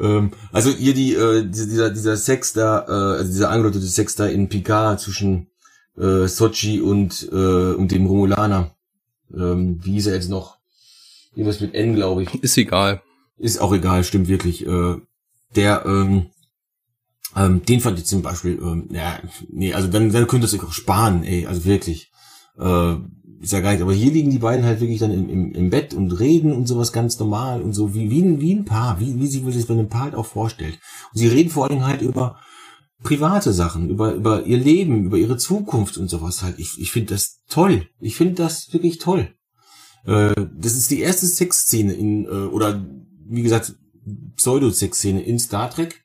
Ähm, 0.00 0.32
also 0.52 0.70
hier 0.70 0.94
die, 0.94 1.14
äh, 1.14 1.46
dieser, 1.46 1.90
dieser 1.90 2.16
Sex 2.16 2.54
da, 2.54 2.84
äh, 2.88 3.18
also 3.18 3.30
dieser 3.30 3.50
angedeutete 3.50 3.86
Sex 3.86 4.16
da 4.16 4.26
in 4.26 4.48
Picard 4.48 5.00
zwischen 5.00 5.48
äh, 5.96 6.26
Sochi 6.26 6.80
und, 6.80 7.28
äh, 7.30 7.74
und 7.74 7.92
dem 7.92 8.06
Romulaner. 8.06 8.74
Ähm, 9.32 9.78
wie 9.82 9.92
hieß 9.92 10.08
er 10.08 10.14
jetzt 10.14 10.28
noch? 10.28 10.58
Irgendwas 11.36 11.60
mit 11.60 11.74
N, 11.74 11.94
glaube 11.94 12.24
ich. 12.24 12.34
Ist 12.42 12.56
egal. 12.58 13.02
Ist 13.38 13.60
auch 13.60 13.72
egal, 13.72 14.04
stimmt 14.04 14.28
wirklich. 14.28 14.66
Äh, 14.66 14.96
der, 15.54 15.84
ähm, 15.86 16.26
ähm, 17.36 17.62
den 17.64 17.80
fand 17.80 17.98
ich 17.98 18.06
zum 18.06 18.22
Beispiel, 18.22 18.58
ähm, 18.62 18.88
ja, 18.92 19.18
nee, 19.48 19.74
also 19.74 19.88
dann, 19.88 20.12
dann 20.12 20.26
könnte 20.26 20.46
es 20.46 20.58
auch 20.58 20.72
sparen, 20.72 21.24
ey, 21.24 21.46
also 21.46 21.64
wirklich. 21.64 22.10
Äh, 22.58 22.96
ist 23.40 23.52
ja 23.52 23.60
gar 23.60 23.72
nicht, 23.72 23.82
aber 23.82 23.92
hier 23.92 24.10
liegen 24.10 24.30
die 24.30 24.38
beiden 24.38 24.64
halt 24.64 24.80
wirklich 24.80 24.98
dann 24.98 25.10
im, 25.10 25.28
im, 25.28 25.52
im 25.52 25.70
Bett 25.70 25.92
und 25.92 26.12
reden 26.12 26.52
und 26.52 26.66
sowas 26.66 26.92
ganz 26.92 27.18
normal 27.18 27.60
und 27.62 27.74
so, 27.74 27.94
wie, 27.94 28.10
wie, 28.10 28.22
ein, 28.22 28.40
wie 28.40 28.54
ein 28.54 28.64
Paar, 28.64 29.00
wie, 29.00 29.20
wie 29.20 29.26
sich 29.26 29.44
das 29.44 29.66
bei 29.66 29.74
einem 29.74 29.88
Paar 29.88 30.02
halt 30.02 30.14
auch 30.14 30.26
vorstellt. 30.26 30.78
Und 31.12 31.18
sie 31.18 31.26
reden 31.28 31.50
vor 31.50 31.68
allem 31.68 31.84
halt 31.84 32.00
über 32.00 32.38
private 33.02 33.52
Sachen, 33.52 33.90
über, 33.90 34.14
über 34.14 34.44
ihr 34.46 34.56
Leben, 34.56 35.04
über 35.04 35.18
ihre 35.18 35.36
Zukunft 35.36 35.98
und 35.98 36.08
sowas 36.08 36.42
halt. 36.42 36.58
Ich, 36.58 36.78
ich 36.78 36.90
finde 36.90 37.14
das 37.14 37.42
toll. 37.48 37.86
Ich 38.00 38.16
finde 38.16 38.34
das 38.34 38.72
wirklich 38.72 38.98
toll. 38.98 39.34
Äh, 40.06 40.34
das 40.56 40.74
ist 40.74 40.90
die 40.90 41.00
erste 41.00 41.26
Sexszene 41.26 41.92
in, 41.92 42.24
äh, 42.24 42.28
oder 42.28 42.84
wie 43.26 43.42
gesagt, 43.42 43.74
Pseudo-Sex-Szene 44.36 45.22
in 45.22 45.38
Star 45.38 45.70
Trek, 45.70 46.03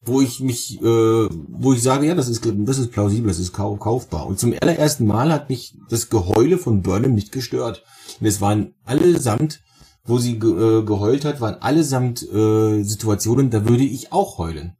wo 0.00 0.20
ich 0.20 0.40
mich, 0.40 0.80
äh, 0.80 1.28
wo 1.28 1.72
ich 1.72 1.82
sage, 1.82 2.06
ja, 2.06 2.14
das 2.14 2.28
ist, 2.28 2.46
das 2.46 2.78
ist 2.78 2.92
plausibel, 2.92 3.28
das 3.28 3.38
ist 3.38 3.52
kaufbar. 3.52 4.26
Und 4.26 4.38
zum 4.38 4.54
allerersten 4.60 5.06
Mal 5.06 5.32
hat 5.32 5.48
mich 5.48 5.76
das 5.88 6.08
Geheule 6.08 6.58
von 6.58 6.82
Burnham 6.82 7.14
nicht 7.14 7.32
gestört. 7.32 7.84
Und 8.20 8.26
es 8.26 8.40
waren 8.40 8.74
allesamt, 8.84 9.60
wo 10.04 10.18
sie 10.18 10.38
ge 10.38 10.50
äh, 10.50 10.82
geheult 10.84 11.24
hat, 11.24 11.40
waren 11.40 11.60
allesamt 11.60 12.22
äh, 12.22 12.82
Situationen, 12.82 13.50
da 13.50 13.68
würde 13.68 13.84
ich 13.84 14.12
auch 14.12 14.38
heulen. 14.38 14.76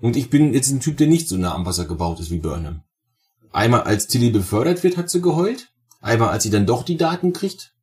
Und 0.00 0.16
ich 0.16 0.30
bin 0.30 0.54
jetzt 0.54 0.70
ein 0.70 0.80
Typ, 0.80 0.96
der 0.96 1.08
nicht 1.08 1.28
so 1.28 1.36
nah 1.36 1.54
am 1.54 1.66
Wasser 1.66 1.84
gebaut 1.84 2.20
ist 2.20 2.30
wie 2.30 2.38
Burnham. 2.38 2.82
Einmal 3.50 3.82
als 3.82 4.06
Tilly 4.06 4.30
befördert 4.30 4.84
wird, 4.84 4.96
hat 4.96 5.10
sie 5.10 5.20
geheult. 5.20 5.72
Einmal 6.00 6.28
als 6.28 6.44
sie 6.44 6.50
dann 6.50 6.66
doch 6.66 6.84
die 6.84 6.96
Daten 6.96 7.32
kriegt 7.32 7.74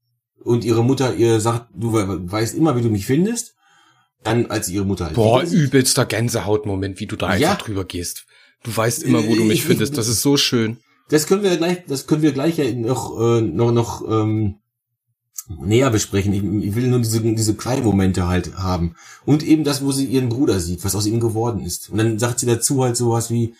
und 0.41 0.63
ihre 0.63 0.83
Mutter 0.83 1.15
ihr 1.15 1.41
sagt, 1.41 1.69
du 1.75 1.91
weißt 1.91 2.55
immer, 2.55 2.77
wie 2.77 2.81
du 2.81 2.89
mich 2.89 3.05
findest 3.05 3.54
dann 4.25 4.47
als 4.47 4.69
ihre 4.69 4.85
Mutter 4.85 5.05
halt 5.05 5.15
Boah, 5.15 5.43
übelster 5.43 6.05
Gänsehautmoment, 6.05 6.99
wie 6.99 7.07
du 7.07 7.15
da 7.15 7.35
ja. 7.35 7.51
einfach 7.51 7.65
drüber 7.65 7.85
gehst. 7.85 8.25
Du 8.63 8.75
weißt 8.75 9.03
immer, 9.03 9.25
wo 9.25 9.35
du 9.35 9.43
mich 9.43 9.59
ich, 9.59 9.65
findest. 9.65 9.97
Das 9.97 10.07
ist 10.07 10.21
so 10.21 10.37
schön. 10.37 10.77
Das 11.09 11.27
können 11.27 11.43
wir 11.43 11.55
gleich, 11.55 11.83
das 11.87 12.07
können 12.07 12.23
wir 12.23 12.31
gleich 12.31 12.57
ja 12.57 12.71
noch, 12.73 13.19
äh, 13.19 13.41
noch, 13.41 13.71
noch 13.71 14.09
ähm, 14.09 14.55
näher 15.47 15.91
besprechen. 15.91 16.33
Ich, 16.33 16.69
ich 16.69 16.75
will 16.75 16.87
nur 16.87 16.99
diese, 16.99 17.21
diese 17.21 17.55
Klein-Momente 17.55 18.27
halt 18.27 18.55
haben. 18.55 18.95
Und 19.25 19.43
eben 19.43 19.63
das, 19.63 19.83
wo 19.83 19.91
sie 19.91 20.05
ihren 20.05 20.29
Bruder 20.29 20.59
sieht, 20.59 20.83
was 20.83 20.95
aus 20.95 21.05
ihm 21.05 21.19
geworden 21.19 21.63
ist. 21.63 21.89
Und 21.89 21.99
dann 21.99 22.17
sagt 22.17 22.39
sie 22.39 22.47
dazu 22.47 22.83
halt 22.83 22.97
sowas 22.97 23.29
wie, 23.29 23.53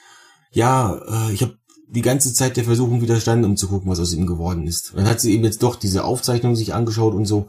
ja, 0.51 0.95
äh, 0.95 1.33
ich 1.33 1.43
habe 1.43 1.57
die 1.87 2.01
ganze 2.01 2.33
Zeit 2.33 2.57
der 2.57 2.63
Versuchung 2.63 3.01
widerstanden, 3.01 3.49
um 3.49 3.57
zu 3.57 3.67
gucken, 3.67 3.91
was 3.91 3.99
aus 3.99 4.13
ihm 4.13 4.25
geworden 4.25 4.65
ist. 4.65 4.91
Und 4.91 4.97
dann 4.97 5.07
hat 5.07 5.21
sie 5.21 5.33
eben 5.33 5.43
jetzt 5.43 5.61
doch 5.61 5.75
diese 5.75 6.03
Aufzeichnung 6.03 6.55
sich 6.55 6.73
angeschaut 6.73 7.13
und 7.13 7.25
so. 7.25 7.47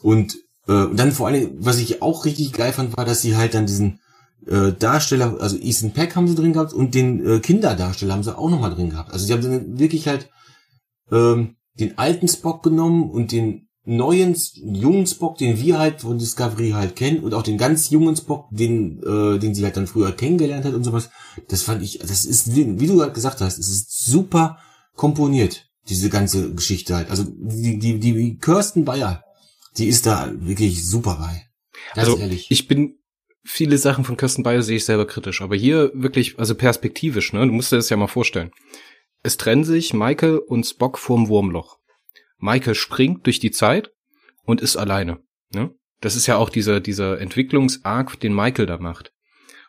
Und 0.00 0.34
äh, 0.34 0.38
und 0.72 0.98
dann 0.98 1.12
vor 1.12 1.28
allem, 1.28 1.52
was 1.58 1.78
ich 1.78 2.02
auch 2.02 2.24
richtig 2.24 2.52
geil 2.52 2.72
fand, 2.72 2.96
war, 2.96 3.04
dass 3.04 3.22
sie 3.22 3.36
halt 3.36 3.54
dann 3.54 3.66
diesen 3.66 4.00
äh, 4.46 4.72
Darsteller, 4.72 5.40
also 5.40 5.56
Ethan 5.56 5.92
Peck 5.92 6.16
haben 6.16 6.28
sie 6.28 6.34
drin 6.34 6.52
gehabt 6.52 6.72
und 6.72 6.94
den 6.94 7.24
äh, 7.26 7.40
Kinderdarsteller 7.40 8.12
haben 8.12 8.22
sie 8.22 8.36
auch 8.36 8.50
nochmal 8.50 8.74
drin 8.74 8.90
gehabt. 8.90 9.12
Also 9.12 9.26
sie 9.26 9.32
haben 9.32 9.42
dann 9.42 9.78
wirklich 9.78 10.08
halt 10.08 10.30
ähm, 11.10 11.56
den 11.78 11.98
alten 11.98 12.28
Spock 12.28 12.62
genommen 12.62 13.10
und 13.10 13.32
den 13.32 13.68
neuen, 13.84 14.34
jungen 14.54 15.06
Spock, 15.06 15.36
den 15.38 15.60
wir 15.60 15.78
halt 15.78 16.00
von 16.00 16.18
Discovery 16.18 16.70
halt 16.70 16.96
kennen 16.96 17.20
und 17.20 17.34
auch 17.34 17.42
den 17.42 17.58
ganz 17.58 17.90
jungen 17.90 18.16
Spock, 18.16 18.48
den, 18.50 19.02
äh, 19.02 19.38
den 19.38 19.54
sie 19.54 19.64
halt 19.64 19.76
dann 19.76 19.86
früher 19.86 20.12
kennengelernt 20.12 20.64
hat 20.64 20.74
und 20.74 20.84
sowas. 20.84 21.10
Das 21.48 21.62
fand 21.62 21.82
ich, 21.82 21.98
das 21.98 22.24
ist, 22.24 22.54
wie, 22.54 22.86
du 22.86 22.96
gerade 22.96 23.12
gesagt 23.12 23.40
hast, 23.40 23.58
es 23.58 23.68
ist 23.68 24.06
super 24.06 24.58
komponiert, 24.94 25.66
diese 25.88 26.08
ganze 26.08 26.54
Geschichte 26.54 26.96
halt. 26.96 27.10
Also 27.10 27.24
die, 27.28 27.78
die, 27.78 27.98
die 27.98 28.38
Kirsten 28.38 28.84
Bayer 28.84 29.22
die 29.76 29.88
ist 29.88 30.06
da 30.06 30.32
wirklich 30.34 30.86
super 30.86 31.16
bei. 31.16 31.46
Ganz 31.94 32.08
also 32.08 32.18
ehrlich. 32.18 32.50
ich 32.50 32.68
bin 32.68 32.98
viele 33.44 33.78
Sachen 33.78 34.04
von 34.04 34.16
Kirsten 34.16 34.42
Bayer 34.42 34.62
sehe 34.62 34.76
ich 34.76 34.84
selber 34.84 35.06
kritisch, 35.06 35.42
aber 35.42 35.56
hier 35.56 35.90
wirklich, 35.94 36.38
also 36.38 36.54
perspektivisch, 36.54 37.32
ne? 37.32 37.46
Du 37.46 37.52
musst 37.52 37.72
dir 37.72 37.76
das 37.76 37.90
ja 37.90 37.96
mal 37.96 38.06
vorstellen. 38.06 38.50
Es 39.22 39.36
trennen 39.36 39.64
sich 39.64 39.94
Michael 39.94 40.38
und 40.38 40.64
Spock 40.64 40.98
vorm 40.98 41.28
Wurmloch. 41.28 41.78
Michael 42.38 42.74
springt 42.74 43.26
durch 43.26 43.40
die 43.40 43.50
Zeit 43.50 43.90
und 44.44 44.60
ist 44.60 44.76
alleine. 44.76 45.20
Ne? 45.50 45.74
Das 46.00 46.16
ist 46.16 46.26
ja 46.26 46.36
auch 46.36 46.50
dieser, 46.50 46.80
dieser 46.80 47.20
Entwicklungsarg, 47.20 48.20
den 48.20 48.34
Michael 48.34 48.66
da 48.66 48.78
macht. 48.78 49.12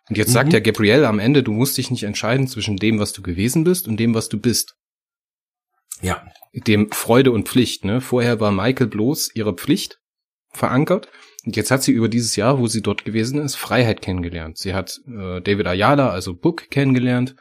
Und 0.09 0.17
jetzt 0.17 0.29
mhm. 0.29 0.33
sagt 0.33 0.53
ja 0.53 0.59
Gabrielle 0.59 1.07
am 1.07 1.19
Ende, 1.19 1.41
du 1.41 1.51
musst 1.51 1.77
dich 1.77 1.89
nicht 1.89 2.03
entscheiden 2.03 2.47
zwischen 2.47 2.77
dem, 2.77 2.99
was 2.99 3.13
du 3.13 3.21
gewesen 3.21 3.63
bist 3.63 3.87
und 3.87 3.97
dem, 3.97 4.13
was 4.13 4.29
du 4.29 4.39
bist. 4.39 4.75
Ja. 6.01 6.25
Dem 6.53 6.91
Freude 6.91 7.31
und 7.31 7.47
Pflicht, 7.47 7.85
ne? 7.85 8.01
Vorher 8.01 8.39
war 8.39 8.51
Michael 8.51 8.87
bloß 8.87 9.35
ihre 9.35 9.53
Pflicht 9.53 9.99
verankert. 10.51 11.09
Und 11.45 11.55
jetzt 11.55 11.71
hat 11.71 11.83
sie 11.83 11.91
über 11.91 12.09
dieses 12.09 12.35
Jahr, 12.35 12.59
wo 12.59 12.67
sie 12.67 12.81
dort 12.81 13.05
gewesen 13.05 13.39
ist, 13.39 13.55
Freiheit 13.55 14.01
kennengelernt. 14.01 14.57
Sie 14.57 14.73
hat 14.73 14.99
äh, 15.07 15.41
David 15.41 15.67
Ayala, 15.67 16.09
also 16.09 16.33
Book, 16.33 16.69
kennengelernt. 16.69 17.35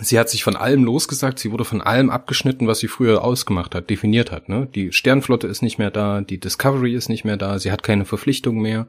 Sie 0.00 0.18
hat 0.20 0.30
sich 0.30 0.44
von 0.44 0.54
allem 0.54 0.84
losgesagt, 0.84 1.40
sie 1.40 1.50
wurde 1.50 1.64
von 1.64 1.80
allem 1.80 2.10
abgeschnitten, 2.10 2.68
was 2.68 2.78
sie 2.78 2.86
früher 2.86 3.24
ausgemacht 3.24 3.74
hat, 3.74 3.90
definiert 3.90 4.30
hat. 4.30 4.48
Ne? 4.48 4.68
Die 4.72 4.92
Sternflotte 4.92 5.48
ist 5.48 5.62
nicht 5.62 5.78
mehr 5.78 5.90
da, 5.90 6.20
die 6.20 6.38
Discovery 6.38 6.94
ist 6.94 7.08
nicht 7.08 7.24
mehr 7.24 7.36
da, 7.36 7.58
sie 7.58 7.72
hat 7.72 7.82
keine 7.82 8.04
Verpflichtung 8.04 8.60
mehr. 8.60 8.88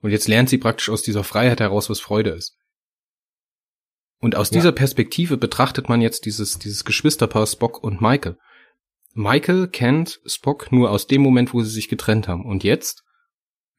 Und 0.00 0.10
jetzt 0.10 0.28
lernt 0.28 0.48
sie 0.48 0.56
praktisch 0.56 0.88
aus 0.88 1.02
dieser 1.02 1.22
Freiheit 1.22 1.60
heraus, 1.60 1.90
was 1.90 2.00
Freude 2.00 2.30
ist. 2.30 2.56
Und 4.22 4.36
aus 4.36 4.50
ja. 4.50 4.58
dieser 4.58 4.70
Perspektive 4.70 5.36
betrachtet 5.36 5.88
man 5.88 6.00
jetzt 6.00 6.26
dieses, 6.26 6.60
dieses 6.60 6.84
Geschwisterpaar 6.84 7.44
Spock 7.44 7.82
und 7.82 8.00
Michael. 8.00 8.38
Michael 9.14 9.66
kennt 9.66 10.20
Spock 10.24 10.70
nur 10.70 10.92
aus 10.92 11.08
dem 11.08 11.22
Moment, 11.22 11.52
wo 11.52 11.60
sie 11.62 11.70
sich 11.70 11.88
getrennt 11.88 12.28
haben. 12.28 12.46
Und 12.46 12.62
jetzt 12.62 13.02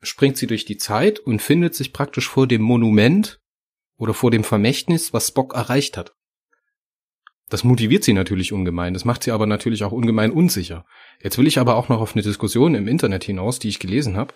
springt 0.01 0.35
sie 0.35 0.45
durch 0.45 0.65
die 0.65 0.75
Zeit 0.75 1.19
und 1.19 1.41
findet 1.41 1.75
sich 1.75 1.93
praktisch 1.93 2.27
vor 2.27 2.45
dem 2.45 2.61
Monument 2.61 3.39
oder 3.97 4.13
vor 4.13 4.31
dem 4.31 4.43
Vermächtnis, 4.43 5.13
was 5.13 5.29
Spock 5.29 5.53
erreicht 5.53 5.95
hat. 5.95 6.13
Das 7.47 7.63
motiviert 7.63 8.03
sie 8.03 8.13
natürlich 8.13 8.51
ungemein, 8.51 8.93
das 8.93 9.05
macht 9.05 9.23
sie 9.23 9.31
aber 9.31 9.45
natürlich 9.45 9.85
auch 9.85 9.93
ungemein 9.93 10.31
unsicher. 10.31 10.85
Jetzt 11.21 11.37
will 11.37 11.47
ich 11.47 11.57
aber 11.57 11.77
auch 11.77 11.87
noch 11.87 12.01
auf 12.01 12.15
eine 12.15 12.23
Diskussion 12.23 12.75
im 12.75 12.89
Internet 12.89 13.23
hinaus, 13.23 13.59
die 13.59 13.69
ich 13.69 13.79
gelesen 13.79 14.17
habe. 14.17 14.33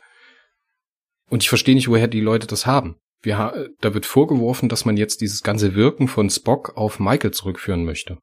Und 1.29 1.43
ich 1.43 1.49
verstehe 1.49 1.75
nicht, 1.75 1.89
woher 1.89 2.07
die 2.07 2.21
Leute 2.21 2.47
das 2.47 2.65
haben. 2.65 2.95
Wir, 3.21 3.69
da 3.81 3.93
wird 3.93 4.05
vorgeworfen, 4.05 4.69
dass 4.69 4.85
man 4.85 4.97
jetzt 4.97 5.21
dieses 5.21 5.41
ganze 5.41 5.75
Wirken 5.75 6.07
von 6.07 6.29
Spock 6.29 6.77
auf 6.77 6.99
Michael 6.99 7.31
zurückführen 7.31 7.83
möchte. 7.83 8.17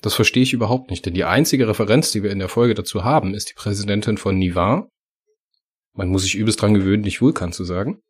Das 0.00 0.14
verstehe 0.14 0.42
ich 0.42 0.52
überhaupt 0.52 0.90
nicht, 0.90 1.06
denn 1.06 1.14
die 1.14 1.24
einzige 1.24 1.68
Referenz, 1.68 2.10
die 2.10 2.22
wir 2.22 2.30
in 2.30 2.40
der 2.40 2.48
Folge 2.48 2.74
dazu 2.74 3.04
haben, 3.04 3.34
ist 3.34 3.50
die 3.50 3.54
Präsidentin 3.54 4.18
von 4.18 4.36
Nivar. 4.36 4.88
Man 5.94 6.08
muss 6.08 6.22
sich 6.22 6.34
übelst 6.34 6.60
dran 6.60 6.74
gewöhnen, 6.74 7.02
nicht 7.02 7.20
Vulkan 7.20 7.52
zu 7.52 7.64
sagen. 7.64 8.00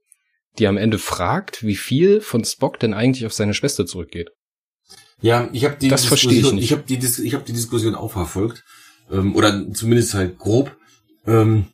Die 0.59 0.67
am 0.67 0.79
Ende 0.79 0.99
fragt, 0.99 1.65
wie 1.65 1.77
viel 1.77 2.21
von 2.21 2.45
Spock 2.45 2.79
denn 2.79 2.95
eigentlich 2.95 3.27
auf 3.27 3.33
seine 3.33 3.55
Schwester 3.55 3.87
zurückgeht. 3.87 4.31
Ja, 5.21 5.49
ich 5.53 5.65
habe 5.65 5.77
die 5.77 5.89
das 5.89 6.05
verstehe 6.05 6.41
ich 6.41 6.53
nicht. 6.53 6.65
Ich 6.65 6.73
habe 6.73 6.83
die, 6.83 6.97
ich 6.97 7.35
hab 7.35 7.45
die 7.45 7.53
Diskussion 7.53 7.95
auch 7.95 8.13
verfolgt 8.13 8.65
ähm, 9.11 9.35
oder 9.37 9.73
zumindest 9.73 10.15
halt 10.15 10.39
grob. 10.39 10.77
Ähm, 11.27 11.67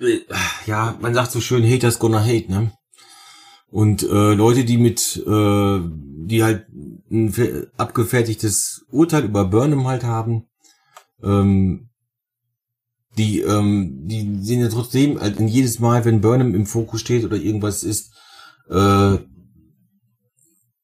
äh, 0.00 0.20
ja, 0.66 0.98
man 1.00 1.14
sagt 1.14 1.32
so 1.32 1.40
schön, 1.40 1.68
Haters 1.68 1.98
gonna 1.98 2.22
hate, 2.22 2.50
ne? 2.50 2.72
Und 3.74 4.04
äh, 4.04 4.34
Leute, 4.34 4.64
die 4.64 4.78
mit, 4.78 5.16
äh, 5.26 5.80
die 5.82 6.44
halt 6.44 6.68
ein 7.10 7.66
abgefertigtes 7.76 8.86
Urteil 8.88 9.24
über 9.24 9.46
Burnham 9.46 9.88
halt 9.88 10.04
haben, 10.04 10.46
ähm, 11.24 11.88
die, 13.18 13.40
ähm, 13.40 14.06
die 14.06 14.38
sehen 14.42 14.60
ja 14.60 14.68
trotzdem, 14.68 15.20
halt 15.20 15.40
in 15.40 15.48
jedes 15.48 15.80
Mal, 15.80 16.04
wenn 16.04 16.20
Burnham 16.20 16.54
im 16.54 16.66
Fokus 16.66 17.00
steht 17.00 17.24
oder 17.24 17.36
irgendwas 17.36 17.82
ist, 17.82 18.14
äh, 18.70 19.18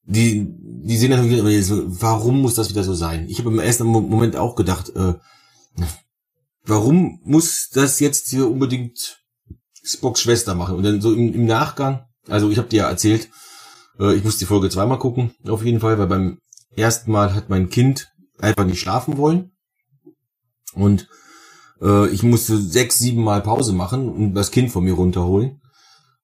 die, 0.03 0.53
die 0.59 0.97
sehen 0.97 1.11
natürlich, 1.11 1.71
warum 2.01 2.43
muss 2.43 2.57
das 2.57 2.71
wieder 2.71 2.83
so 2.83 2.95
sein? 2.95 3.29
Ich 3.29 3.39
habe 3.39 3.51
im 3.51 3.61
ersten 3.61 3.87
Moment 3.87 4.35
auch 4.35 4.57
gedacht, 4.57 4.89
äh, 4.97 5.15
warum 6.65 7.21
muss 7.23 7.69
das 7.73 8.01
jetzt 8.01 8.31
hier 8.31 8.51
unbedingt 8.51 9.23
Spocks 9.85 10.23
Schwester 10.23 10.57
machen? 10.57 10.75
Und 10.75 10.83
dann 10.83 11.01
so 11.01 11.15
im, 11.15 11.33
im 11.33 11.47
Nachgang 11.47 12.10
also 12.29 12.51
ich 12.51 12.59
habe 12.59 12.69
dir 12.69 12.79
ja 12.79 12.89
erzählt, 12.89 13.29
äh, 13.99 14.15
ich 14.15 14.25
muss 14.25 14.39
die 14.39 14.47
Folge 14.47 14.69
zweimal 14.71 14.99
gucken, 14.99 15.33
auf 15.47 15.65
jeden 15.65 15.81
Fall, 15.81 15.99
weil 15.99 16.07
beim 16.07 16.39
ersten 16.75 17.11
Mal 17.11 17.35
hat 17.35 17.49
mein 17.49 17.71
Kind 17.71 18.09
einfach 18.39 18.65
nicht 18.65 18.81
schlafen 18.81 19.17
wollen. 19.17 19.53
Und 20.73 21.09
äh, 21.81 22.09
ich 22.11 22.23
musste 22.23 22.59
sechs, 22.59 22.99
sieben 22.99 23.23
Mal 23.23 23.43
Pause 23.43 23.73
machen 23.73 24.09
und 24.09 24.35
das 24.35 24.51
Kind 24.51 24.71
von 24.71 24.85
mir 24.85 24.95
runterholen, 24.95 25.61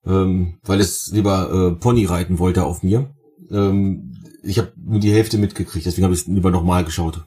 ähm, 0.04 0.58
weil 0.62 0.80
es 0.80 1.10
lieber 1.12 1.50
äh, 1.50 1.80
Pony 1.80 2.04
reiten 2.04 2.38
wollte 2.38 2.64
auf 2.64 2.82
mir. 2.82 3.10
Ähm, 3.50 4.12
ich 4.42 4.58
habe 4.58 4.72
nur 4.76 5.00
die 5.00 5.12
Hälfte 5.12 5.38
mitgekriegt, 5.38 5.86
deswegen 5.86 6.04
habe 6.04 6.14
ich 6.14 6.20
es 6.20 6.26
lieber 6.26 6.50
nochmal 6.50 6.84
geschaut. 6.84 7.24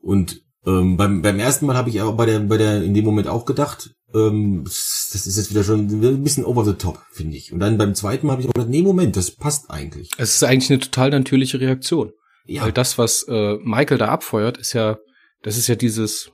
Und 0.00 0.42
ähm, 0.66 0.96
beim, 0.96 1.22
beim 1.22 1.38
ersten 1.38 1.66
Mal 1.66 1.76
habe 1.76 1.90
ich 1.90 2.00
aber 2.00 2.12
bei 2.12 2.26
der, 2.26 2.40
bei 2.40 2.56
der 2.56 2.82
in 2.82 2.94
dem 2.94 3.04
Moment 3.04 3.28
auch 3.28 3.44
gedacht, 3.44 3.94
ähm, 4.14 4.64
das 5.12 5.26
ist 5.26 5.36
jetzt 5.36 5.50
wieder 5.50 5.64
schon 5.64 5.88
ein 5.88 6.22
bisschen 6.22 6.44
over 6.44 6.64
the 6.64 6.74
top, 6.74 7.00
finde 7.10 7.36
ich. 7.36 7.52
Und 7.52 7.60
dann 7.60 7.78
beim 7.78 7.94
zweiten 7.94 8.26
Mal 8.26 8.34
habe 8.34 8.42
ich 8.42 8.48
auch 8.48 8.54
gedacht, 8.54 8.70
nee, 8.70 8.82
Moment, 8.82 9.16
das 9.16 9.30
passt 9.30 9.70
eigentlich. 9.70 10.10
Es 10.18 10.34
ist 10.34 10.42
eigentlich 10.42 10.70
eine 10.70 10.80
total 10.80 11.10
natürliche 11.10 11.60
Reaktion. 11.60 12.12
Ja. 12.44 12.62
Weil 12.62 12.72
das, 12.72 12.98
was 12.98 13.24
äh, 13.28 13.56
Michael 13.62 13.98
da 13.98 14.08
abfeuert, 14.08 14.58
ist 14.58 14.72
ja, 14.72 14.98
das 15.42 15.56
ist 15.56 15.68
ja 15.68 15.74
dieses, 15.74 16.32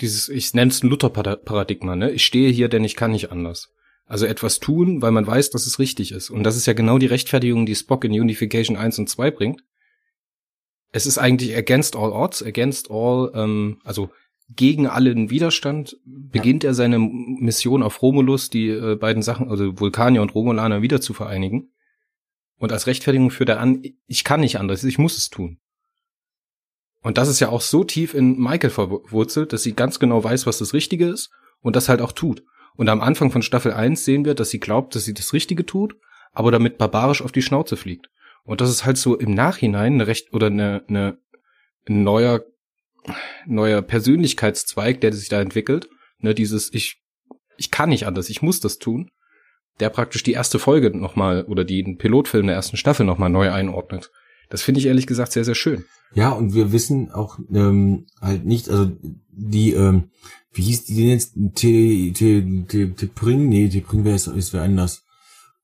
dieses, 0.00 0.28
ich 0.28 0.52
nenne 0.54 0.70
es 0.70 0.82
ein 0.82 0.88
Luther-Paradigma, 0.88 1.96
ne? 1.96 2.10
Ich 2.10 2.24
stehe 2.24 2.50
hier, 2.50 2.68
denn 2.68 2.84
ich 2.84 2.96
kann 2.96 3.10
nicht 3.10 3.32
anders. 3.32 3.68
Also 4.06 4.26
etwas 4.26 4.58
tun, 4.58 5.00
weil 5.00 5.12
man 5.12 5.26
weiß, 5.26 5.50
dass 5.50 5.66
es 5.66 5.78
richtig 5.78 6.12
ist. 6.12 6.30
Und 6.30 6.42
das 6.42 6.56
ist 6.56 6.66
ja 6.66 6.72
genau 6.74 6.98
die 6.98 7.06
Rechtfertigung, 7.06 7.64
die 7.66 7.74
Spock 7.74 8.04
in 8.04 8.12
Unification 8.12 8.76
1 8.76 8.98
und 8.98 9.08
2 9.08 9.30
bringt. 9.30 9.62
Es 10.90 11.06
ist 11.06 11.16
eigentlich 11.16 11.56
against 11.56 11.96
all 11.96 12.12
odds, 12.12 12.42
against 12.42 12.90
all, 12.90 13.32
ähm, 13.34 13.80
also 13.84 14.10
gegen 14.54 14.86
allen 14.86 15.30
Widerstand 15.30 15.96
beginnt 16.04 16.64
ja. 16.64 16.70
er 16.70 16.74
seine 16.74 16.98
Mission 16.98 17.82
auf 17.82 18.02
Romulus, 18.02 18.50
die 18.50 18.68
äh, 18.68 18.96
beiden 18.96 19.22
Sachen, 19.22 19.48
also 19.48 19.78
Vulkanier 19.78 20.22
und 20.22 20.34
Romulaner 20.34 20.82
wieder 20.82 21.00
zu 21.00 21.14
vereinigen. 21.14 21.72
Und 22.58 22.72
als 22.72 22.86
Rechtfertigung 22.86 23.30
führt 23.30 23.48
er 23.48 23.60
an, 23.60 23.82
ich 24.06 24.24
kann 24.24 24.40
nicht 24.40 24.58
anders, 24.58 24.84
ich 24.84 24.98
muss 24.98 25.18
es 25.18 25.30
tun. 25.30 25.58
Und 27.02 27.18
das 27.18 27.28
ist 27.28 27.40
ja 27.40 27.48
auch 27.48 27.60
so 27.60 27.82
tief 27.82 28.14
in 28.14 28.38
Michael 28.38 28.70
verwurzelt, 28.70 29.52
dass 29.52 29.62
sie 29.62 29.74
ganz 29.74 29.98
genau 29.98 30.22
weiß, 30.22 30.46
was 30.46 30.58
das 30.58 30.72
Richtige 30.72 31.08
ist 31.08 31.30
und 31.60 31.74
das 31.74 31.88
halt 31.88 32.00
auch 32.00 32.12
tut. 32.12 32.44
Und 32.76 32.88
am 32.88 33.00
Anfang 33.00 33.30
von 33.30 33.42
Staffel 33.42 33.72
1 33.72 34.04
sehen 34.04 34.24
wir, 34.24 34.34
dass 34.34 34.50
sie 34.50 34.60
glaubt, 34.60 34.94
dass 34.94 35.04
sie 35.04 35.14
das 35.14 35.32
Richtige 35.32 35.66
tut, 35.66 35.96
aber 36.32 36.50
damit 36.52 36.78
barbarisch 36.78 37.22
auf 37.22 37.32
die 37.32 37.42
Schnauze 37.42 37.76
fliegt. 37.76 38.08
Und 38.44 38.60
das 38.60 38.70
ist 38.70 38.84
halt 38.84 38.96
so 38.96 39.16
im 39.16 39.34
Nachhinein 39.34 39.94
eine 39.94 40.06
recht 40.06 40.32
oder 40.32 40.46
eine, 40.46 40.84
eine 40.88 41.18
ein 41.88 42.04
neuer 42.04 42.44
neuer 43.46 43.82
Persönlichkeitszweig, 43.82 45.00
der 45.00 45.12
sich 45.12 45.28
da 45.28 45.40
entwickelt. 45.40 45.88
Ne, 46.18 46.34
dieses 46.34 46.72
ich 46.72 47.02
ich 47.56 47.70
kann 47.70 47.90
nicht 47.90 48.06
anders, 48.06 48.30
ich 48.30 48.42
muss 48.42 48.60
das 48.60 48.78
tun. 48.78 49.10
Der 49.80 49.88
praktisch 49.88 50.22
die 50.22 50.32
erste 50.32 50.58
Folge 50.58 50.96
nochmal 50.96 51.44
oder 51.44 51.64
den 51.64 51.96
Pilotfilm 51.96 52.46
der 52.46 52.56
ersten 52.56 52.76
Staffel 52.76 53.06
nochmal 53.06 53.30
neu 53.30 53.50
einordnet. 53.50 54.10
Das 54.50 54.60
finde 54.62 54.80
ich 54.80 54.86
ehrlich 54.86 55.06
gesagt 55.06 55.32
sehr, 55.32 55.44
sehr 55.44 55.54
schön. 55.54 55.86
Ja, 56.14 56.30
und 56.30 56.52
wir 56.52 56.72
wissen 56.72 57.10
auch 57.10 57.38
ähm, 57.52 58.06
halt 58.20 58.44
nicht, 58.44 58.68
also 58.68 58.92
die, 59.30 59.72
ähm, 59.72 60.10
wie 60.52 60.62
hieß 60.62 60.84
die 60.84 60.94
denn 60.94 61.08
jetzt? 61.08 61.34
T, 61.54 62.12
T, 62.12 62.64
T, 62.68 62.86
T 62.88 63.06
Pring? 63.06 63.48
Nee, 63.48 63.68
T 63.68 63.80
Pring 63.80 64.04
wäre 64.04 64.16
ist 64.16 64.52
wer 64.52 64.62
anders. 64.62 65.04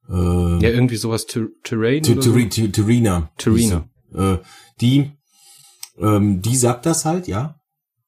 Äh, 0.08 0.14
ja, 0.14 0.70
irgendwie 0.70 0.96
sowas 0.96 1.26
Terrain. 1.26 2.02
Terrena. 2.02 3.30
Terrena. 3.36 3.88
Äh, 4.14 4.38
die 4.80 5.10
ähm, 6.00 6.40
die 6.42 6.56
sagt 6.56 6.86
das 6.86 7.04
halt, 7.04 7.28
ja, 7.28 7.60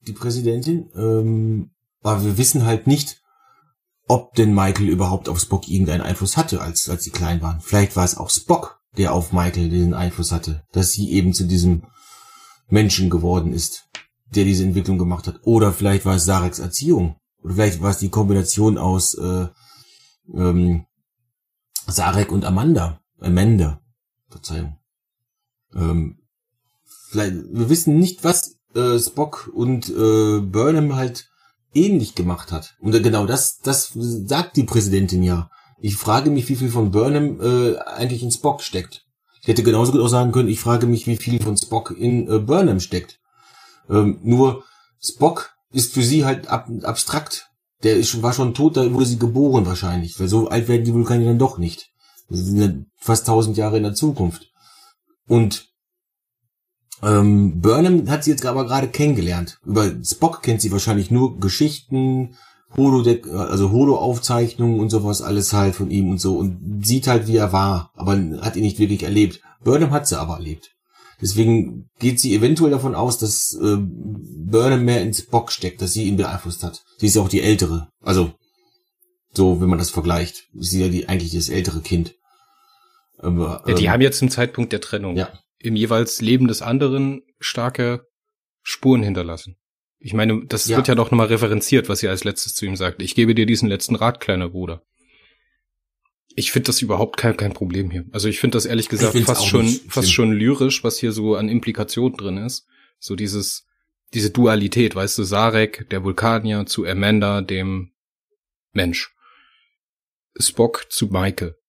die 0.06 0.12
Präsidentin. 0.12 0.90
Ähm, 0.94 1.70
aber 2.02 2.24
wir 2.24 2.38
wissen 2.38 2.64
halt 2.64 2.86
nicht, 2.86 3.20
ob 4.06 4.34
denn 4.34 4.54
Michael 4.54 4.88
überhaupt 4.88 5.28
auf 5.28 5.38
Spock 5.38 5.68
irgendeinen 5.68 6.00
Einfluss 6.00 6.36
hatte, 6.36 6.60
als, 6.60 6.88
als 6.88 7.04
sie 7.04 7.10
klein 7.10 7.42
waren. 7.42 7.60
Vielleicht 7.60 7.94
war 7.96 8.04
es 8.04 8.16
auch 8.16 8.30
Spock, 8.30 8.80
der 8.96 9.12
auf 9.12 9.32
Michael 9.32 9.68
diesen 9.68 9.94
Einfluss 9.94 10.32
hatte, 10.32 10.64
dass 10.72 10.92
sie 10.92 11.10
eben 11.12 11.32
zu 11.32 11.44
diesem 11.44 11.84
Menschen 12.68 13.10
geworden 13.10 13.52
ist, 13.52 13.88
der 14.34 14.44
diese 14.44 14.64
Entwicklung 14.64 14.98
gemacht 14.98 15.26
hat. 15.26 15.40
Oder 15.42 15.72
vielleicht 15.72 16.04
war 16.04 16.16
es 16.16 16.24
Sareks 16.24 16.58
Erziehung. 16.58 17.16
Oder 17.42 17.54
vielleicht 17.54 17.82
war 17.82 17.90
es 17.90 17.98
die 17.98 18.08
Kombination 18.08 18.78
aus 18.78 19.14
äh, 19.14 19.46
ähm, 20.34 20.86
Sarek 21.86 22.32
und 22.32 22.44
Amanda. 22.44 23.00
Amanda. 23.20 23.80
Verzeihung. 24.28 24.78
Ähm, 25.74 26.19
wir 27.14 27.68
wissen 27.68 27.98
nicht, 27.98 28.24
was 28.24 28.56
äh, 28.74 28.98
Spock 28.98 29.50
und 29.52 29.88
äh, 29.88 30.40
Burnham 30.40 30.96
halt 30.96 31.28
ähnlich 31.74 32.14
gemacht 32.14 32.52
hat. 32.52 32.74
Und 32.80 32.92
genau 33.02 33.26
das, 33.26 33.58
das 33.58 33.92
sagt 33.94 34.56
die 34.56 34.64
Präsidentin 34.64 35.22
ja. 35.22 35.50
Ich 35.80 35.96
frage 35.96 36.30
mich, 36.30 36.48
wie 36.48 36.56
viel 36.56 36.70
von 36.70 36.90
Burnham 36.90 37.40
äh, 37.40 37.78
eigentlich 37.78 38.22
in 38.22 38.30
Spock 38.30 38.62
steckt. 38.62 39.04
Ich 39.40 39.48
hätte 39.48 39.62
genauso 39.62 39.92
gut 39.92 40.02
auch 40.02 40.08
sagen 40.08 40.32
können, 40.32 40.48
ich 40.48 40.60
frage 40.60 40.86
mich, 40.86 41.06
wie 41.06 41.16
viel 41.16 41.42
von 41.42 41.56
Spock 41.56 41.94
in 41.96 42.30
äh, 42.30 42.38
Burnham 42.38 42.80
steckt. 42.80 43.18
Ähm, 43.88 44.20
nur 44.22 44.64
Spock 45.00 45.54
ist 45.72 45.94
für 45.94 46.02
sie 46.02 46.24
halt 46.24 46.48
ab, 46.48 46.68
abstrakt. 46.82 47.48
Der 47.82 47.96
ist, 47.96 48.22
war 48.22 48.34
schon 48.34 48.52
tot, 48.52 48.76
da 48.76 48.92
wurde 48.92 49.06
sie 49.06 49.18
geboren 49.18 49.64
wahrscheinlich. 49.64 50.20
Weil 50.20 50.28
so 50.28 50.48
alt 50.48 50.68
werden 50.68 50.84
die 50.84 50.92
Vulkanier 50.92 51.28
dann 51.28 51.38
doch 51.38 51.56
nicht. 51.56 51.88
Fast 52.98 53.26
tausend 53.26 53.56
Jahre 53.56 53.78
in 53.78 53.84
der 53.84 53.94
Zukunft. 53.94 54.50
Und 55.26 55.69
ähm, 57.02 57.60
Burnham 57.60 58.08
hat 58.10 58.24
sie 58.24 58.30
jetzt 58.30 58.44
aber 58.44 58.66
gerade 58.66 58.88
kennengelernt. 58.88 59.58
Über 59.64 59.92
Spock 60.04 60.42
kennt 60.42 60.60
sie 60.60 60.72
wahrscheinlich 60.72 61.10
nur 61.10 61.38
Geschichten, 61.38 62.36
Holodeck, 62.76 63.26
also 63.28 63.72
Holo-Aufzeichnungen 63.72 64.78
und 64.78 64.90
sowas 64.90 65.22
alles 65.22 65.52
halt 65.52 65.74
von 65.74 65.90
ihm 65.90 66.10
und 66.10 66.20
so 66.20 66.36
und 66.36 66.82
sieht 66.84 67.06
halt, 67.06 67.26
wie 67.26 67.36
er 67.36 67.52
war, 67.52 67.90
aber 67.94 68.12
hat 68.42 68.56
ihn 68.56 68.62
nicht 68.62 68.78
wirklich 68.78 69.02
erlebt. 69.02 69.40
Burnham 69.64 69.90
hat 69.90 70.06
sie 70.06 70.18
aber 70.18 70.34
erlebt. 70.34 70.70
Deswegen 71.20 71.90
geht 71.98 72.20
sie 72.20 72.34
eventuell 72.34 72.70
davon 72.70 72.94
aus, 72.94 73.18
dass 73.18 73.54
äh, 73.54 73.76
Burnham 73.78 74.84
mehr 74.84 75.02
in 75.02 75.12
Spock 75.12 75.52
steckt, 75.52 75.82
dass 75.82 75.92
sie 75.92 76.04
ihn 76.04 76.16
beeinflusst 76.16 76.62
hat. 76.62 76.82
Sie 76.98 77.06
ist 77.06 77.16
ja 77.16 77.22
auch 77.22 77.28
die 77.28 77.42
ältere. 77.42 77.88
Also, 78.02 78.32
so, 79.34 79.60
wenn 79.60 79.68
man 79.68 79.78
das 79.78 79.90
vergleicht, 79.90 80.48
ist 80.54 80.70
sie 80.70 80.80
ja 80.80 80.88
die, 80.88 81.08
eigentlich 81.08 81.32
das 81.32 81.50
ältere 81.50 81.80
Kind. 81.80 82.14
Aber, 83.18 83.62
ähm, 83.66 83.70
ja, 83.70 83.74
die 83.74 83.84
ähm, 83.84 83.90
haben 83.90 84.00
jetzt 84.00 84.18
zum 84.18 84.30
Zeitpunkt 84.30 84.72
der 84.72 84.80
Trennung. 84.80 85.16
Ja 85.16 85.28
im 85.60 85.76
jeweils 85.76 86.20
Leben 86.20 86.48
des 86.48 86.62
anderen 86.62 87.22
starke 87.38 88.06
Spuren 88.62 89.02
hinterlassen. 89.02 89.56
Ich 89.98 90.14
meine, 90.14 90.44
das 90.46 90.66
ja. 90.66 90.76
wird 90.76 90.88
ja 90.88 90.94
doch 90.94 91.10
nochmal 91.10 91.26
referenziert, 91.26 91.88
was 91.88 92.00
sie 92.00 92.08
als 92.08 92.24
letztes 92.24 92.54
zu 92.54 92.64
ihm 92.64 92.76
sagt. 92.76 93.02
Ich 93.02 93.14
gebe 93.14 93.34
dir 93.34 93.46
diesen 93.46 93.68
letzten 93.68 93.94
Rat, 93.94 94.20
kleiner 94.20 94.48
Bruder. 94.48 94.82
Ich 96.34 96.52
finde 96.52 96.68
das 96.68 96.80
überhaupt 96.80 97.18
kein, 97.18 97.36
kein 97.36 97.52
Problem 97.52 97.90
hier. 97.90 98.06
Also 98.12 98.28
ich 98.28 98.40
finde 98.40 98.56
das 98.56 98.64
ehrlich 98.64 98.88
gesagt 98.88 99.18
fast 99.18 99.46
schon, 99.46 99.66
fast 99.88 100.12
schon 100.12 100.32
lyrisch, 100.32 100.82
was 100.84 100.98
hier 100.98 101.12
so 101.12 101.36
an 101.36 101.48
Implikationen 101.48 102.16
drin 102.16 102.38
ist. 102.38 102.66
So 102.98 103.14
dieses, 103.14 103.66
diese 104.14 104.30
Dualität, 104.30 104.94
weißt 104.94 105.18
du, 105.18 105.24
Sarek, 105.24 105.88
der 105.90 106.02
Vulkanier, 106.02 106.64
zu 106.66 106.86
Amanda, 106.86 107.42
dem 107.42 107.92
Mensch. 108.72 109.14
Spock 110.38 110.86
zu 110.88 111.08
Michael. 111.08 111.59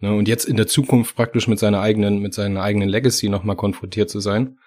Ne, 0.00 0.14
und 0.14 0.28
jetzt 0.28 0.46
in 0.46 0.56
der 0.56 0.66
Zukunft 0.66 1.14
praktisch 1.14 1.46
mit 1.46 1.58
seiner 1.58 1.80
eigenen, 1.80 2.20
mit 2.20 2.32
seiner 2.32 2.62
eigenen 2.62 2.88
Legacy 2.88 3.28
nochmal 3.28 3.56
konfrontiert 3.56 4.08
zu 4.08 4.20
sein, 4.20 4.58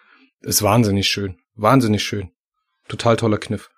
ist 0.41 0.61
wahnsinnig 0.61 1.07
schön. 1.07 1.37
Wahnsinnig 1.55 2.03
schön. 2.03 2.31
Total 2.87 3.17
toller 3.17 3.39
Kniff. 3.39 3.69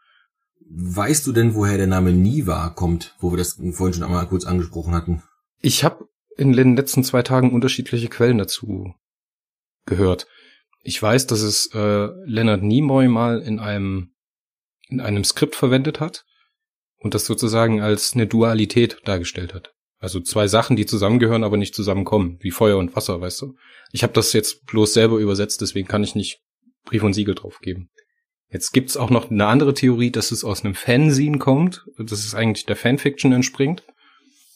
Weißt 0.68 1.26
du 1.28 1.32
denn, 1.32 1.54
woher 1.54 1.78
der 1.78 1.88
Name 1.88 2.12
Niva 2.12 2.70
kommt, 2.70 3.16
wo 3.20 3.32
wir 3.32 3.38
das 3.38 3.60
vorhin 3.72 3.94
schon 3.94 4.04
einmal 4.04 4.28
kurz 4.28 4.46
angesprochen 4.46 4.94
hatten? 4.94 5.24
Ich 5.62 5.84
habe 5.84 6.10
in 6.38 6.54
den 6.54 6.76
letzten 6.76 7.04
zwei 7.04 7.22
Tagen 7.22 7.54
unterschiedliche 7.54 8.10
Quellen 8.10 8.38
dazu 8.38 8.94
gehört. 9.86 10.28
Ich 10.82 11.02
weiß, 11.02 11.28
dass 11.28 11.42
es 11.42 11.68
äh, 11.74 12.08
Leonard 12.26 12.64
Nimoy 12.64 13.08
mal 13.08 13.42
in 13.42 13.60
einem 13.60 14.12
in 14.88 15.02
einem 15.02 15.24
Skript 15.24 15.56
verwendet 15.56 16.00
hat 16.00 16.26
und 16.98 17.14
das 17.14 17.26
sozusagen 17.26 17.82
als 17.82 18.14
eine 18.14 18.28
Dualität 18.28 19.02
dargestellt 19.06 19.54
hat. 19.54 19.75
Also 20.00 20.20
zwei 20.20 20.48
Sachen, 20.48 20.76
die 20.76 20.86
zusammengehören, 20.86 21.44
aber 21.44 21.58
nicht 21.58 21.74
zusammenkommen, 21.74 22.38
wie 22.42 22.52
Feuer 22.52 22.78
und 22.78 22.96
Wasser, 22.96 23.22
weißt 23.22 23.42
du? 23.42 23.56
Ich 23.92 24.04
habe 24.04 24.14
das 24.14 24.34
jetzt 24.34 24.66
bloß 24.66 24.94
selber 24.94 25.18
übersetzt, 25.18 25.62
deswegen 25.62 25.88
kann 25.88 26.04
ich 26.04 26.16
nicht 26.16 26.42
Brief 26.84 27.04
und 27.04 27.14
Siegel 27.14 27.36
drauf 27.36 27.60
geben. 27.60 27.90
Jetzt 28.50 28.72
gibt's 28.72 28.98
auch 28.98 29.10
noch 29.10 29.32
eine 29.32 29.48
andere 29.48 29.74
Theorie, 29.74 30.12
dass 30.12 30.32
es 30.32 30.44
aus 30.44 30.64
einem 30.64 30.76
Fanzine 30.76 31.40
kommt, 31.40 31.86
dass 31.98 32.24
es 32.24 32.36
eigentlich 32.36 32.66
der 32.66 32.76
Fanfiction 32.76 33.32
entspringt. 33.34 33.84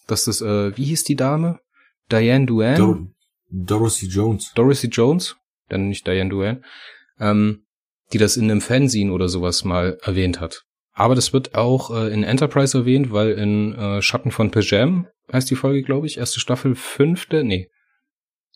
Dass 0.08 0.26
das, 0.26 0.42
äh, 0.42 0.76
wie 0.78 0.86
hieß 0.86 1.04
die 1.04 1.16
Dame? 1.16 1.60
Diane 2.12 2.46
Duane? 2.46 2.78
Dor 2.78 3.08
Dorothy 3.52 4.08
Jones. 4.08 4.52
Dorothy 4.54 4.88
Jones, 4.88 5.36
dann 5.70 5.88
nicht 5.88 6.06
Diane 6.06 6.30
Duane, 6.30 6.62
ähm, 7.20 7.66
die 8.14 8.20
das 8.20 8.38
in 8.38 8.50
einem 8.50 8.62
Fanzine 8.62 9.12
oder 9.12 9.28
sowas 9.28 9.64
mal 9.64 9.98
erwähnt 10.02 10.40
hat. 10.40 10.64
Aber 11.00 11.16
das 11.16 11.32
wird 11.32 11.56
auch 11.56 11.92
äh, 11.92 12.14
in 12.14 12.24
Enterprise 12.24 12.78
erwähnt, 12.78 13.14
weil 13.14 13.32
in 13.32 13.74
äh, 13.74 14.02
Schatten 14.02 14.32
von 14.32 14.52
Pajam 14.52 15.08
heißt 15.32 15.50
die 15.50 15.56
Folge, 15.56 15.82
glaube 15.82 16.08
ich, 16.08 16.18
erste 16.18 16.42
Staffel, 16.42 16.76
fünfte, 16.76 17.46
nee, 17.46 17.70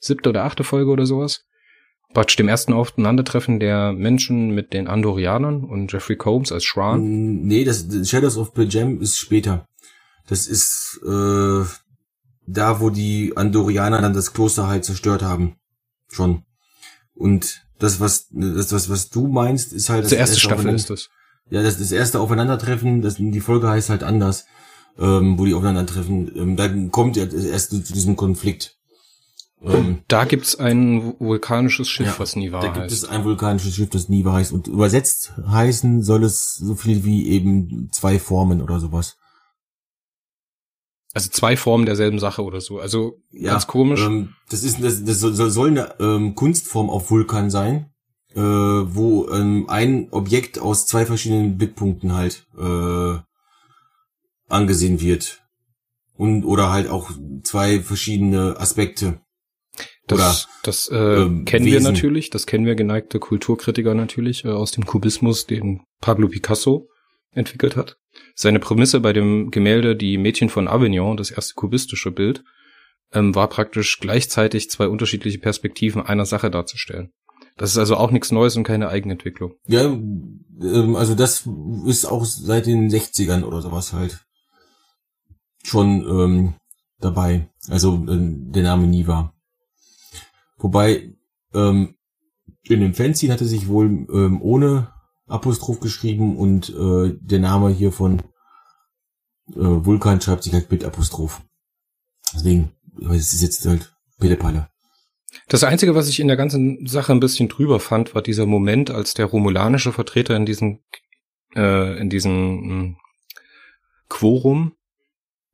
siebte 0.01 0.27
oder 0.27 0.43
achte 0.43 0.65
Folge 0.65 0.91
oder 0.91 1.05
sowas. 1.05 1.45
Praktisch 2.13 2.35
dem 2.35 2.49
ersten 2.49 2.73
Aufeinandertreffen 2.73 3.61
der 3.61 3.93
Menschen 3.93 4.49
mit 4.49 4.73
den 4.73 4.89
Andorianern 4.89 5.63
und 5.63 5.93
Jeffrey 5.93 6.17
Combs 6.17 6.51
als 6.51 6.65
Shran. 6.65 7.45
Nee, 7.45 7.63
das, 7.63 7.87
das 7.87 8.09
Shadows 8.09 8.35
of 8.35 8.53
Pajam 8.53 8.99
ist 8.99 9.17
später. 9.17 9.69
Das 10.27 10.45
ist 10.45 10.99
äh, 11.05 11.63
da, 12.45 12.81
wo 12.81 12.89
die 12.89 13.31
Andorianer 13.37 14.01
dann 14.01 14.13
das 14.13 14.33
Kloster 14.33 14.67
halt 14.67 14.83
zerstört 14.83 15.21
haben. 15.21 15.55
Schon. 16.09 16.43
Und 17.13 17.65
das, 17.79 18.01
was, 18.01 18.27
das, 18.31 18.73
was, 18.73 18.89
was 18.89 19.09
du 19.09 19.27
meinst, 19.27 19.71
ist 19.71 19.87
halt. 19.87 20.03
Das, 20.03 20.09
das 20.09 20.19
erste 20.19 20.39
Staffel 20.41 20.75
ist 20.75 20.89
das. 20.89 21.09
Ja, 21.49 21.61
das, 21.61 21.77
das 21.77 21.91
erste 21.91 22.19
Aufeinandertreffen, 22.19 23.01
das, 23.01 23.15
die 23.15 23.41
Folge 23.41 23.69
heißt 23.69 23.89
halt 23.89 24.03
anders, 24.03 24.45
ähm, 24.97 25.37
wo 25.37 25.45
die 25.45 25.53
aufeinandertreffen. 25.53 26.31
Ähm, 26.35 26.55
dann 26.55 26.91
kommt 26.91 27.17
ja 27.17 27.25
erst 27.25 27.71
zu 27.71 27.93
diesem 27.93 28.15
Konflikt. 28.15 28.77
Ähm, 29.61 29.99
da 30.07 30.25
gibt's 30.25 30.55
ein 30.55 31.15
vulkanisches 31.19 31.87
Schiff, 31.87 32.07
ja, 32.07 32.19
was 32.19 32.35
Niva 32.35 32.61
heißt. 32.61 32.67
Da 32.67 32.73
gibt 32.73 32.91
es 32.91 33.05
ein 33.05 33.23
vulkanisches 33.23 33.75
Schiff, 33.75 33.89
das 33.89 34.09
Niva 34.09 34.33
heißt. 34.33 34.51
Und 34.51 34.67
übersetzt 34.67 35.33
heißen 35.47 36.03
soll 36.03 36.23
es 36.23 36.55
so 36.55 36.75
viel 36.75 37.05
wie 37.05 37.29
eben 37.29 37.89
zwei 37.91 38.19
Formen 38.19 38.61
oder 38.61 38.79
sowas. 38.79 39.17
Also 41.13 41.29
zwei 41.29 41.55
Formen 41.55 41.85
derselben 41.85 42.19
Sache 42.19 42.43
oder 42.43 42.59
so. 42.59 42.79
Also 42.79 43.21
ja, 43.31 43.51
ganz 43.51 43.67
komisch. 43.67 44.01
Ähm, 44.01 44.35
das 44.49 44.63
ist 44.63 44.83
das, 44.83 45.03
das 45.05 45.19
soll, 45.19 45.49
soll 45.51 45.69
eine 45.69 45.95
ähm, 45.99 46.35
Kunstform 46.35 46.89
auf 46.89 47.11
Vulkan 47.11 47.49
sein, 47.49 47.92
äh, 48.36 48.39
wo 48.39 49.29
ähm, 49.29 49.65
ein 49.69 50.07
Objekt 50.11 50.59
aus 50.59 50.88
zwei 50.88 51.05
verschiedenen 51.05 51.57
Blickpunkten 51.57 52.13
halt 52.13 52.45
äh, 52.57 53.19
angesehen 54.49 55.01
wird 55.01 55.41
und 56.15 56.43
oder 56.45 56.71
halt 56.71 56.89
auch 56.89 57.11
zwei 57.43 57.79
verschiedene 57.79 58.59
Aspekte. 58.59 59.19
Das, 60.07 60.19
oder, 60.19 60.53
das 60.63 60.89
äh, 60.89 60.95
ähm, 60.95 61.45
kennen 61.45 61.65
Wesen. 61.65 61.84
wir 61.84 61.91
natürlich, 61.91 62.29
das 62.29 62.45
kennen 62.45 62.65
wir 62.65 62.75
geneigte 62.75 63.19
Kulturkritiker 63.19 63.93
natürlich 63.93 64.43
äh, 64.43 64.49
aus 64.49 64.71
dem 64.71 64.86
Kubismus, 64.86 65.45
den 65.45 65.81
Pablo 66.01 66.27
Picasso 66.27 66.89
entwickelt 67.31 67.75
hat. 67.75 67.97
Seine 68.36 68.59
Prämisse 68.59 68.99
bei 68.99 69.13
dem 69.13 69.49
Gemälde 69.49 69.95
Die 69.95 70.17
Mädchen 70.17 70.49
von 70.49 70.67
Avignon, 70.67 71.17
das 71.17 71.31
erste 71.31 71.53
kubistische 71.55 72.11
Bild, 72.11 72.43
ähm, 73.13 73.34
war 73.34 73.47
praktisch 73.47 73.99
gleichzeitig 73.99 74.69
zwei 74.69 74.88
unterschiedliche 74.88 75.39
Perspektiven 75.39 76.01
einer 76.01 76.25
Sache 76.25 76.51
darzustellen. 76.51 77.11
Das 77.57 77.71
ist 77.71 77.77
also 77.77 77.97
auch 77.97 78.11
nichts 78.11 78.31
Neues 78.31 78.55
und 78.55 78.63
keine 78.63 78.89
Eigenentwicklung. 78.89 79.53
Ja, 79.67 79.83
ähm, 79.83 80.95
also 80.95 81.15
das 81.15 81.47
ist 81.85 82.05
auch 82.05 82.25
seit 82.25 82.65
den 82.65 82.89
60ern 82.89 83.43
oder 83.43 83.61
sowas 83.61 83.93
halt 83.93 84.25
schon 85.63 86.01
ähm, 86.07 86.53
dabei. 86.99 87.49
Also 87.69 88.05
äh, 88.07 88.17
der 88.19 88.63
Name 88.63 88.87
Niva. 88.87 89.33
Wobei 90.57 91.13
ähm, 91.53 91.95
in 92.63 92.79
dem 92.79 92.93
Fanzine 92.93 93.33
hatte 93.33 93.45
sich 93.45 93.67
wohl 93.67 94.07
ähm, 94.11 94.41
ohne 94.41 94.93
Apostroph 95.27 95.79
geschrieben 95.79 96.37
und 96.37 96.69
äh, 96.69 97.15
der 97.19 97.39
Name 97.39 97.69
hier 97.69 97.91
von 97.91 98.19
äh, 99.51 99.55
Vulkan 99.55 100.21
schreibt 100.21 100.43
sich 100.43 100.53
halt 100.53 100.71
mit 100.71 100.83
Apostroph. 100.83 101.41
Deswegen, 102.33 102.71
es 103.11 103.33
ist 103.33 103.41
jetzt 103.41 103.65
halt 103.65 103.95
Pillepalle. 104.19 104.69
Das 105.47 105.63
Einzige, 105.63 105.95
was 105.95 106.09
ich 106.09 106.19
in 106.19 106.27
der 106.27 106.38
ganzen 106.38 106.86
Sache 106.86 107.11
ein 107.11 107.19
bisschen 107.19 107.49
drüber 107.49 107.79
fand, 107.79 108.15
war 108.15 108.21
dieser 108.21 108.45
Moment, 108.45 108.91
als 108.91 109.13
der 109.13 109.25
romulanische 109.25 109.91
Vertreter 109.91 110.36
in 110.36 110.45
diesem 110.45 110.79
äh, 111.55 111.99
in 111.99 112.09
diesem 112.09 112.31
hm, 112.31 112.97
Quorum 114.09 114.73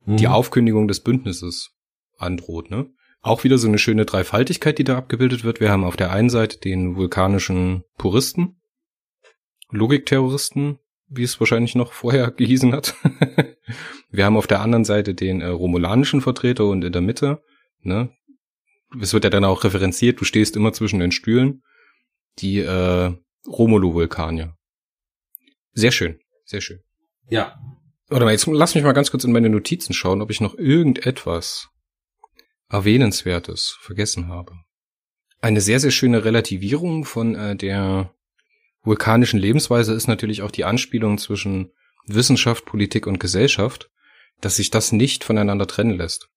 mhm. 0.04 0.16
die 0.16 0.28
Aufkündigung 0.28 0.88
des 0.88 1.00
Bündnisses 1.00 1.70
androht, 2.18 2.70
ne? 2.70 2.90
Auch 3.22 3.44
wieder 3.44 3.58
so 3.58 3.68
eine 3.68 3.78
schöne 3.78 4.06
Dreifaltigkeit, 4.06 4.78
die 4.78 4.84
da 4.84 4.96
abgebildet 4.96 5.44
wird. 5.44 5.60
Wir 5.60 5.70
haben 5.70 5.84
auf 5.84 5.96
der 5.96 6.10
einen 6.10 6.30
Seite 6.30 6.58
den 6.58 6.96
vulkanischen 6.96 7.84
Puristen, 7.98 8.62
Logikterroristen, 9.70 10.78
wie 11.06 11.24
es 11.24 11.38
wahrscheinlich 11.38 11.74
noch 11.74 11.92
vorher 11.92 12.30
gehießen 12.36 12.72
hat. 12.72 12.94
wir 14.10 14.24
haben 14.24 14.38
auf 14.38 14.46
der 14.46 14.60
anderen 14.60 14.84
Seite 14.84 15.14
den 15.14 15.42
äh, 15.42 15.46
romulanischen 15.46 16.22
Vertreter 16.22 16.66
und 16.66 16.82
in 16.82 16.92
der 16.92 17.02
Mitte, 17.02 17.42
ne, 17.82 18.10
es 19.00 19.12
wird 19.12 19.24
ja 19.24 19.30
dann 19.30 19.44
auch 19.44 19.64
referenziert, 19.64 20.20
du 20.20 20.24
stehst 20.24 20.56
immer 20.56 20.72
zwischen 20.72 21.00
den 21.00 21.12
Stühlen, 21.12 21.62
die 22.38 22.58
äh, 22.58 23.14
Romulo-Vulkanier. 23.46 24.56
Sehr 25.72 25.92
schön, 25.92 26.18
sehr 26.44 26.60
schön. 26.60 26.80
Ja. 27.28 27.58
Warte 28.08 28.24
mal, 28.24 28.32
jetzt 28.32 28.46
lass 28.46 28.74
mich 28.74 28.82
mal 28.82 28.92
ganz 28.92 29.10
kurz 29.10 29.22
in 29.24 29.32
meine 29.32 29.48
Notizen 29.48 29.92
schauen, 29.92 30.20
ob 30.20 30.30
ich 30.30 30.40
noch 30.40 30.56
irgendetwas 30.56 31.68
Erwähnenswertes 32.68 33.76
vergessen 33.80 34.28
habe. 34.28 34.54
Eine 35.40 35.60
sehr, 35.60 35.80
sehr 35.80 35.92
schöne 35.92 36.24
Relativierung 36.24 37.04
von 37.04 37.34
äh, 37.34 37.56
der 37.56 38.14
vulkanischen 38.82 39.38
Lebensweise 39.38 39.94
ist 39.94 40.06
natürlich 40.06 40.42
auch 40.42 40.50
die 40.50 40.64
Anspielung 40.64 41.18
zwischen 41.18 41.72
Wissenschaft, 42.06 42.64
Politik 42.64 43.06
und 43.06 43.20
Gesellschaft, 43.20 43.90
dass 44.40 44.56
sich 44.56 44.70
das 44.70 44.92
nicht 44.92 45.24
voneinander 45.24 45.66
trennen 45.66 45.96
lässt. 45.96 46.28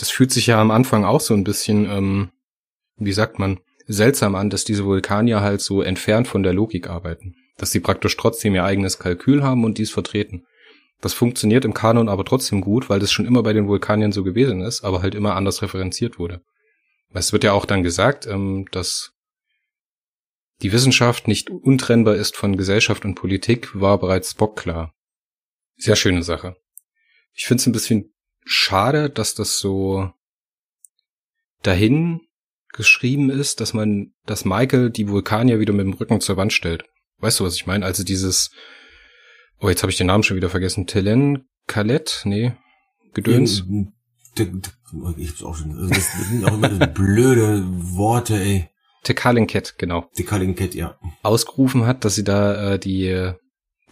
Das 0.00 0.08
fühlt 0.10 0.32
sich 0.32 0.46
ja 0.46 0.58
am 0.58 0.70
Anfang 0.70 1.04
auch 1.04 1.20
so 1.20 1.34
ein 1.34 1.44
bisschen, 1.44 1.84
ähm, 1.84 2.30
wie 2.96 3.12
sagt 3.12 3.38
man, 3.38 3.60
seltsam 3.86 4.34
an, 4.34 4.48
dass 4.48 4.64
diese 4.64 4.86
Vulkanier 4.86 5.42
halt 5.42 5.60
so 5.60 5.82
entfernt 5.82 6.26
von 6.26 6.42
der 6.42 6.54
Logik 6.54 6.88
arbeiten. 6.88 7.34
Dass 7.58 7.70
sie 7.70 7.80
praktisch 7.80 8.16
trotzdem 8.16 8.54
ihr 8.54 8.64
eigenes 8.64 8.98
Kalkül 8.98 9.42
haben 9.42 9.62
und 9.62 9.76
dies 9.76 9.90
vertreten. 9.90 10.46
Das 11.02 11.12
funktioniert 11.12 11.66
im 11.66 11.74
Kanon 11.74 12.08
aber 12.08 12.24
trotzdem 12.24 12.62
gut, 12.62 12.88
weil 12.88 12.98
das 12.98 13.12
schon 13.12 13.26
immer 13.26 13.42
bei 13.42 13.52
den 13.52 13.68
Vulkaniern 13.68 14.10
so 14.10 14.24
gewesen 14.24 14.62
ist, 14.62 14.84
aber 14.84 15.02
halt 15.02 15.14
immer 15.14 15.36
anders 15.36 15.60
referenziert 15.60 16.18
wurde. 16.18 16.40
Es 17.12 17.34
wird 17.34 17.44
ja 17.44 17.52
auch 17.52 17.66
dann 17.66 17.82
gesagt, 17.82 18.26
ähm, 18.26 18.68
dass 18.70 19.12
die 20.62 20.72
Wissenschaft 20.72 21.28
nicht 21.28 21.50
untrennbar 21.50 22.14
ist 22.14 22.38
von 22.38 22.56
Gesellschaft 22.56 23.04
und 23.04 23.16
Politik, 23.16 23.78
war 23.78 23.98
bereits 23.98 24.30
Spock 24.30 24.56
klar. 24.56 24.94
Sehr 25.76 25.96
schöne 25.96 26.22
Sache. 26.22 26.56
Ich 27.34 27.44
finde 27.44 27.60
es 27.60 27.66
ein 27.66 27.72
bisschen 27.72 28.14
schade, 28.44 29.10
dass 29.10 29.34
das 29.34 29.58
so 29.58 30.10
dahin 31.62 32.20
geschrieben 32.72 33.30
ist, 33.30 33.60
dass 33.60 33.74
man, 33.74 34.12
dass 34.26 34.44
Michael 34.44 34.90
die 34.90 35.08
Vulkanier 35.08 35.60
wieder 35.60 35.72
mit 35.72 35.86
dem 35.86 35.94
Rücken 35.94 36.20
zur 36.20 36.36
Wand 36.36 36.52
stellt. 36.52 36.84
Weißt 37.18 37.40
du, 37.40 37.44
was 37.44 37.54
ich 37.56 37.66
meine? 37.66 37.84
Also 37.84 38.04
dieses, 38.04 38.50
oh, 39.60 39.68
jetzt 39.68 39.82
habe 39.82 39.90
ich 39.90 39.98
den 39.98 40.06
Namen 40.06 40.22
schon 40.22 40.36
wieder 40.36 40.50
vergessen. 40.50 40.86
Telen 40.86 41.48
Kalett? 41.66 42.22
Nee, 42.24 42.52
Gedöns. 43.14 43.64
Ich 45.16 45.30
hab's 45.30 45.42
auch 45.42 45.56
schon. 45.56 45.76
Also 45.76 45.88
das 45.88 46.28
sind 46.28 46.44
auch 46.44 46.54
immer 46.54 46.70
so 46.70 46.78
blöde 46.94 47.64
Worte, 47.94 48.36
ey. 48.40 48.68
Tekalinket, 49.02 49.76
genau. 49.78 50.08
Tekalinket, 50.14 50.74
ja. 50.74 50.98
Ausgerufen 51.22 51.86
hat, 51.86 52.04
dass 52.04 52.14
sie 52.14 52.24
da 52.24 52.74
äh, 52.74 52.78
die 52.78 53.32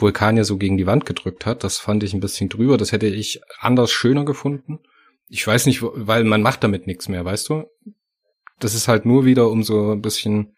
Vulkanier 0.00 0.44
so 0.44 0.56
gegen 0.56 0.76
die 0.76 0.86
Wand 0.86 1.06
gedrückt 1.06 1.46
hat. 1.46 1.64
Das 1.64 1.78
fand 1.78 2.02
ich 2.02 2.14
ein 2.14 2.20
bisschen 2.20 2.48
drüber. 2.48 2.76
Das 2.76 2.92
hätte 2.92 3.06
ich 3.06 3.40
anders 3.60 3.90
schöner 3.90 4.24
gefunden. 4.24 4.80
Ich 5.28 5.46
weiß 5.46 5.66
nicht, 5.66 5.80
weil 5.82 6.24
man 6.24 6.42
macht 6.42 6.64
damit 6.64 6.86
nichts 6.86 7.08
mehr, 7.08 7.24
weißt 7.24 7.48
du? 7.48 7.64
Das 8.58 8.74
ist 8.74 8.88
halt 8.88 9.04
nur 9.04 9.24
wieder, 9.24 9.50
um 9.50 9.62
so 9.62 9.92
ein 9.92 10.02
bisschen 10.02 10.54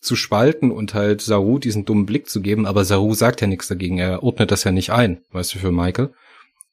zu 0.00 0.16
spalten 0.16 0.70
und 0.70 0.94
halt 0.94 1.20
Saru 1.20 1.58
diesen 1.58 1.84
dummen 1.84 2.06
Blick 2.06 2.28
zu 2.28 2.42
geben, 2.42 2.66
aber 2.66 2.84
Saru 2.84 3.14
sagt 3.14 3.40
ja 3.40 3.46
nichts 3.46 3.68
dagegen. 3.68 3.98
Er 3.98 4.22
ordnet 4.22 4.50
das 4.50 4.64
ja 4.64 4.72
nicht 4.72 4.90
ein, 4.90 5.22
weißt 5.30 5.54
du, 5.54 5.58
für 5.58 5.70
Michael. 5.72 6.12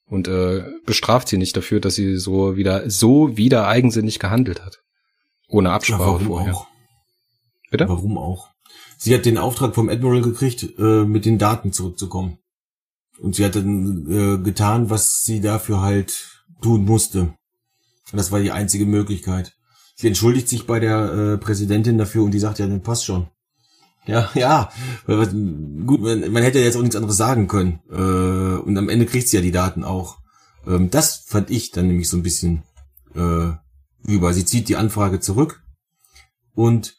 Und 0.08 0.28
äh, 0.28 0.64
bestraft 0.86 1.28
sie 1.28 1.38
nicht 1.38 1.56
dafür, 1.56 1.80
dass 1.80 1.94
sie 1.94 2.18
so 2.18 2.58
wieder 2.58 2.90
so 2.90 3.38
wieder 3.38 3.68
eigensinnig 3.68 4.18
gehandelt 4.18 4.66
hat. 4.66 4.82
Ohne 5.48 5.72
Absprache 5.72 6.20
ja, 6.20 6.26
vorher. 6.28 6.56
Auch? 6.56 6.68
Bitte? 7.70 7.88
Warum 7.88 8.18
auch? 8.18 8.49
Sie 9.02 9.16
hat 9.16 9.26
den 9.26 9.38
Auftrag 9.38 9.76
vom 9.76 9.88
Admiral 9.88 10.22
gekriegt, 10.22 10.78
äh, 10.78 11.06
mit 11.06 11.24
den 11.24 11.38
Daten 11.38 11.72
zurückzukommen. 11.72 12.38
Und 13.18 13.36
sie 13.36 13.46
hat 13.46 13.56
dann 13.56 14.12
äh, 14.12 14.44
getan, 14.44 14.90
was 14.90 15.22
sie 15.22 15.40
dafür 15.40 15.80
halt 15.80 16.44
tun 16.62 16.84
musste. 16.84 17.22
Und 17.22 18.18
das 18.18 18.34
war 18.34 18.42
die 18.42 18.52
einzige 18.52 18.86
Möglichkeit. 18.86 19.56
Sie 19.96 20.08
entschuldigt 20.08 20.50
sich 20.50 20.68
bei 20.68 20.82
der 20.82 21.14
äh, 21.14 21.38
Präsidentin 21.38 21.98
dafür 21.98 22.24
und 22.24 22.32
die 22.32 22.40
sagt, 22.40 22.60
ja, 22.60 22.68
dann 22.68 22.84
passt 22.84 23.06
schon. 23.06 23.30
Ja, 24.06 24.30
ja. 24.36 24.70
Gut, 25.08 26.02
man, 26.02 26.30
man 26.32 26.44
hätte 26.44 26.60
jetzt 26.60 26.76
auch 26.76 26.82
nichts 26.82 26.98
anderes 26.98 27.16
sagen 27.16 27.48
können. 27.48 27.80
Äh, 27.90 28.62
und 28.62 28.78
am 28.78 28.90
Ende 28.90 29.06
kriegt 29.06 29.30
sie 29.30 29.38
ja 29.38 29.42
die 29.42 29.52
Daten 29.52 29.86
auch. 29.86 30.18
Ähm, 30.68 30.90
das 30.90 31.24
fand 31.26 31.52
ich 31.52 31.72
dann 31.72 31.88
nämlich 31.88 32.10
so 32.10 32.18
ein 32.18 32.24
bisschen 32.24 32.64
äh, 33.16 33.52
über. 34.04 34.34
Sie 34.34 34.44
zieht 34.44 34.68
die 34.68 34.76
Anfrage 34.76 35.22
zurück 35.22 35.64
und 36.54 36.98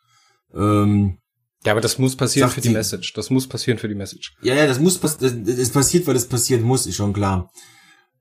ähm, 0.54 1.19
ja, 1.64 1.72
aber 1.72 1.80
das 1.80 1.98
muss 1.98 2.16
passieren 2.16 2.48
für 2.48 2.60
die, 2.60 2.68
die, 2.68 2.74
Message. 2.74 3.12
Das 3.12 3.28
muss 3.28 3.46
passieren 3.46 3.78
für 3.78 3.88
die 3.88 3.94
Message. 3.94 4.34
Ja, 4.42 4.54
ja, 4.54 4.66
das 4.66 4.80
muss 4.80 4.96
passieren. 4.96 5.46
Es 5.46 5.70
passiert, 5.70 6.06
weil 6.06 6.16
es 6.16 6.26
passieren 6.26 6.62
muss, 6.62 6.86
ist 6.86 6.96
schon 6.96 7.12
klar. 7.12 7.50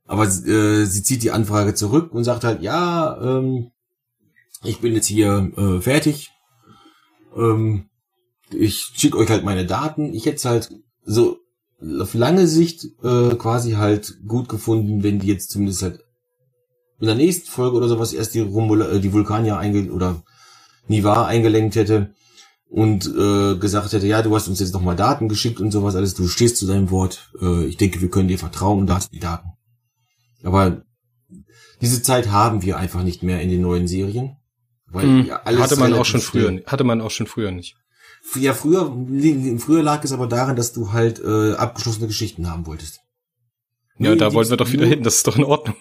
Aber 0.05 0.25
äh, 0.25 0.85
sie 0.85 1.03
zieht 1.03 1.23
die 1.23 1.31
Anfrage 1.31 1.73
zurück 1.73 2.13
und 2.13 2.25
sagt 2.25 2.43
halt, 2.43 2.61
ja, 2.61 3.17
ähm, 3.21 3.71
ich 4.63 4.79
bin 4.79 4.93
jetzt 4.93 5.05
hier 5.05 5.51
äh, 5.55 5.81
fertig. 5.81 6.31
Ähm, 7.35 7.89
ich 8.51 8.91
schicke 8.95 9.17
euch 9.17 9.29
halt 9.29 9.45
meine 9.45 9.65
Daten. 9.65 10.13
Ich 10.13 10.25
hätte 10.25 10.49
halt 10.49 10.69
so 11.03 11.37
auf 11.99 12.13
lange 12.13 12.45
Sicht 12.45 12.83
äh, 13.03 13.35
quasi 13.35 13.73
halt 13.73 14.17
gut 14.27 14.49
gefunden, 14.49 15.01
wenn 15.01 15.19
die 15.19 15.27
jetzt 15.27 15.51
zumindest 15.51 15.83
halt 15.83 15.99
in 16.99 17.07
der 17.07 17.15
nächsten 17.15 17.49
Folge 17.49 17.77
oder 17.77 17.87
sowas 17.87 18.11
erst 18.11 18.33
die 18.33 18.41
Rumula, 18.41 18.89
äh, 18.89 18.99
die 18.99 19.13
Vulkanier 19.13 19.57
einge 19.57 19.89
oder 19.93 20.23
Nivar 20.89 21.27
eingelenkt 21.27 21.75
hätte 21.75 22.13
und 22.69 23.07
äh, 23.07 23.55
gesagt 23.55 23.93
hätte, 23.93 24.07
ja, 24.07 24.21
du 24.21 24.35
hast 24.35 24.47
uns 24.47 24.59
jetzt 24.59 24.73
nochmal 24.73 24.95
Daten 24.95 25.27
geschickt 25.27 25.59
und 25.59 25.71
sowas 25.71 25.95
alles, 25.95 26.13
du 26.13 26.27
stehst 26.27 26.57
zu 26.57 26.67
deinem 26.67 26.91
Wort, 26.91 27.31
äh, 27.41 27.65
ich 27.65 27.77
denke, 27.77 27.99
wir 27.99 28.09
können 28.09 28.27
dir 28.27 28.39
vertrauen 28.39 28.79
und 28.79 28.87
da 28.87 28.95
hast 28.95 29.11
du 29.11 29.15
die 29.15 29.19
Daten. 29.19 29.49
Aber 30.43 30.83
diese 31.81 32.01
Zeit 32.03 32.29
haben 32.31 32.61
wir 32.61 32.77
einfach 32.77 33.03
nicht 33.03 33.23
mehr 33.23 33.41
in 33.41 33.49
den 33.49 33.61
neuen 33.61 33.87
Serien. 33.87 34.37
Weil 34.91 35.03
hm. 35.03 35.25
ja, 35.25 35.41
alles 35.43 35.61
hatte 35.61 35.77
man 35.77 35.93
auch 35.93 36.05
schon 36.05 36.21
früher, 36.21 36.61
hatte 36.65 36.83
man 36.83 37.01
auch 37.01 37.11
schon 37.11 37.27
früher 37.27 37.51
nicht. 37.51 37.75
Ja, 38.35 38.53
früher, 38.53 38.91
früher 39.59 39.83
lag 39.83 40.03
es 40.03 40.11
aber 40.11 40.27
daran, 40.27 40.55
dass 40.55 40.73
du 40.73 40.91
halt 40.91 41.19
äh, 41.23 41.53
abgeschlossene 41.53 42.07
Geschichten 42.07 42.49
haben 42.49 42.65
wolltest. 42.65 42.99
Nur 43.97 44.11
ja, 44.11 44.15
da 44.15 44.33
wollen 44.33 44.49
wir 44.49 44.57
doch 44.57 44.71
wieder 44.71 44.85
nur, 44.85 44.95
hin, 44.95 45.03
das 45.03 45.17
ist 45.17 45.27
doch 45.27 45.37
in 45.37 45.43
Ordnung. 45.43 45.75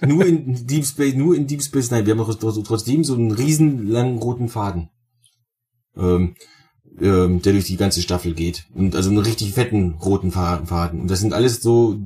Nur 0.00 0.24
in 0.24 0.66
Deep 0.66 0.86
Space, 0.86 1.14
nur 1.14 1.34
in 1.34 1.46
Deep 1.46 1.62
Space 1.62 1.90
Nine. 1.90 2.06
Wir 2.06 2.16
haben 2.16 2.18
doch 2.18 2.62
trotzdem 2.62 3.04
so 3.04 3.14
einen 3.14 3.32
riesen 3.32 3.86
langen 3.88 4.18
roten 4.18 4.48
Faden. 4.48 4.90
Ähm, 5.96 6.34
ähm, 7.00 7.42
der 7.42 7.52
durch 7.52 7.64
die 7.64 7.76
ganze 7.76 8.02
Staffel 8.02 8.34
geht. 8.34 8.66
Und 8.74 8.94
also 8.94 9.10
einen 9.10 9.18
richtig 9.18 9.52
fetten 9.52 9.94
roten 9.94 10.30
Faden. 10.30 11.00
Und 11.00 11.10
das 11.10 11.20
sind 11.20 11.32
alles 11.32 11.62
so, 11.62 11.98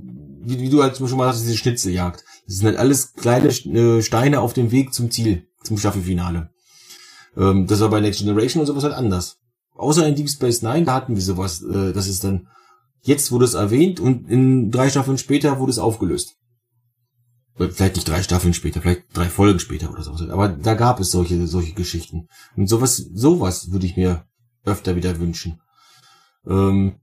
wie, 0.42 0.60
wie 0.60 0.70
du 0.70 0.82
halt 0.82 0.96
schon 0.96 1.16
mal 1.16 1.28
hast, 1.28 1.42
diese 1.42 1.56
Schnitzeljagd. 1.56 2.24
Das 2.46 2.56
sind 2.56 2.66
halt 2.66 2.78
alles 2.78 3.12
kleine 3.14 3.48
äh, 3.48 4.02
Steine 4.02 4.40
auf 4.40 4.54
dem 4.54 4.70
Weg 4.70 4.94
zum 4.94 5.10
Ziel, 5.10 5.46
zum 5.62 5.78
Staffelfinale. 5.78 6.50
Ähm, 7.36 7.66
das 7.66 7.80
war 7.80 7.90
bei 7.90 8.00
Next 8.00 8.20
Generation 8.20 8.60
und 8.60 8.66
sowas 8.66 8.84
halt 8.84 8.94
anders. 8.94 9.38
Außer 9.74 10.06
in 10.06 10.14
Deep 10.14 10.28
Space 10.28 10.62
Nine, 10.62 10.84
da 10.84 10.94
hatten 10.94 11.14
wir 11.14 11.22
sowas. 11.22 11.62
Äh, 11.62 11.92
das 11.92 12.08
ist 12.08 12.24
dann, 12.24 12.48
jetzt 13.02 13.30
wurde 13.30 13.44
es 13.44 13.54
erwähnt 13.54 14.00
und 14.00 14.28
in 14.28 14.70
drei 14.70 14.88
Staffeln 14.88 15.18
später 15.18 15.58
wurde 15.60 15.70
es 15.70 15.78
aufgelöst. 15.78 16.36
Vielleicht 17.58 17.96
nicht 17.96 18.08
drei 18.08 18.22
Staffeln 18.22 18.54
später, 18.54 18.80
vielleicht 18.80 19.04
drei 19.12 19.28
Folgen 19.28 19.58
später 19.58 19.90
oder 19.90 20.02
sowas. 20.02 20.28
Aber 20.28 20.48
da 20.48 20.74
gab 20.74 21.00
es 21.00 21.10
solche, 21.10 21.46
solche 21.46 21.74
Geschichten. 21.74 22.28
Und 22.56 22.68
sowas, 22.68 22.96
sowas 22.96 23.72
würde 23.72 23.86
ich 23.86 23.96
mir 23.96 24.24
öfter 24.64 24.94
wieder 24.96 25.18
wünschen. 25.18 25.60
Ähm, 26.46 27.00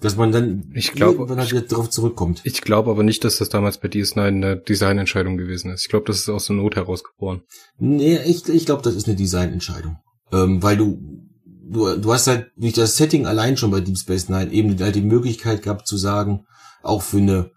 dass 0.00 0.16
man 0.16 0.32
dann 0.32 0.70
ich 0.74 0.92
glaube, 0.92 1.14
irgendwann 1.14 1.38
halt 1.38 1.50
wieder 1.50 1.62
darauf 1.62 1.88
zurückkommt. 1.88 2.40
Ich 2.44 2.62
glaube 2.62 2.90
aber 2.90 3.02
nicht, 3.02 3.24
dass 3.24 3.38
das 3.38 3.48
damals 3.48 3.78
bei 3.78 3.88
DS9 3.88 4.26
eine 4.26 4.56
Designentscheidung 4.56 5.36
gewesen 5.36 5.70
ist. 5.70 5.82
Ich 5.82 5.88
glaube, 5.88 6.06
das 6.06 6.18
ist 6.18 6.28
aus 6.28 6.46
der 6.46 6.56
Not 6.56 6.76
herausgeboren. 6.76 7.42
Nee, 7.78 8.18
ich, 8.24 8.48
ich 8.48 8.66
glaube, 8.66 8.82
das 8.82 8.94
ist 8.94 9.06
eine 9.06 9.16
Designentscheidung. 9.16 9.98
Ähm, 10.32 10.62
weil 10.62 10.76
du, 10.76 11.00
du, 11.46 11.96
du 11.96 12.12
hast 12.12 12.26
halt 12.26 12.50
durch 12.56 12.74
das 12.74 12.96
Setting 12.96 13.26
allein 13.26 13.56
schon 13.56 13.70
bei 13.70 13.80
Deep 13.80 13.98
Space 13.98 14.28
Nine 14.28 14.52
eben 14.52 14.78
halt 14.80 14.94
die 14.94 15.02
Möglichkeit 15.02 15.62
gehabt 15.62 15.86
zu 15.86 15.96
sagen, 15.96 16.46
auch 16.82 17.02
für 17.02 17.18
eine 17.18 17.50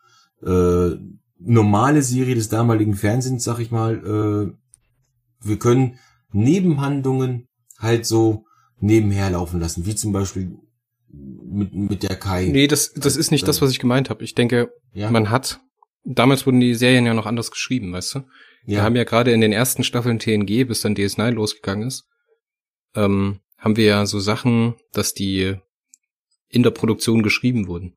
äh, 0.44 0.98
normale 1.40 2.02
Serie 2.02 2.36
des 2.36 2.50
damaligen 2.50 2.96
Fernsehens, 2.96 3.44
sag 3.44 3.60
ich 3.60 3.72
mal, 3.72 3.98
äh, 3.98 5.48
wir 5.48 5.60
können 5.60 6.00
Nebenhandlungen 6.32 7.48
halt 7.78 8.06
so 8.06 8.46
nebenher 8.80 9.30
laufen 9.30 9.60
lassen, 9.60 9.86
wie 9.86 9.96
zum 9.96 10.12
Beispiel 10.12 10.58
mit, 11.10 11.74
mit 11.74 12.04
der 12.04 12.16
Kai. 12.16 12.50
Nee, 12.52 12.68
das, 12.68 12.94
das 12.94 13.16
ist 13.16 13.32
nicht 13.32 13.48
das, 13.48 13.62
was 13.62 13.72
ich 13.72 13.80
gemeint 13.80 14.10
habe. 14.10 14.24
Ich 14.24 14.36
denke, 14.36 14.72
ja? 14.94 15.10
man 15.10 15.30
hat, 15.30 15.62
damals 16.04 16.46
wurden 16.46 16.60
die 16.60 16.76
Serien 16.76 17.06
ja 17.06 17.14
noch 17.14 17.26
anders 17.26 17.52
geschrieben, 17.52 17.94
weißt 17.94 18.16
du? 18.16 18.20
Ja. 18.20 18.26
Wir 18.66 18.84
haben 18.84 18.96
ja 18.96 19.04
gerade 19.04 19.32
in 19.32 19.42
den 19.42 19.54
ersten 19.54 19.84
Staffeln 19.84 20.20
TNG, 20.20 20.68
bis 20.68 20.82
dann 20.82 20.96
DS9 20.96 21.32
losgegangen 21.32 21.88
ist, 21.88 22.06
ähm, 22.96 23.40
haben 23.58 23.78
wir 23.78 23.86
ja 23.86 24.06
so 24.06 24.20
Sachen, 24.20 24.76
dass 24.92 25.14
die 25.14 25.56
in 26.50 26.64
der 26.64 26.72
Produktion 26.72 27.24
geschrieben 27.24 27.68
wurden. 27.68 27.96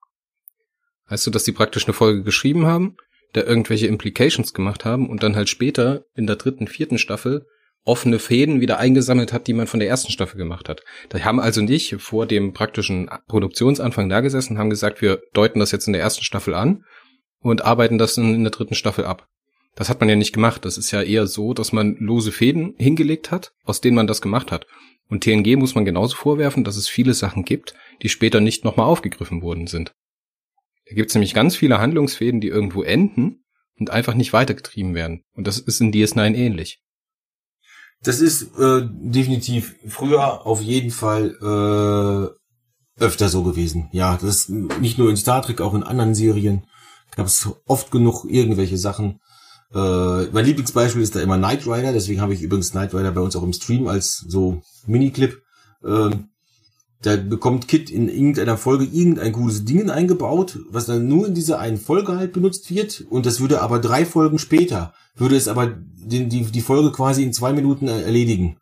Weißt 1.08 1.26
du, 1.26 1.30
dass 1.30 1.44
die 1.44 1.52
praktisch 1.52 1.86
eine 1.86 1.92
Folge 1.92 2.22
geschrieben 2.22 2.66
haben, 2.66 2.96
da 3.32 3.42
irgendwelche 3.42 3.86
Implications 3.86 4.52
gemacht 4.52 4.84
haben 4.84 5.08
und 5.08 5.22
dann 5.22 5.36
halt 5.36 5.48
später 5.48 6.04
in 6.14 6.26
der 6.26 6.36
dritten, 6.36 6.66
vierten 6.66 6.98
Staffel 6.98 7.46
offene 7.84 8.18
Fäden 8.18 8.60
wieder 8.60 8.78
eingesammelt 8.78 9.32
hat, 9.32 9.46
die 9.46 9.54
man 9.54 9.66
von 9.66 9.80
der 9.80 9.88
ersten 9.88 10.12
Staffel 10.12 10.36
gemacht 10.36 10.68
hat. 10.68 10.82
Da 11.08 11.18
haben 11.20 11.40
also 11.40 11.62
nicht 11.62 11.96
vor 11.98 12.26
dem 12.26 12.52
praktischen 12.52 13.08
Produktionsanfang 13.26 14.08
da 14.08 14.20
gesessen, 14.20 14.58
haben 14.58 14.70
gesagt, 14.70 15.00
wir 15.00 15.22
deuten 15.32 15.60
das 15.60 15.72
jetzt 15.72 15.86
in 15.86 15.94
der 15.94 16.02
ersten 16.02 16.22
Staffel 16.22 16.54
an 16.54 16.84
und 17.40 17.64
arbeiten 17.64 17.96
das 17.96 18.18
in 18.18 18.42
der 18.42 18.52
dritten 18.52 18.74
Staffel 18.74 19.06
ab. 19.06 19.26
Das 19.76 19.88
hat 19.88 20.00
man 20.00 20.08
ja 20.08 20.16
nicht 20.16 20.34
gemacht. 20.34 20.64
Das 20.64 20.76
ist 20.76 20.90
ja 20.90 21.02
eher 21.02 21.26
so, 21.26 21.54
dass 21.54 21.72
man 21.72 21.96
lose 21.98 22.32
Fäden 22.32 22.74
hingelegt 22.76 23.30
hat, 23.30 23.52
aus 23.64 23.80
denen 23.80 23.96
man 23.96 24.06
das 24.06 24.20
gemacht 24.20 24.52
hat. 24.52 24.66
Und 25.08 25.24
TNG 25.24 25.56
muss 25.56 25.74
man 25.74 25.84
genauso 25.84 26.16
vorwerfen, 26.16 26.64
dass 26.64 26.76
es 26.76 26.88
viele 26.88 27.14
Sachen 27.14 27.44
gibt, 27.44 27.74
die 28.02 28.08
später 28.08 28.40
nicht 28.40 28.64
nochmal 28.64 28.86
aufgegriffen 28.86 29.42
worden 29.42 29.66
sind. 29.66 29.92
Da 30.90 30.96
gibt 30.96 31.10
es 31.10 31.14
nämlich 31.14 31.34
ganz 31.34 31.54
viele 31.54 31.78
Handlungsfäden, 31.78 32.40
die 32.40 32.48
irgendwo 32.48 32.82
enden 32.82 33.44
und 33.78 33.90
einfach 33.90 34.14
nicht 34.14 34.32
weitergetrieben 34.32 34.94
werden. 34.94 35.22
Und 35.34 35.46
das 35.46 35.58
ist 35.58 35.80
in 35.80 35.92
DS9 35.92 36.34
ähnlich. 36.34 36.82
Das 38.02 38.20
ist 38.20 38.58
äh, 38.58 38.82
definitiv 38.90 39.76
früher 39.86 40.46
auf 40.46 40.60
jeden 40.60 40.90
Fall 40.90 41.36
äh, 41.40 43.02
öfter 43.02 43.28
so 43.28 43.44
gewesen. 43.44 43.88
Ja, 43.92 44.18
das 44.20 44.48
ist 44.48 44.48
nicht 44.50 44.98
nur 44.98 45.10
in 45.10 45.16
Star 45.16 45.42
Trek, 45.42 45.60
auch 45.60 45.74
in 45.74 45.84
anderen 45.84 46.14
Serien 46.14 46.64
gab 47.14 47.26
es 47.26 47.48
oft 47.66 47.90
genug 47.90 48.24
irgendwelche 48.28 48.78
Sachen. 48.78 49.20
Äh, 49.72 50.26
mein 50.32 50.44
Lieblingsbeispiel 50.44 51.02
ist 51.02 51.14
da 51.14 51.20
immer 51.20 51.38
Knight 51.38 51.66
Rider, 51.66 51.92
deswegen 51.92 52.20
habe 52.20 52.34
ich 52.34 52.42
übrigens 52.42 52.72
Knight 52.72 52.94
Rider 52.94 53.12
bei 53.12 53.20
uns 53.20 53.36
auch 53.36 53.42
im 53.42 53.52
Stream 53.52 53.86
als 53.86 54.24
so 54.26 54.62
Miniclip. 54.86 55.40
Äh, 55.84 56.10
da 57.02 57.16
bekommt 57.16 57.66
Kit 57.66 57.88
in 57.88 58.08
irgendeiner 58.08 58.58
Folge 58.58 58.84
irgendein 58.84 59.32
cooles 59.32 59.64
Ding 59.64 59.88
eingebaut, 59.88 60.58
was 60.70 60.86
dann 60.86 61.08
nur 61.08 61.26
in 61.26 61.34
dieser 61.34 61.58
einen 61.58 61.78
Folge 61.78 62.16
halt 62.16 62.32
benutzt 62.32 62.70
wird. 62.70 63.04
Und 63.08 63.24
das 63.24 63.40
würde 63.40 63.62
aber 63.62 63.78
drei 63.78 64.04
Folgen 64.04 64.38
später, 64.38 64.92
würde 65.16 65.36
es 65.36 65.48
aber 65.48 65.66
die, 65.66 66.28
die, 66.28 66.42
die 66.42 66.60
Folge 66.60 66.92
quasi 66.92 67.22
in 67.22 67.32
zwei 67.32 67.54
Minuten 67.54 67.88
erledigen. 67.88 68.58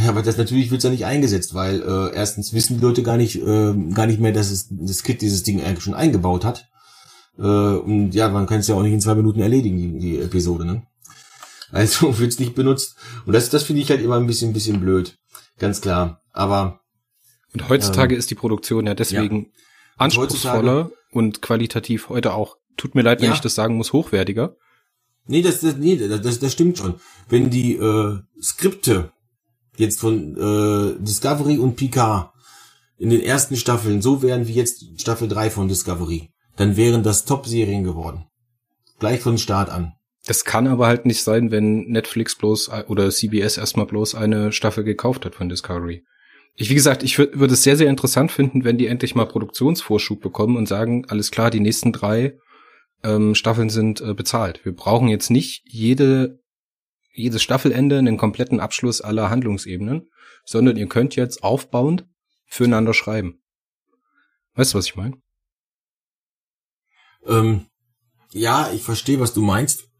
Ja, 0.00 0.10
aber 0.10 0.22
das 0.22 0.36
natürlich 0.36 0.70
wird's 0.70 0.84
ja 0.84 0.90
nicht 0.90 1.06
eingesetzt, 1.06 1.54
weil 1.54 1.82
äh, 1.82 2.14
erstens 2.14 2.52
wissen 2.52 2.78
die 2.78 2.84
Leute 2.84 3.02
gar 3.02 3.16
nicht, 3.16 3.36
äh, 3.36 3.74
gar 3.94 4.06
nicht 4.06 4.20
mehr, 4.20 4.32
dass 4.32 4.50
es 4.50 4.68
das 4.70 5.02
Kit 5.02 5.20
dieses 5.20 5.42
Ding 5.42 5.60
eigentlich 5.60 5.84
schon 5.84 5.94
eingebaut 5.94 6.44
hat. 6.44 6.68
Äh, 7.38 7.42
und 7.42 8.12
ja, 8.12 8.28
man 8.28 8.46
kann 8.46 8.60
es 8.60 8.68
ja 8.68 8.76
auch 8.76 8.82
nicht 8.82 8.92
in 8.92 9.00
zwei 9.00 9.14
Minuten 9.14 9.40
erledigen, 9.40 9.76
die, 9.76 9.98
die 9.98 10.18
Episode, 10.18 10.64
ne? 10.64 10.82
Also 11.72 12.18
wird's 12.18 12.38
nicht 12.38 12.54
benutzt. 12.54 12.96
Und 13.24 13.32
das, 13.32 13.50
das 13.50 13.64
finde 13.64 13.82
ich 13.82 13.90
halt 13.90 14.02
immer 14.02 14.16
ein 14.16 14.26
bisschen, 14.26 14.50
ein 14.50 14.54
bisschen 14.54 14.80
blöd. 14.80 15.16
Ganz 15.58 15.80
klar. 15.80 16.20
Aber 16.32 16.80
und 17.62 17.68
heutzutage 17.68 18.14
ähm, 18.14 18.18
ist 18.18 18.30
die 18.30 18.34
Produktion 18.34 18.86
ja 18.86 18.94
deswegen 18.94 19.44
ja. 19.44 19.50
anspruchsvoller 19.96 20.90
und 21.10 21.42
qualitativ 21.42 22.08
heute 22.08 22.34
auch, 22.34 22.56
tut 22.76 22.94
mir 22.94 23.02
leid, 23.02 23.20
wenn 23.20 23.28
ja. 23.28 23.34
ich 23.34 23.40
das 23.40 23.54
sagen 23.54 23.76
muss, 23.76 23.92
hochwertiger. 23.92 24.56
Nee, 25.26 25.42
das, 25.42 25.60
das, 25.60 25.76
nee, 25.76 25.96
das, 25.96 26.38
das 26.38 26.52
stimmt 26.52 26.78
schon. 26.78 26.94
Wenn 27.28 27.50
die 27.50 27.74
äh, 27.74 28.18
Skripte 28.40 29.12
jetzt 29.76 30.00
von 30.00 30.36
äh, 30.36 31.02
Discovery 31.02 31.58
und 31.58 31.76
Picard 31.76 32.30
in 32.98 33.10
den 33.10 33.22
ersten 33.22 33.56
Staffeln 33.56 34.02
so 34.02 34.22
wären 34.22 34.46
wie 34.46 34.54
jetzt 34.54 35.00
Staffel 35.00 35.28
3 35.28 35.50
von 35.50 35.68
Discovery, 35.68 36.30
dann 36.56 36.76
wären 36.76 37.02
das 37.02 37.24
Top-Serien 37.24 37.84
geworden. 37.84 38.26
Gleich 38.98 39.20
von 39.20 39.38
Start 39.38 39.68
an. 39.68 39.94
Das 40.26 40.44
kann 40.44 40.66
aber 40.66 40.86
halt 40.86 41.06
nicht 41.06 41.22
sein, 41.22 41.50
wenn 41.50 41.86
Netflix 41.88 42.36
bloß 42.36 42.70
oder 42.88 43.10
CBS 43.10 43.58
erstmal 43.58 43.86
bloß 43.86 44.14
eine 44.14 44.52
Staffel 44.52 44.84
gekauft 44.84 45.24
hat 45.24 45.34
von 45.34 45.48
Discovery. 45.48 46.04
Ich, 46.56 46.70
wie 46.70 46.74
gesagt, 46.74 47.02
ich 47.02 47.18
würde 47.18 47.38
würd 47.38 47.52
es 47.52 47.62
sehr, 47.62 47.76
sehr 47.76 47.90
interessant 47.90 48.32
finden, 48.32 48.64
wenn 48.64 48.78
die 48.78 48.86
endlich 48.86 49.14
mal 49.14 49.26
Produktionsvorschub 49.26 50.20
bekommen 50.20 50.56
und 50.56 50.66
sagen, 50.66 51.04
alles 51.08 51.30
klar, 51.30 51.50
die 51.50 51.60
nächsten 51.60 51.92
drei 51.92 52.38
ähm, 53.02 53.34
Staffeln 53.34 53.68
sind 53.68 54.00
äh, 54.00 54.14
bezahlt. 54.14 54.64
Wir 54.64 54.74
brauchen 54.74 55.08
jetzt 55.08 55.30
nicht 55.30 55.62
jede, 55.66 56.40
jedes 57.12 57.42
Staffelende 57.42 57.98
einen 57.98 58.16
kompletten 58.16 58.58
Abschluss 58.58 59.02
aller 59.02 59.28
Handlungsebenen, 59.28 60.08
sondern 60.46 60.78
ihr 60.78 60.88
könnt 60.88 61.14
jetzt 61.14 61.44
aufbauend 61.44 62.06
füreinander 62.46 62.94
schreiben. 62.94 63.42
Weißt 64.54 64.72
du, 64.72 64.78
was 64.78 64.86
ich 64.86 64.96
meine? 64.96 65.20
Ähm, 67.26 67.66
ja, 68.32 68.70
ich 68.72 68.82
verstehe, 68.82 69.20
was 69.20 69.34
du 69.34 69.42
meinst. 69.42 69.90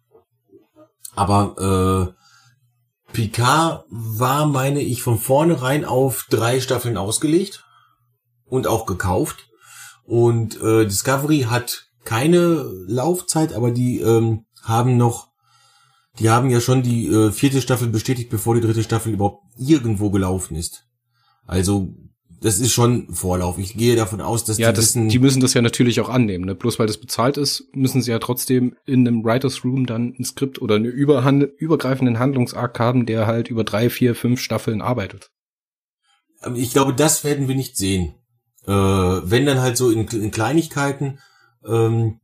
Aber 1.14 2.14
äh, 2.16 2.25
Picard 3.16 3.86
war, 3.88 4.44
meine 4.44 4.82
ich, 4.82 5.02
von 5.02 5.18
vornherein 5.18 5.86
auf 5.86 6.26
drei 6.28 6.60
Staffeln 6.60 6.98
ausgelegt 6.98 7.64
und 8.44 8.66
auch 8.66 8.84
gekauft. 8.84 9.48
Und 10.04 10.60
äh, 10.60 10.84
Discovery 10.84 11.46
hat 11.48 11.86
keine 12.04 12.70
Laufzeit, 12.86 13.54
aber 13.54 13.70
die 13.70 14.00
ähm, 14.00 14.44
haben 14.62 14.98
noch, 14.98 15.28
die 16.18 16.28
haben 16.28 16.50
ja 16.50 16.60
schon 16.60 16.82
die 16.82 17.06
äh, 17.06 17.32
vierte 17.32 17.62
Staffel 17.62 17.88
bestätigt, 17.88 18.28
bevor 18.28 18.54
die 18.54 18.60
dritte 18.60 18.82
Staffel 18.82 19.14
überhaupt 19.14 19.42
irgendwo 19.56 20.10
gelaufen 20.10 20.54
ist. 20.54 20.84
Also 21.46 21.94
das 22.46 22.60
ist 22.60 22.72
schon 22.72 23.12
Vorlauf. 23.12 23.58
Ich 23.58 23.76
gehe 23.76 23.96
davon 23.96 24.20
aus, 24.20 24.44
dass 24.44 24.56
ja, 24.56 24.70
die 24.70 24.76
das, 24.76 24.84
wissen, 24.84 25.08
die 25.08 25.18
müssen 25.18 25.40
das 25.40 25.52
ja 25.52 25.62
natürlich 25.62 26.00
auch 26.00 26.08
annehmen. 26.08 26.44
Ne? 26.44 26.54
Bloß 26.54 26.78
weil 26.78 26.86
das 26.86 26.98
bezahlt 26.98 27.38
ist, 27.38 27.64
müssen 27.72 28.02
sie 28.02 28.12
ja 28.12 28.20
trotzdem 28.20 28.76
in 28.86 29.06
einem 29.06 29.24
Writers 29.24 29.64
Room 29.64 29.84
dann 29.84 30.14
ein 30.16 30.24
Skript 30.24 30.62
oder 30.62 30.76
einen 30.76 30.84
überhand 30.84 31.42
übergreifenden 31.58 32.20
Handlungsarg 32.20 32.78
haben, 32.78 33.04
der 33.04 33.26
halt 33.26 33.48
über 33.48 33.64
drei, 33.64 33.90
vier, 33.90 34.14
fünf 34.14 34.40
Staffeln 34.40 34.80
arbeitet. 34.80 35.32
ich 36.54 36.70
glaube, 36.70 36.94
das 36.94 37.24
werden 37.24 37.48
wir 37.48 37.56
nicht 37.56 37.76
sehen. 37.76 38.14
Äh, 38.64 38.70
wenn 38.72 39.44
dann 39.44 39.60
halt 39.60 39.76
so 39.76 39.90
in, 39.90 40.06
in 40.06 40.30
Kleinigkeiten, 40.30 41.18
ähm, 41.66 42.20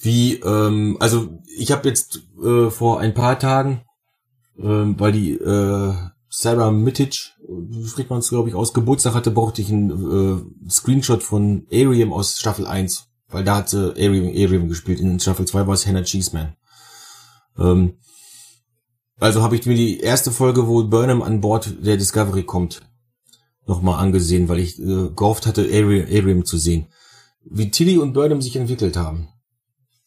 wie, 0.00 0.40
ähm, 0.40 0.96
also 0.98 1.38
ich 1.56 1.70
habe 1.70 1.88
jetzt 1.88 2.20
äh, 2.42 2.68
vor 2.70 2.98
ein 2.98 3.14
paar 3.14 3.38
Tagen, 3.38 3.82
ähm, 4.58 4.98
weil 4.98 5.12
die 5.12 5.34
äh, 5.34 5.94
Sarah 6.28 6.72
Mitic, 6.72 7.32
es 7.48 8.28
glaube 8.28 8.48
ich 8.48 8.54
aus, 8.54 8.74
Geburtstag 8.74 9.14
hatte, 9.14 9.30
brauchte 9.30 9.62
ich 9.62 9.70
einen 9.70 9.90
äh, 10.66 10.70
Screenshot 10.70 11.22
von 11.22 11.66
Ariam 11.72 12.12
aus 12.12 12.38
Staffel 12.38 12.66
1, 12.66 13.08
weil 13.28 13.44
da 13.44 13.56
hatte 13.56 13.94
Ariam, 13.96 14.28
Ariam 14.28 14.68
gespielt, 14.68 15.00
in 15.00 15.20
Staffel 15.20 15.46
2 15.46 15.66
war 15.66 15.74
es 15.74 15.86
Hannah 15.86 16.02
Cheeseman. 16.02 16.56
Ähm, 17.58 17.94
also 19.18 19.42
habe 19.42 19.56
ich 19.56 19.64
mir 19.66 19.74
die 19.74 20.00
erste 20.00 20.30
Folge, 20.30 20.66
wo 20.66 20.84
Burnham 20.84 21.22
an 21.22 21.40
Bord 21.40 21.74
der 21.84 21.96
Discovery 21.96 22.42
kommt, 22.42 22.82
nochmal 23.66 24.00
angesehen, 24.00 24.48
weil 24.48 24.58
ich 24.58 24.78
äh, 24.78 25.10
gehofft 25.14 25.46
hatte, 25.46 25.62
Ariam, 25.62 26.06
Ariam 26.06 26.44
zu 26.44 26.58
sehen. 26.58 26.86
Wie 27.44 27.70
Tilly 27.70 27.98
und 27.98 28.12
Burnham 28.12 28.42
sich 28.42 28.56
entwickelt 28.56 28.96
haben. 28.96 29.28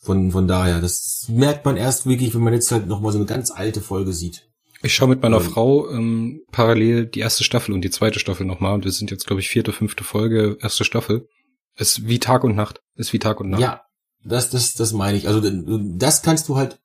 Von, 0.02 0.32
von 0.32 0.48
daher, 0.48 0.82
das 0.82 1.26
merkt 1.30 1.66
man 1.66 1.78
erst 1.78 2.06
wirklich, 2.06 2.34
wenn 2.34 2.42
man 2.42 2.54
jetzt 2.54 2.72
halt 2.72 2.88
nochmal 2.88 3.12
so 3.12 3.18
eine 3.18 3.26
ganz 3.26 3.52
alte 3.52 3.82
Folge 3.82 4.14
sieht. 4.14 4.49
Ich 4.82 4.94
schaue 4.94 5.10
mit 5.10 5.22
meiner 5.22 5.38
Ähm. 5.38 5.44
Frau 5.44 5.90
ähm, 5.90 6.42
parallel 6.52 7.06
die 7.06 7.20
erste 7.20 7.44
Staffel 7.44 7.74
und 7.74 7.82
die 7.82 7.90
zweite 7.90 8.20
Staffel 8.20 8.46
nochmal 8.46 8.74
und 8.74 8.86
wir 8.86 8.92
sind 8.92 9.12
jetzt, 9.12 9.28
glaube 9.28 9.42
ich, 9.42 9.50
vierte, 9.50 9.74
fünfte 9.74 10.04
Folge, 10.04 10.58
erste 10.62 10.86
Staffel. 10.86 11.28
Ist 11.76 12.08
wie 12.08 12.20
Tag 12.20 12.44
und 12.44 12.56
Nacht. 12.56 12.82
Ist 12.96 13.14
wie 13.14 13.20
Tag 13.20 13.40
und 13.40 13.50
Nacht. 13.50 13.62
Ja, 13.62 13.82
das, 14.24 14.50
das, 14.50 14.74
das 14.74 14.94
meine 14.94 15.18
ich. 15.18 15.28
Also 15.28 15.42
das 15.42 16.22
kannst 16.22 16.50
du 16.50 16.58
halt 16.58 16.80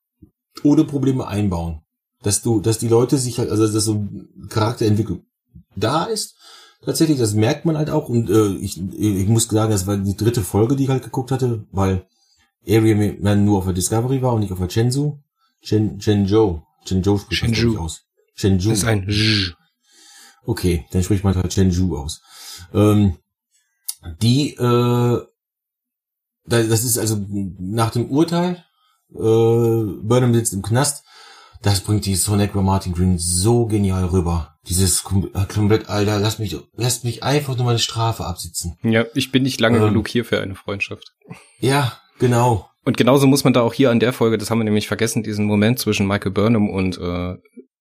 ohne 0.63 0.85
Probleme 0.85 1.27
einbauen. 1.27 1.81
Dass 2.23 2.43
du, 2.43 2.61
dass 2.61 2.79
die 2.79 2.89
Leute 2.89 3.19
sich 3.19 3.39
halt, 3.39 3.51
also 3.51 3.71
dass 3.71 3.85
so 3.85 4.07
Charakterentwicklung 4.49 5.25
da 5.77 6.05
ist. 6.05 6.37
Tatsächlich, 6.85 7.19
das 7.19 7.35
merkt 7.35 7.65
man 7.65 7.77
halt 7.77 7.91
auch. 7.91 8.09
Und 8.09 8.31
äh, 8.31 8.55
ich, 8.57 8.81
ich 8.99 9.29
muss 9.29 9.45
sagen, 9.45 9.73
das 9.73 9.87
war 9.87 9.97
die 9.97 10.17
dritte 10.17 10.43
Folge, 10.43 10.77
die 10.77 10.85
ich 10.85 10.91
halt 10.91 11.03
geguckt 11.03 11.31
hatte, 11.31 11.65
weil 11.71 12.07
Ariel 12.67 13.19
dann 13.21 13.45
nur 13.45 13.59
auf 13.59 13.65
der 13.65 13.75
Discovery 13.75 14.23
war 14.23 14.33
und 14.35 14.41
nicht 14.41 14.53
auf 14.53 14.59
der 14.59 14.71
Shenzhou. 14.71 15.19
Shen, 15.61 16.01
Shenzhou. 16.01 16.63
Shenzhou 16.87 17.19
spricht 17.19 17.43
man, 17.43 17.55
Shenzhou. 17.55 17.73
ich, 17.73 17.79
aus. 17.79 18.03
Shenzhou. 18.35 18.71
Das 18.71 18.79
ist 18.79 18.85
ein 18.85 19.09
Zh. 19.09 19.53
Okay, 20.47 20.85
dann 20.93 21.03
spricht 21.03 21.25
man 21.25 21.35
halt 21.35 21.53
Shenzhou 21.53 21.97
aus. 21.97 22.21
Ähm, 22.73 23.17
die, 24.21 24.55
äh, 24.55 25.19
da- 26.47 26.63
das 26.63 26.85
ist 26.85 26.99
also 26.99 27.25
nach 27.59 27.91
dem 27.91 28.11
Urteil, 28.11 28.65
äh, 29.11 29.17
Burnham 29.17 30.35
sitzt 30.35 30.53
im 30.53 30.63
Knast, 30.63 31.05
das 31.63 31.81
bringt 31.81 32.05
die 32.05 32.15
Sonic 32.17 32.55
Martin 32.55 32.93
Green 32.93 33.19
so 33.19 33.65
genial 33.67 34.05
rüber. 34.07 34.55
Dieses 34.69 35.03
äh, 35.35 35.47
komplett, 35.47 35.89
Alter, 35.89 36.19
lass 36.21 36.39
mich, 36.39 36.55
lass 36.75 37.05
mich 37.05 37.23
einfach 37.23 37.57
nur 37.57 37.65
meine 37.67 37.79
Strafe 37.79 38.27
absitzen. 38.27 38.77
Ja, 38.83 39.05
ich 39.15 39.33
bin 39.33 39.43
nicht 39.43 39.61
lange 39.61 39.79
Ähm. 39.79 39.85
genug 39.85 40.09
hier 40.09 40.25
für 40.27 40.41
eine 40.41 40.55
Freundschaft. 40.55 41.15
Ja, 41.61 41.99
genau. 42.19 42.69
Und 42.85 42.97
genauso 42.97 43.27
muss 43.27 43.45
man 43.45 43.53
da 43.53 43.63
auch 43.63 43.73
hier 43.75 43.91
an 43.91 44.01
der 44.01 44.13
Folge, 44.13 44.39
das 44.39 44.51
haben 44.51 44.59
wir 44.59 44.65
nämlich 44.65 44.89
vergessen, 44.89 45.23
diesen 45.23 45.47
Moment 45.47 45.79
zwischen 45.79 46.07
Michael 46.07 46.33
Burnham 46.33 46.69
und 46.69 46.99
äh, 46.99 47.35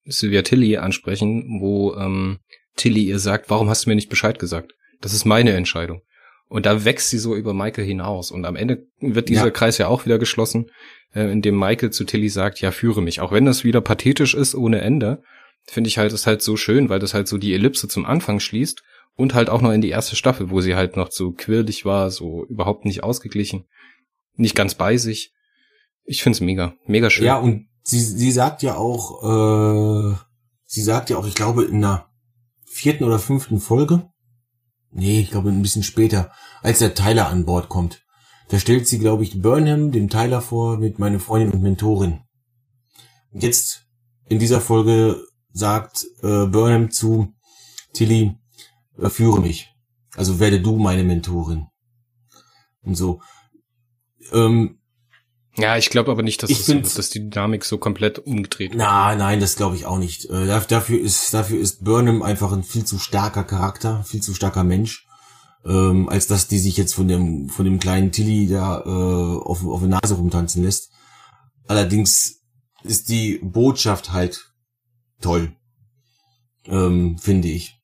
Sylvia 0.06 0.42
Tilly 0.42 0.78
ansprechen, 0.78 1.60
wo 1.62 1.96
ähm, 1.96 2.40
Tilly 2.76 3.04
ihr 3.04 3.20
sagt, 3.20 3.50
warum 3.50 3.70
hast 3.70 3.86
du 3.86 3.90
mir 3.90 3.96
nicht 3.96 4.10
Bescheid 4.10 4.40
gesagt? 4.40 4.74
Das 5.02 5.14
ist 5.14 5.26
meine 5.26 5.54
Entscheidung. 5.54 6.02
Und 6.48 6.66
da 6.66 6.86
wächst 6.86 7.10
sie 7.10 7.18
so 7.18 7.36
über 7.36 7.54
Michael 7.54 7.86
hinaus. 7.86 8.32
Und 8.32 8.46
am 8.46 8.56
Ende 8.56 8.86
wird 9.00 9.30
dieser 9.30 9.46
Ja. 9.46 9.52
Kreis 9.52 9.78
ja 9.78 9.88
auch 9.88 10.06
wieder 10.06 10.20
geschlossen, 10.20 10.70
äh, 11.14 11.32
indem 11.32 11.58
Michael 11.58 11.92
zu 11.92 12.06
Tilly 12.06 12.30
sagt, 12.30 12.62
ja, 12.62 12.72
führe 12.72 13.02
mich. 13.02 13.20
Auch 13.20 13.32
wenn 13.32 13.46
das 13.46 13.64
wieder 13.64 13.82
pathetisch 13.82 14.34
ist 14.36 14.56
ohne 14.56 14.82
Ende, 14.82 15.22
finde 15.66 15.88
ich 15.88 15.98
halt, 15.98 16.14
ist 16.14 16.28
halt 16.28 16.42
so 16.42 16.56
schön, 16.56 16.90
weil 16.90 17.00
das 17.00 17.14
halt 17.14 17.28
so 17.28 17.38
die 17.38 17.54
Ellipse 17.54 17.88
zum 17.88 18.06
Anfang 18.06 18.40
schließt 18.40 18.84
und 19.16 19.34
halt 19.34 19.50
auch 19.50 19.62
noch 19.62 19.72
in 19.72 19.82
die 19.82 19.90
erste 19.90 20.16
Staffel, 20.16 20.50
wo 20.50 20.62
sie 20.62 20.76
halt 20.76 20.96
noch 20.96 21.12
so 21.12 21.32
quirlig 21.32 21.86
war, 21.86 22.12
so 22.12 22.46
überhaupt 22.46 22.86
nicht 22.86 23.04
ausgeglichen, 23.04 23.66
nicht 24.36 24.56
ganz 24.56 24.76
bei 24.76 24.98
sich. 24.98 25.34
Ich 26.06 26.24
find's 26.24 26.42
mega, 26.42 26.74
mega 26.86 27.10
schön. 27.10 27.26
Ja, 27.26 27.38
und 27.38 27.68
sie, 27.84 28.00
sie 28.00 28.32
sagt 28.32 28.64
ja 28.64 28.76
auch, 28.76 29.24
äh, 29.24 30.16
sie 30.66 30.82
sagt 30.82 31.10
ja 31.10 31.18
auch, 31.18 31.28
ich 31.28 31.36
glaube, 31.36 31.64
in 31.66 31.82
der 31.82 32.10
vierten 32.66 33.04
oder 33.04 33.20
fünften 33.20 33.60
Folge, 33.60 34.10
nee, 34.92 35.22
ich 35.22 35.32
glaube 35.32 35.50
ein 35.50 35.62
bisschen 35.62 35.84
später, 35.84 36.32
als 36.62 36.80
der 36.80 36.96
Tyler 36.96 37.28
an 37.28 37.46
Bord 37.46 37.70
kommt, 37.70 38.04
da 38.50 38.60
stellt 38.60 38.88
sie, 38.88 39.00
glaube 39.00 39.24
ich, 39.24 39.42
Burnham 39.42 39.92
dem 39.92 40.10
Tyler 40.10 40.42
vor 40.42 40.78
mit 40.78 41.00
meine 41.00 41.20
Freundin 41.20 41.52
und 41.52 41.62
Mentorin. 41.62 42.22
Jetzt 43.32 43.86
in 44.28 44.40
dieser 44.40 44.62
Folge 44.62 45.24
sagt 45.52 46.06
äh, 46.22 46.46
Burnham 46.46 46.92
zu 46.92 47.34
Tilly, 47.94 48.36
äh, 48.98 49.10
führe 49.10 49.42
mich. 49.42 49.70
Also 50.16 50.40
werde 50.40 50.62
du 50.62 50.78
meine 50.78 51.04
Mentorin. 51.04 51.68
Und 52.84 52.96
so. 52.96 53.22
Ähm, 54.34 54.78
Ja, 55.58 55.78
ich 55.78 55.90
glaube 55.92 56.12
aber 56.12 56.24
nicht, 56.24 56.42
dass, 56.42 56.50
das 56.50 56.94
dass 56.96 57.10
die 57.12 57.30
Dynamik 57.30 57.64
so 57.64 57.78
komplett 57.78 58.20
umgedreht 58.20 58.72
wird. 58.72 58.80
Na, 58.80 59.16
nein, 59.16 59.40
das 59.40 59.56
glaube 59.56 59.76
ich 59.76 59.86
auch 59.86 60.00
nicht. 60.00 60.26
Äh, 60.26 60.48
da- 60.48 60.60
dafür 60.62 61.00
ist 61.00 61.34
dafür 61.34 61.60
ist 61.60 61.84
Burnham 61.84 62.22
einfach 62.24 62.52
ein 62.52 62.64
viel 62.64 62.86
zu 62.86 62.98
starker 62.98 63.44
Charakter, 63.44 64.04
viel 64.04 64.22
zu 64.22 64.34
starker 64.34 64.64
Mensch, 64.64 65.06
ähm, 65.66 66.10
als 66.10 66.26
dass 66.28 66.48
die 66.48 66.58
sich 66.60 66.76
jetzt 66.78 66.96
von 66.96 67.08
dem 67.08 67.50
von 67.50 67.66
dem 67.66 67.80
kleinen 67.80 68.12
Tilly 68.12 68.48
da 68.48 68.80
äh, 68.80 69.46
auf 69.46 69.64
auf 69.66 69.80
der 69.82 69.90
Nase 69.90 70.16
rumtanzen 70.16 70.64
lässt. 70.64 70.90
Allerdings 71.68 72.42
ist 72.84 73.10
die 73.10 73.40
Botschaft 73.42 74.12
halt 74.12 74.52
toll, 75.22 75.56
ähm, 76.66 77.18
finde 77.18 77.48
ich. 77.50 77.76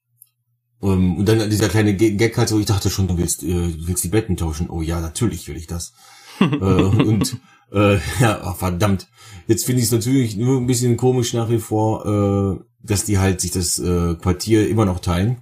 Ähm, 0.81 1.17
und 1.17 1.25
dann 1.27 1.49
dieser 1.49 1.69
kleine 1.69 1.95
Gag 1.95 2.37
halt 2.37 2.49
so, 2.49 2.59
ich 2.59 2.65
dachte 2.65 2.89
schon, 2.89 3.07
du 3.07 3.17
willst, 3.17 3.43
äh, 3.43 3.47
du 3.47 3.87
willst 3.87 4.03
die 4.03 4.09
Betten 4.09 4.37
tauschen. 4.37 4.69
Oh 4.69 4.81
ja, 4.81 4.99
natürlich 5.01 5.47
will 5.47 5.57
ich 5.57 5.67
das. 5.67 5.93
Äh, 6.39 6.43
und 6.45 7.37
äh, 7.71 7.95
ja, 8.19 8.41
ach, 8.43 8.55
verdammt. 8.55 9.07
Jetzt 9.47 9.65
finde 9.65 9.81
ich 9.81 9.87
es 9.87 9.91
natürlich 9.91 10.37
nur 10.37 10.57
ein 10.57 10.67
bisschen 10.67 10.97
komisch 10.97 11.33
nach 11.33 11.49
wie 11.49 11.59
vor, 11.59 12.05
äh, 12.05 12.63
dass 12.81 13.05
die 13.05 13.17
halt 13.17 13.41
sich 13.41 13.51
das 13.51 13.79
äh, 13.79 14.15
Quartier 14.15 14.69
immer 14.69 14.85
noch 14.85 14.99
teilen. 14.99 15.41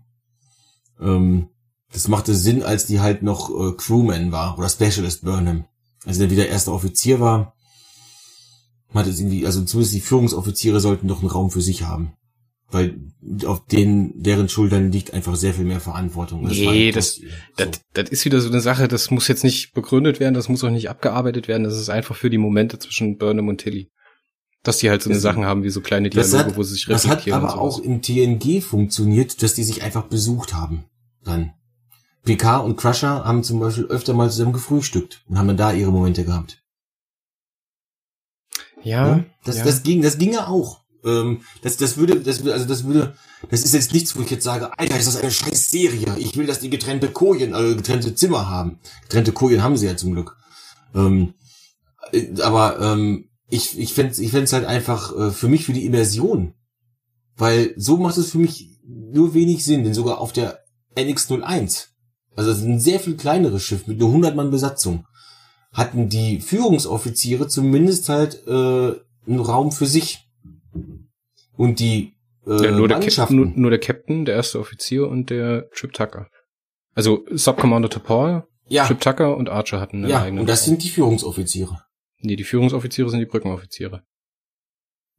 Ähm, 0.99 1.49
das 1.91 2.07
machte 2.07 2.35
Sinn, 2.35 2.63
als 2.63 2.85
die 2.85 2.99
halt 2.99 3.23
noch 3.23 3.49
äh, 3.49 3.73
Crewman 3.73 4.31
war 4.31 4.57
oder 4.57 4.69
Specialist 4.69 5.23
Burnham. 5.23 5.65
Also 6.05 6.21
der 6.21 6.31
wieder 6.31 6.47
erster 6.47 6.73
Offizier 6.73 7.19
war. 7.19 7.53
Hat 8.93 9.07
es 9.07 9.19
irgendwie, 9.19 9.45
also 9.45 9.63
zumindest 9.63 9.95
die 9.95 10.01
Führungsoffiziere 10.01 10.79
sollten 10.79 11.07
doch 11.07 11.19
einen 11.19 11.29
Raum 11.29 11.51
für 11.51 11.61
sich 11.61 11.83
haben. 11.83 12.13
Weil 12.70 12.99
auf 13.45 13.65
denen, 13.65 14.11
deren 14.22 14.49
Schultern 14.49 14.91
liegt 14.91 15.13
einfach 15.13 15.36
sehr 15.38 15.53
viel 15.53 15.63
mehr 15.63 15.80
Verantwortung. 15.80 16.43
Nee, 16.43 16.65
war 16.65 16.74
halt 16.74 16.95
das- 16.97 17.15
so. 17.15 17.22
Das, 17.55 17.70
das 17.93 18.09
ist 18.09 18.26
wieder 18.26 18.41
so 18.41 18.49
eine 18.49 18.59
Sache, 18.59 18.88
das 18.89 19.09
muss 19.09 19.30
jetzt 19.30 19.45
nicht 19.45 19.74
begründet 19.74 20.20
werden, 20.20 20.34
das 20.34 20.49
muss 20.49 20.63
auch 20.65 20.70
nicht 20.70 20.89
abgearbeitet 20.89 21.47
werden, 21.47 21.63
das 21.63 21.80
ist 21.80 21.89
einfach 21.89 22.15
für 22.15 22.30
die 22.30 22.38
Momente 22.38 22.78
zwischen 22.78 23.18
Burnham 23.18 23.47
und 23.47 23.59
Tilly. 23.61 23.89
Dass 24.63 24.80
die 24.80 24.89
halt 24.89 25.01
so 25.01 25.09
eine 25.09 25.15
Das- 25.15 25.24
Sachen 25.24 25.45
haben 25.45 25.63
wie 25.63 25.70
so 25.70 25.80
kleine 25.80 26.09
Das 26.09 26.30
Dialoge, 26.30 26.49
hat- 26.51 26.57
wo 26.57 26.63
sie 26.63 26.74
sich 26.74 26.86
Das 26.88 27.05
hat 27.05 27.20
reflektieren 27.20 27.41
aber 27.41 27.53
und 27.53 27.59
auch 27.59 27.80
im 27.80 28.01
TNG 28.01 28.59
funktioniert, 28.61 29.41
dass 29.41 29.53
die 29.53 29.63
sich 29.63 29.82
einfach 29.84 30.03
besucht 30.07 30.53
haben. 30.53 30.84
Dann. 31.24 31.53
PK 32.26 32.57
und 32.57 32.76
Crusher 32.76 33.24
haben 33.24 33.43
zum 33.43 33.61
Beispiel 33.61 33.86
öfter 33.86 34.13
mal 34.13 34.30
zusammen 34.30 34.51
gefrühstückt 34.51 35.24
und 35.30 35.38
haben 35.38 35.47
dann 35.47 35.55
da 35.55 35.72
ihre 35.72 35.91
Momente 35.93 36.26
gehabt. 36.26 36.61
Ja, 38.84 39.07
Ja? 39.07 39.26
Das, 39.45 39.57
ja. 39.59 39.63
das 39.63 39.84
ging, 39.84 40.01
das 40.01 40.18
ginge 40.18 40.47
auch. 40.47 40.82
Ähm, 41.07 41.41
das, 41.61 41.77
das 41.77 41.97
würde, 41.97 42.19
das 42.19 42.45
also 42.45 42.65
das 42.65 42.83
würde, 42.83 43.15
das 43.49 43.63
ist 43.63 43.73
jetzt 43.73 43.93
nichts, 43.93 44.15
wo 44.15 44.21
ich 44.21 44.29
jetzt 44.29 44.43
sage, 44.43 44.77
Alter, 44.77 44.97
ist 44.97 45.07
das 45.07 45.17
eine 45.17 45.31
scheiß 45.31 45.71
Serie. 45.71 46.15
Ich 46.17 46.35
will, 46.35 46.45
dass 46.45 46.59
die 46.59 46.69
getrennte 46.69 47.09
Kojen, 47.09 47.53
also 47.53 47.75
getrennte 47.75 48.13
Zimmer 48.13 48.49
haben. 48.49 48.79
Getrennte 49.03 49.31
Kojen 49.31 49.63
haben 49.63 49.77
sie 49.77 49.87
ja 49.87 49.95
zum 49.95 50.13
Glück. 50.13 50.35
Ähm, 50.93 51.33
äh, 52.11 52.41
aber 52.41 52.79
ähm, 52.79 53.29
ich, 53.49 53.79
ich 53.79 53.93
fände 53.93 54.21
ich 54.21 54.31
fänd's 54.31 54.53
halt 54.53 54.65
einfach 54.65 55.15
äh, 55.17 55.31
für 55.31 55.47
mich 55.47 55.65
für 55.65 55.73
die 55.73 55.85
Immersion. 55.85 56.53
Weil 57.37 57.73
so 57.77 57.97
macht 57.97 58.17
es 58.17 58.31
für 58.31 58.39
mich 58.39 58.79
nur 58.83 59.33
wenig 59.33 59.63
Sinn, 59.63 59.83
denn 59.83 59.93
sogar 59.93 60.19
auf 60.19 60.33
der 60.33 60.59
NX01, 60.95 61.87
also 62.35 62.49
das 62.49 62.59
ist 62.59 62.65
ein 62.65 62.79
sehr 62.79 62.99
viel 62.99 63.15
kleineres 63.15 63.63
Schiff 63.63 63.85
mit 63.87 63.99
nur 63.99 64.09
100 64.09 64.35
Mann 64.35 64.49
Besatzung, 64.49 65.05
hatten 65.71 66.09
die 66.09 66.41
Führungsoffiziere 66.41 67.47
zumindest 67.47 68.09
halt 68.09 68.45
äh, 68.47 68.93
einen 69.27 69.39
Raum 69.39 69.71
für 69.71 69.85
sich. 69.85 70.26
Und 71.57 71.79
die 71.79 72.13
äh, 72.45 72.65
Ja, 72.65 72.71
nur, 72.71 72.87
der 72.87 72.99
nur, 73.29 73.45
nur 73.47 73.69
der 73.69 73.79
Captain, 73.79 74.23
der 74.25 74.35
erste 74.35 74.59
Offizier 74.59 75.07
und 75.09 75.29
der 75.29 75.69
Trip 75.71 75.91
Tucker. 75.91 76.29
Also 76.93 77.25
Subcommander 77.29 77.89
T'Pol, 77.89 78.43
ja, 78.67 78.85
Trip 78.85 79.01
Tucker 79.01 79.35
und 79.35 79.49
Archer 79.49 79.79
hatten 79.79 79.97
einen 79.97 80.09
ja, 80.09 80.21
eigenen. 80.21 80.41
und 80.41 80.49
das 80.49 80.61
Raum. 80.61 80.69
sind 80.69 80.83
die 80.83 80.89
Führungsoffiziere. 80.89 81.83
nee, 82.21 82.35
die 82.35 82.43
Führungsoffiziere 82.43 83.09
sind 83.09 83.19
die 83.19 83.25
Brückenoffiziere. 83.25 84.03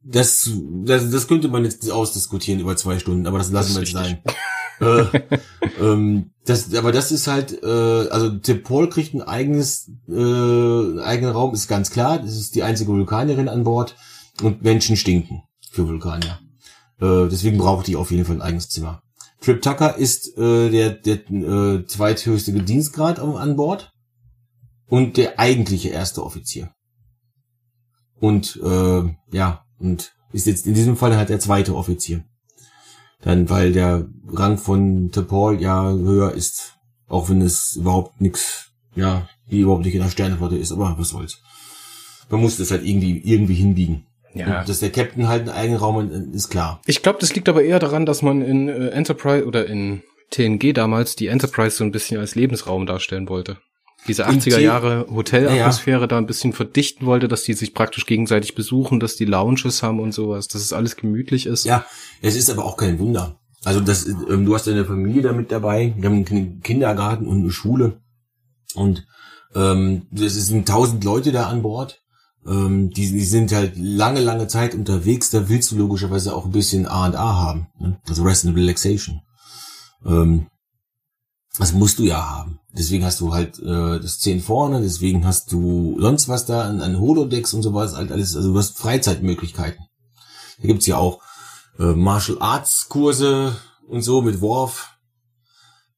Das, 0.01 0.49
das, 0.85 1.11
das 1.11 1.27
könnte 1.27 1.49
man 1.49 1.65
jetzt 1.65 1.89
ausdiskutieren 1.91 2.61
über 2.61 2.77
zwei 2.77 2.99
Stunden, 2.99 3.27
aber 3.27 3.37
das 3.37 3.51
lassen 3.51 3.75
Das 3.75 3.93
wir 3.93 4.03
jetzt 4.03 4.19
sein. 4.19 4.23
äh, 4.79 5.83
ähm, 5.83 6.31
das, 6.45 6.73
aber 6.73 6.93
das 6.93 7.11
ist 7.11 7.27
halt, 7.27 7.61
äh, 7.61 7.67
also 8.09 8.31
Paul 8.63 8.89
kriegt 8.89 9.13
ein 9.13 9.21
eigenes, 9.21 9.91
äh, 10.07 10.13
einen 10.13 10.99
eigenen 10.99 11.33
Raum, 11.33 11.53
ist 11.53 11.67
ganz 11.67 11.91
klar. 11.91 12.19
Das 12.19 12.37
ist 12.37 12.55
die 12.55 12.63
einzige 12.63 12.91
Vulkanierin 12.91 13.49
an 13.49 13.65
Bord 13.65 13.97
und 14.41 14.63
Menschen 14.63 14.95
stinken 14.95 15.43
für 15.71 15.87
Vulkanier. 15.87 16.39
Äh, 16.99 17.27
deswegen 17.29 17.57
braucht 17.57 17.87
die 17.87 17.95
auf 17.95 18.11
jeden 18.11 18.25
Fall 18.25 18.37
ein 18.37 18.41
eigenes 18.41 18.69
Zimmer. 18.69 19.01
Trip 19.41 19.61
Tucker 19.61 19.95
ist 19.95 20.37
äh, 20.37 20.69
der, 20.69 20.91
der 20.91 21.29
äh, 21.29 21.85
zweithöchste 21.85 22.51
Dienstgrad 22.51 23.19
an 23.19 23.55
Bord 23.55 23.91
und 24.87 25.17
der 25.17 25.39
eigentliche 25.39 25.89
erste 25.89 26.23
Offizier. 26.23 26.71
Und 28.19 28.59
äh, 28.61 29.15
ja, 29.31 29.63
und 29.79 30.13
ist 30.33 30.45
jetzt 30.45 30.67
in 30.67 30.73
diesem 30.73 30.97
Fall 30.97 31.15
halt 31.15 31.29
der 31.29 31.39
zweite 31.39 31.75
Offizier. 31.75 32.25
Dann, 33.21 33.49
weil 33.49 33.73
der 33.73 34.07
Rang 34.27 34.57
von 34.57 35.11
T'Pol 35.11 35.59
ja 35.59 35.89
höher 35.89 36.33
ist, 36.33 36.75
auch 37.07 37.29
wenn 37.29 37.41
es 37.41 37.75
überhaupt 37.75 38.21
nix, 38.21 38.71
ja, 38.95 39.27
die 39.49 39.61
überhaupt 39.61 39.83
nicht 39.83 39.95
in 39.95 40.01
der 40.01 40.09
Sternenflotte 40.09 40.57
ist, 40.57 40.71
aber 40.71 40.95
was 40.97 41.09
soll's. 41.09 41.41
Man 42.29 42.41
muss 42.41 42.57
das 42.57 42.71
halt 42.71 42.85
irgendwie, 42.85 43.19
irgendwie 43.19 43.55
hinbiegen. 43.55 44.05
Ja. 44.33 44.59
Und 44.61 44.69
dass 44.69 44.79
der 44.79 44.91
Captain 44.91 45.27
halt 45.27 45.41
einen 45.41 45.49
eigenen 45.49 45.79
Raum 45.79 45.95
hat, 45.97 46.11
ist 46.33 46.49
klar. 46.49 46.81
Ich 46.85 47.01
glaube, 47.01 47.19
das 47.19 47.33
liegt 47.35 47.49
aber 47.49 47.63
eher 47.63 47.79
daran, 47.79 48.05
dass 48.05 48.21
man 48.21 48.41
in 48.41 48.69
äh, 48.69 48.89
Enterprise 48.89 49.45
oder 49.45 49.65
in 49.65 50.03
TNG 50.31 50.73
damals 50.73 51.15
die 51.15 51.27
Enterprise 51.27 51.75
so 51.77 51.83
ein 51.83 51.91
bisschen 51.91 52.19
als 52.19 52.35
Lebensraum 52.35 52.85
darstellen 52.85 53.27
wollte. 53.29 53.57
Diese 54.07 54.23
In 54.23 54.39
80er 54.39 54.55
T- 54.55 54.63
Jahre 54.63 55.07
Hotelatmosphäre 55.09 56.07
da 56.07 56.17
ein 56.17 56.27
bisschen 56.27 56.53
verdichten 56.53 57.05
wollte, 57.05 57.27
dass 57.27 57.43
die 57.43 57.53
sich 57.53 57.73
praktisch 57.73 58.05
gegenseitig 58.05 58.55
besuchen, 58.55 58.99
dass 58.99 59.15
die 59.15 59.25
Lounges 59.25 59.83
haben 59.83 59.99
und 59.99 60.13
sowas, 60.13 60.47
dass 60.47 60.61
es 60.61 60.71
alles 60.71 60.95
gemütlich 60.95 61.45
ist. 61.47 61.65
Ja, 61.65 61.83
es 62.21 62.35
ist 62.35 62.49
aber 62.49 62.63
auch 62.65 62.77
kein 62.77 62.97
Wunder. 62.99 63.39
Also 63.65 63.81
das, 63.81 64.07
ähm, 64.07 64.45
du 64.45 64.55
hast 64.55 64.67
deine 64.67 64.85
Familie 64.85 65.21
da 65.21 65.33
mit 65.33 65.51
dabei, 65.51 65.93
wir 65.97 66.09
haben 66.09 66.25
einen 66.29 66.61
Kindergarten 66.61 67.27
und 67.27 67.41
eine 67.41 67.51
Schule 67.51 67.99
und 68.73 69.05
ähm, 69.53 70.03
es 70.15 70.33
sind 70.47 70.67
tausend 70.67 71.03
Leute 71.03 71.31
da 71.33 71.47
an 71.47 71.61
Bord. 71.61 72.01
Ähm, 72.45 72.89
die, 72.91 73.11
die 73.11 73.25
sind 73.25 73.51
halt 73.51 73.73
lange, 73.77 74.21
lange 74.21 74.47
Zeit 74.47 74.73
unterwegs. 74.73 75.29
Da 75.29 75.49
willst 75.49 75.71
du 75.71 75.77
logischerweise 75.77 76.35
auch 76.35 76.45
ein 76.45 76.51
bisschen 76.51 76.85
A 76.85 77.05
und 77.05 77.15
A 77.15 77.35
haben, 77.35 77.67
ne? 77.79 77.99
also 78.07 78.23
Rest 78.23 78.45
and 78.45 78.55
Relaxation. 78.55 79.21
Ähm, 80.05 80.47
das 81.57 81.73
musst 81.73 81.99
du 81.99 82.03
ja 82.03 82.29
haben. 82.29 82.59
Deswegen 82.71 83.03
hast 83.03 83.19
du 83.19 83.33
halt 83.33 83.59
äh, 83.59 83.99
das 83.99 84.19
10 84.19 84.41
vorne, 84.41 84.81
deswegen 84.81 85.25
hast 85.25 85.51
du 85.51 85.97
sonst 85.99 86.29
was 86.29 86.45
da 86.45 86.61
an, 86.61 86.81
an 86.81 86.99
Holodecks 86.99 87.53
und 87.53 87.63
sowas, 87.63 87.95
halt 87.95 88.11
alles, 88.11 88.35
also 88.35 88.53
du 88.53 88.57
hast 88.59 88.77
Freizeitmöglichkeiten. 88.77 89.85
Da 90.61 90.67
gibt's 90.67 90.85
ja 90.85 90.97
auch 90.97 91.19
äh, 91.79 91.93
Martial 91.93 92.37
Arts 92.39 92.87
Kurse 92.89 93.55
und 93.87 94.03
so 94.03 94.21
mit 94.21 94.41
Worf. 94.41 94.98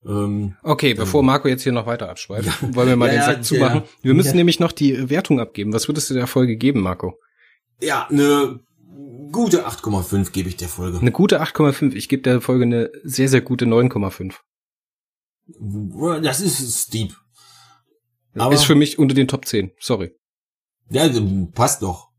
Ähm, 0.05 0.55
Okay, 0.63 0.93
bevor 0.95 1.21
Marco 1.23 1.47
jetzt 1.47 1.63
hier 1.63 1.71
noch 1.73 1.85
weiter 1.85 2.09
abschweift, 2.09 2.75
wollen 2.75 2.89
wir 2.89 2.95
mal 2.95 3.05
Ja, 3.07 3.11
den 3.13 3.19
ja, 3.19 3.25
Sack 3.25 3.45
zumachen. 3.45 3.81
ja. 3.81 3.87
Wir 4.01 4.13
müssen 4.13 4.29
Ja. 4.29 4.35
nämlich 4.35 4.59
noch 4.59 4.71
die 4.71 5.09
Wertung 5.09 5.39
abgeben. 5.39 5.73
Was 5.73 5.87
würdest 5.87 6.09
du 6.09 6.13
der 6.13 6.27
Folge 6.27 6.55
geben, 6.57 6.81
Marco? 6.81 7.19
ja, 7.79 8.07
eine 8.09 8.59
gute 9.31 9.65
8,5 9.67 10.31
gebe 10.31 10.49
ich 10.49 10.57
der 10.57 10.69
Folge. 10.69 10.99
Eine 10.99 11.11
gute 11.11 11.41
8,5. 11.41 11.93
Ich 11.95 12.09
gebe 12.09 12.21
der 12.21 12.41
Folge 12.41 12.63
eine 12.65 12.91
sehr, 13.03 13.27
sehr 13.29 13.41
gute 13.41 13.65
9,5. 13.65 14.35
Das 16.21 16.41
ist 16.41 16.87
steep. 16.87 17.15
Aber 18.35 18.53
Ist 18.53 18.63
für 18.65 18.75
mich 18.75 18.97
unter 18.99 19.15
den 19.15 19.27
Top 19.27 19.45
10. 19.45 19.71
Sorry. 19.79 20.11
ja, 20.89 21.09
passt 21.53 21.81
doch. 21.81 22.09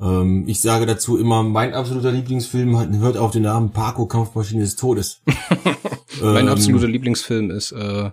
Ähm, 0.00 0.44
ich 0.48 0.60
sage 0.60 0.86
dazu 0.86 1.18
immer, 1.18 1.42
mein 1.42 1.74
absoluter 1.74 2.12
Lieblingsfilm 2.12 2.76
hat, 2.78 2.90
hört 2.92 3.16
auf 3.16 3.30
den 3.32 3.42
Namen 3.42 3.70
Paco 3.72 4.06
Kampfmaschine 4.06 4.62
des 4.62 4.76
Todes. 4.76 5.22
Mein 6.20 6.46
Ähm, 6.46 6.48
absoluter 6.52 6.88
Lieblingsfilm 6.88 7.50
ist 7.50 7.72
äh, 7.72 8.10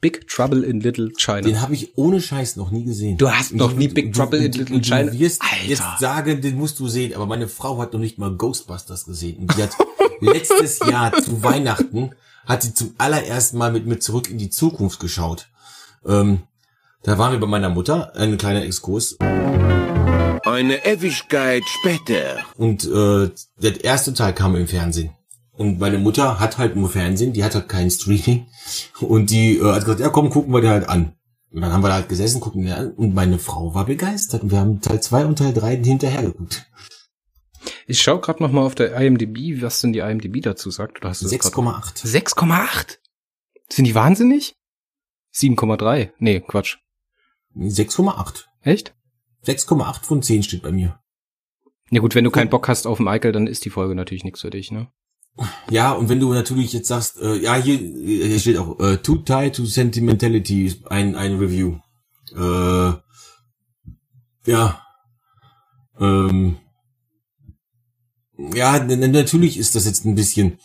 Big 0.00 0.28
Trouble 0.28 0.62
in 0.62 0.80
Little 0.80 1.10
China. 1.16 1.40
Den 1.40 1.60
habe 1.60 1.74
ich 1.74 1.96
ohne 1.98 2.20
Scheiß 2.20 2.54
noch 2.56 2.70
nie 2.70 2.84
gesehen. 2.84 3.18
Du 3.18 3.28
hast 3.30 3.52
noch 3.54 3.72
nie 3.74 3.88
Big 3.88 4.12
du- 4.12 4.18
Trouble 4.20 4.38
in 4.44 4.52
du- 4.52 4.58
Little 4.58 4.80
du 4.80 4.84
China? 4.84 5.12
wirst 5.12 5.42
Alter. 5.42 5.64
jetzt 5.66 5.98
sagen, 5.98 6.40
den 6.40 6.56
musst 6.56 6.78
du 6.78 6.86
sehen, 6.88 7.14
aber 7.14 7.26
meine 7.26 7.48
Frau 7.48 7.78
hat 7.80 7.92
noch 7.92 8.00
nicht 8.00 8.16
mal 8.18 8.30
Ghostbusters 8.36 9.06
gesehen. 9.06 9.38
Und 9.38 9.56
die 9.56 9.62
hat 9.64 9.70
letztes 10.20 10.78
Jahr 10.80 11.12
zu 11.20 11.42
Weihnachten 11.42 12.10
hat 12.46 12.62
sie 12.62 12.72
zum 12.74 12.94
allerersten 12.96 13.58
Mal 13.58 13.72
mit 13.72 13.86
mir 13.86 13.98
zurück 13.98 14.30
in 14.30 14.38
die 14.38 14.50
Zukunft 14.50 15.00
geschaut. 15.00 15.48
Ähm, 16.06 16.42
da 17.02 17.18
waren 17.18 17.32
wir 17.32 17.40
bei 17.40 17.46
meiner 17.46 17.68
Mutter, 17.68 18.14
ein 18.16 18.38
kleiner 18.38 18.62
Exkurs. 18.64 19.16
Eine 19.20 20.84
Ewigkeit 20.86 21.62
später. 21.66 22.38
Und 22.56 22.84
äh, 22.86 23.30
der 23.60 23.84
erste 23.84 24.14
Teil 24.14 24.32
kam 24.32 24.56
im 24.56 24.66
Fernsehen. 24.66 25.10
Und 25.58 25.78
meine 25.80 25.98
Mutter 25.98 26.38
hat 26.40 26.56
halt 26.58 26.76
nur 26.76 26.88
Fernsehen, 26.88 27.32
die 27.32 27.42
hat 27.44 27.54
halt 27.54 27.68
kein 27.68 27.90
Streaming. 27.90 28.46
Und 29.00 29.30
die 29.30 29.58
äh, 29.58 29.64
hat 29.72 29.80
gesagt, 29.84 30.00
ja 30.00 30.08
komm, 30.08 30.30
gucken 30.30 30.52
wir 30.54 30.60
den 30.60 30.70
halt 30.70 30.88
an. 30.88 31.14
Und 31.50 31.62
dann 31.62 31.72
haben 31.72 31.82
wir 31.82 31.88
da 31.88 31.94
halt 31.94 32.08
gesessen, 32.08 32.40
gucken 32.40 32.62
den 32.64 32.72
an. 32.72 32.92
Und 32.92 33.14
meine 33.14 33.38
Frau 33.38 33.74
war 33.74 33.86
begeistert. 33.86 34.42
Und 34.44 34.50
wir 34.52 34.58
haben 34.60 34.80
Teil 34.80 35.02
2 35.02 35.26
und 35.26 35.36
Teil 35.38 35.52
3 35.52 35.76
hinterher 35.76 36.22
geguckt. 36.22 36.64
Ich 37.86 38.00
schaue 38.00 38.20
gerade 38.20 38.42
noch 38.42 38.52
mal 38.52 38.62
auf 38.62 38.74
der 38.74 38.94
IMDb, 39.00 39.60
was 39.62 39.80
denn 39.80 39.92
die 39.92 39.98
IMDb 39.98 40.42
dazu 40.42 40.70
sagt. 40.70 40.98
Oder 40.98 41.08
hast 41.08 41.22
du 41.22 41.28
das 41.28 41.38
grad- 41.38 41.52
6,8. 41.54 42.06
6,8? 42.06 42.98
Sind 43.70 43.86
die 43.86 43.94
wahnsinnig? 43.94 44.56
7,3. 45.34 46.10
Nee, 46.18 46.40
Quatsch. 46.40 46.76
6,8. 47.56 48.44
Echt? 48.62 48.94
6,8 49.44 50.04
von 50.04 50.22
10 50.22 50.42
steht 50.42 50.62
bei 50.62 50.70
mir. 50.72 50.98
Ja 51.90 52.00
gut, 52.00 52.14
wenn 52.14 52.24
du 52.24 52.30
keinen 52.30 52.50
Bock 52.50 52.68
hast 52.68 52.86
auf 52.86 52.98
Michael, 53.00 53.32
dann 53.32 53.46
ist 53.46 53.64
die 53.64 53.70
Folge 53.70 53.94
natürlich 53.94 54.24
nichts 54.24 54.42
für 54.42 54.50
dich, 54.50 54.70
ne? 54.70 54.88
Ja, 55.70 55.92
und 55.92 56.08
wenn 56.08 56.20
du 56.20 56.32
natürlich 56.32 56.72
jetzt 56.72 56.88
sagst, 56.88 57.18
äh, 57.20 57.36
ja, 57.36 57.54
hier, 57.54 57.76
hier 57.78 58.38
steht 58.40 58.58
auch, 58.58 58.78
äh, 58.80 58.96
Too 58.98 59.18
Tied 59.18 59.54
to 59.54 59.64
Sentimentality, 59.64 60.82
ein, 60.88 61.14
ein 61.14 61.38
Review. 61.38 61.78
Äh, 62.34 62.92
ja. 64.50 64.82
Ähm, 66.00 66.56
ja, 68.38 68.82
natürlich 68.84 69.58
ist 69.58 69.74
das 69.74 69.84
jetzt 69.84 70.04
ein 70.04 70.14
bisschen, 70.14 70.58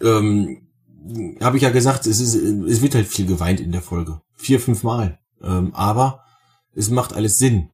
ähm, 0.00 0.68
habe 1.40 1.56
ich 1.56 1.62
ja 1.62 1.70
gesagt, 1.70 2.06
es 2.06 2.20
ist, 2.20 2.34
es 2.34 2.80
wird 2.82 2.94
halt 2.94 3.06
viel 3.06 3.26
geweint 3.26 3.60
in 3.60 3.72
der 3.72 3.82
Folge. 3.82 4.20
Vier, 4.34 4.60
fünf 4.60 4.82
Mal. 4.82 5.18
Ähm, 5.42 5.74
aber 5.74 6.24
es 6.74 6.90
macht 6.90 7.12
alles 7.12 7.38
Sinn. 7.38 7.70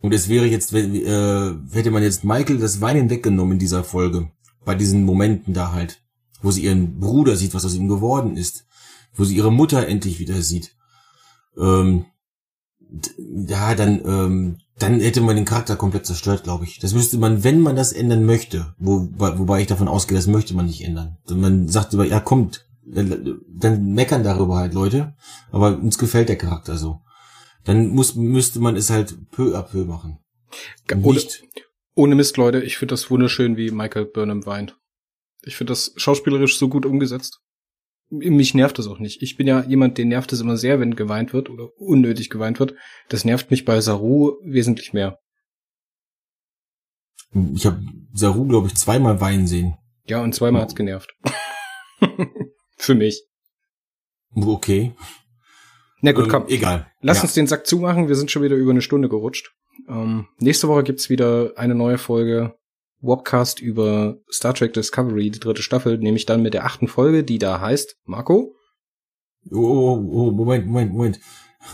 Und 0.00 0.14
es 0.14 0.28
wäre 0.28 0.46
jetzt, 0.46 0.72
äh, 0.72 1.54
hätte 1.72 1.90
man 1.90 2.02
jetzt 2.02 2.24
Michael 2.24 2.58
das 2.58 2.80
Weinen 2.80 3.10
weggenommen 3.10 3.54
in 3.54 3.58
dieser 3.58 3.82
Folge, 3.82 4.30
bei 4.64 4.74
diesen 4.74 5.04
Momenten 5.04 5.54
da 5.54 5.72
halt, 5.72 6.02
wo 6.42 6.50
sie 6.50 6.64
ihren 6.64 6.98
Bruder 7.00 7.36
sieht, 7.36 7.54
was 7.54 7.64
aus 7.64 7.74
ihm 7.74 7.88
geworden 7.88 8.36
ist, 8.36 8.66
wo 9.14 9.24
sie 9.24 9.36
ihre 9.36 9.52
Mutter 9.52 9.86
endlich 9.86 10.18
wieder 10.18 10.40
sieht, 10.42 10.76
ähm, 11.58 12.06
ja, 13.46 13.74
dann, 13.74 14.00
ähm, 14.04 14.58
dann 14.78 15.00
hätte 15.00 15.20
man 15.20 15.36
den 15.36 15.44
Charakter 15.44 15.76
komplett 15.76 16.06
zerstört, 16.06 16.44
glaube 16.44 16.64
ich. 16.64 16.78
Das 16.78 16.94
müsste 16.94 17.18
man, 17.18 17.44
wenn 17.44 17.60
man 17.60 17.76
das 17.76 17.92
ändern 17.92 18.24
möchte, 18.24 18.74
wo, 18.78 19.08
wobei 19.16 19.60
ich 19.60 19.66
davon 19.66 19.88
ausgehe, 19.88 20.16
das 20.16 20.26
möchte 20.26 20.54
man 20.54 20.66
nicht 20.66 20.84
ändern. 20.84 21.18
Wenn 21.26 21.40
man 21.40 21.68
sagt 21.68 21.92
über, 21.92 22.06
ja, 22.06 22.20
kommt, 22.20 22.66
dann, 22.84 23.92
meckern 23.92 24.22
darüber 24.22 24.56
halt 24.56 24.72
Leute, 24.72 25.14
aber 25.50 25.76
uns 25.76 25.98
gefällt 25.98 26.28
der 26.28 26.38
Charakter 26.38 26.78
so. 26.78 27.00
Dann 27.64 27.88
muss, 27.88 28.14
müsste 28.14 28.60
man 28.60 28.76
es 28.76 28.88
halt 28.88 29.30
peu 29.30 29.56
à 29.56 29.62
peu 29.62 29.84
machen. 29.84 30.18
Ohne, 30.90 31.18
Nicht, 31.18 31.42
ohne 31.98 32.14
Mist, 32.14 32.36
Leute, 32.36 32.62
ich 32.62 32.78
finde 32.78 32.92
das 32.92 33.10
wunderschön, 33.10 33.56
wie 33.56 33.70
Michael 33.70 34.06
Burnham 34.06 34.46
weint. 34.46 34.76
Ich 35.42 35.56
finde 35.56 35.72
das 35.72 35.92
schauspielerisch 35.96 36.56
so 36.58 36.68
gut 36.68 36.86
umgesetzt. 36.86 37.40
Mich 38.10 38.54
nervt 38.54 38.78
das 38.78 38.86
auch 38.86 38.98
nicht. 39.00 39.22
Ich 39.22 39.36
bin 39.36 39.46
ja 39.46 39.62
jemand, 39.64 39.98
den 39.98 40.08
nervt 40.08 40.32
es 40.32 40.40
immer 40.40 40.56
sehr, 40.56 40.80
wenn 40.80 40.96
geweint 40.96 41.32
wird 41.32 41.50
oder 41.50 41.68
unnötig 41.76 42.30
geweint 42.30 42.58
wird. 42.58 42.74
Das 43.08 43.24
nervt 43.24 43.50
mich 43.50 43.64
bei 43.64 43.80
Saru 43.80 44.36
wesentlich 44.44 44.92
mehr. 44.92 45.18
ich 47.54 47.66
habe 47.66 47.82
Saru, 48.14 48.46
glaube 48.46 48.68
ich, 48.68 48.74
zweimal 48.76 49.20
weinen 49.20 49.46
sehen. 49.46 49.76
Ja, 50.06 50.22
und 50.22 50.34
zweimal 50.34 50.62
hat's 50.62 50.74
genervt. 50.74 51.10
Für 52.78 52.94
mich. 52.94 53.24
Okay. 54.34 54.94
Na 56.00 56.12
gut, 56.12 56.24
Ähm, 56.26 56.30
komm. 56.30 56.46
Egal. 56.48 56.90
Lass 57.00 57.18
Ja. 57.18 57.22
uns 57.24 57.34
den 57.34 57.46
Sack 57.46 57.66
zumachen. 57.66 58.08
Wir 58.08 58.14
sind 58.14 58.30
schon 58.30 58.42
wieder 58.42 58.56
über 58.56 58.70
eine 58.70 58.82
Stunde 58.82 59.08
gerutscht. 59.08 59.52
Ähm, 59.88 60.26
nächste 60.38 60.68
Woche 60.68 60.82
gibt's 60.82 61.08
wieder 61.08 61.52
eine 61.56 61.74
neue 61.74 61.98
Folge 61.98 62.58
Wobcast 63.00 63.60
über 63.60 64.18
Star 64.30 64.54
Trek 64.54 64.72
Discovery, 64.72 65.30
die 65.30 65.40
dritte 65.40 65.62
Staffel, 65.62 65.98
nämlich 65.98 66.26
dann 66.26 66.42
mit 66.42 66.54
der 66.54 66.64
achten 66.64 66.88
Folge, 66.88 67.22
die 67.22 67.38
da 67.38 67.60
heißt, 67.60 67.96
Marco? 68.04 68.54
Oh, 69.50 69.56
oh, 69.56 70.10
oh 70.12 70.30
Moment, 70.32 70.66
Moment, 70.66 70.92
Moment. 70.92 71.20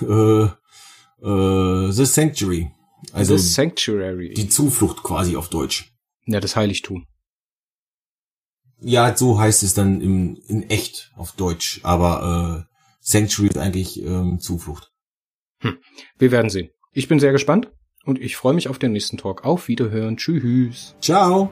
Äh, 0.02 0.44
äh, 1.26 1.92
The 1.92 2.05
Sanctuary. 2.05 2.70
Also 3.12 3.36
The 3.36 3.42
Sanctuary. 3.42 4.34
die 4.34 4.48
Zuflucht 4.48 5.02
quasi 5.02 5.36
auf 5.36 5.48
Deutsch. 5.48 5.92
ja, 6.26 6.40
das 6.40 6.57
Heiligtum. 6.57 7.07
Ja, 8.80 9.16
so 9.16 9.38
heißt 9.38 9.62
es 9.62 9.72
dann 9.72 10.00
im, 10.02 10.36
in 10.46 10.68
echt 10.68 11.12
auf 11.16 11.32
Deutsch. 11.32 11.80
Aber 11.84 12.66
äh, 12.68 12.74
Sanctuary 13.00 13.48
ist 13.48 13.59
eigentlich 13.59 14.02
ähm, 14.02 14.40
Zuflucht. 14.40 14.92
Wir 16.18 16.30
werden 16.30 16.50
sehen. 16.50 16.70
Ich 16.92 17.09
bin 17.09 17.18
sehr 17.18 17.32
gespannt 17.32 17.70
und 18.05 18.20
ich 18.20 18.36
freue 18.36 18.55
mich 18.55 18.68
auf 18.68 18.78
den 18.78 18.92
nächsten 18.92 19.16
Talk. 19.16 19.44
Auf 19.44 19.68
Wiederhören. 19.68 20.16
Tschüss. 20.16 20.94
Ciao. 21.00 21.50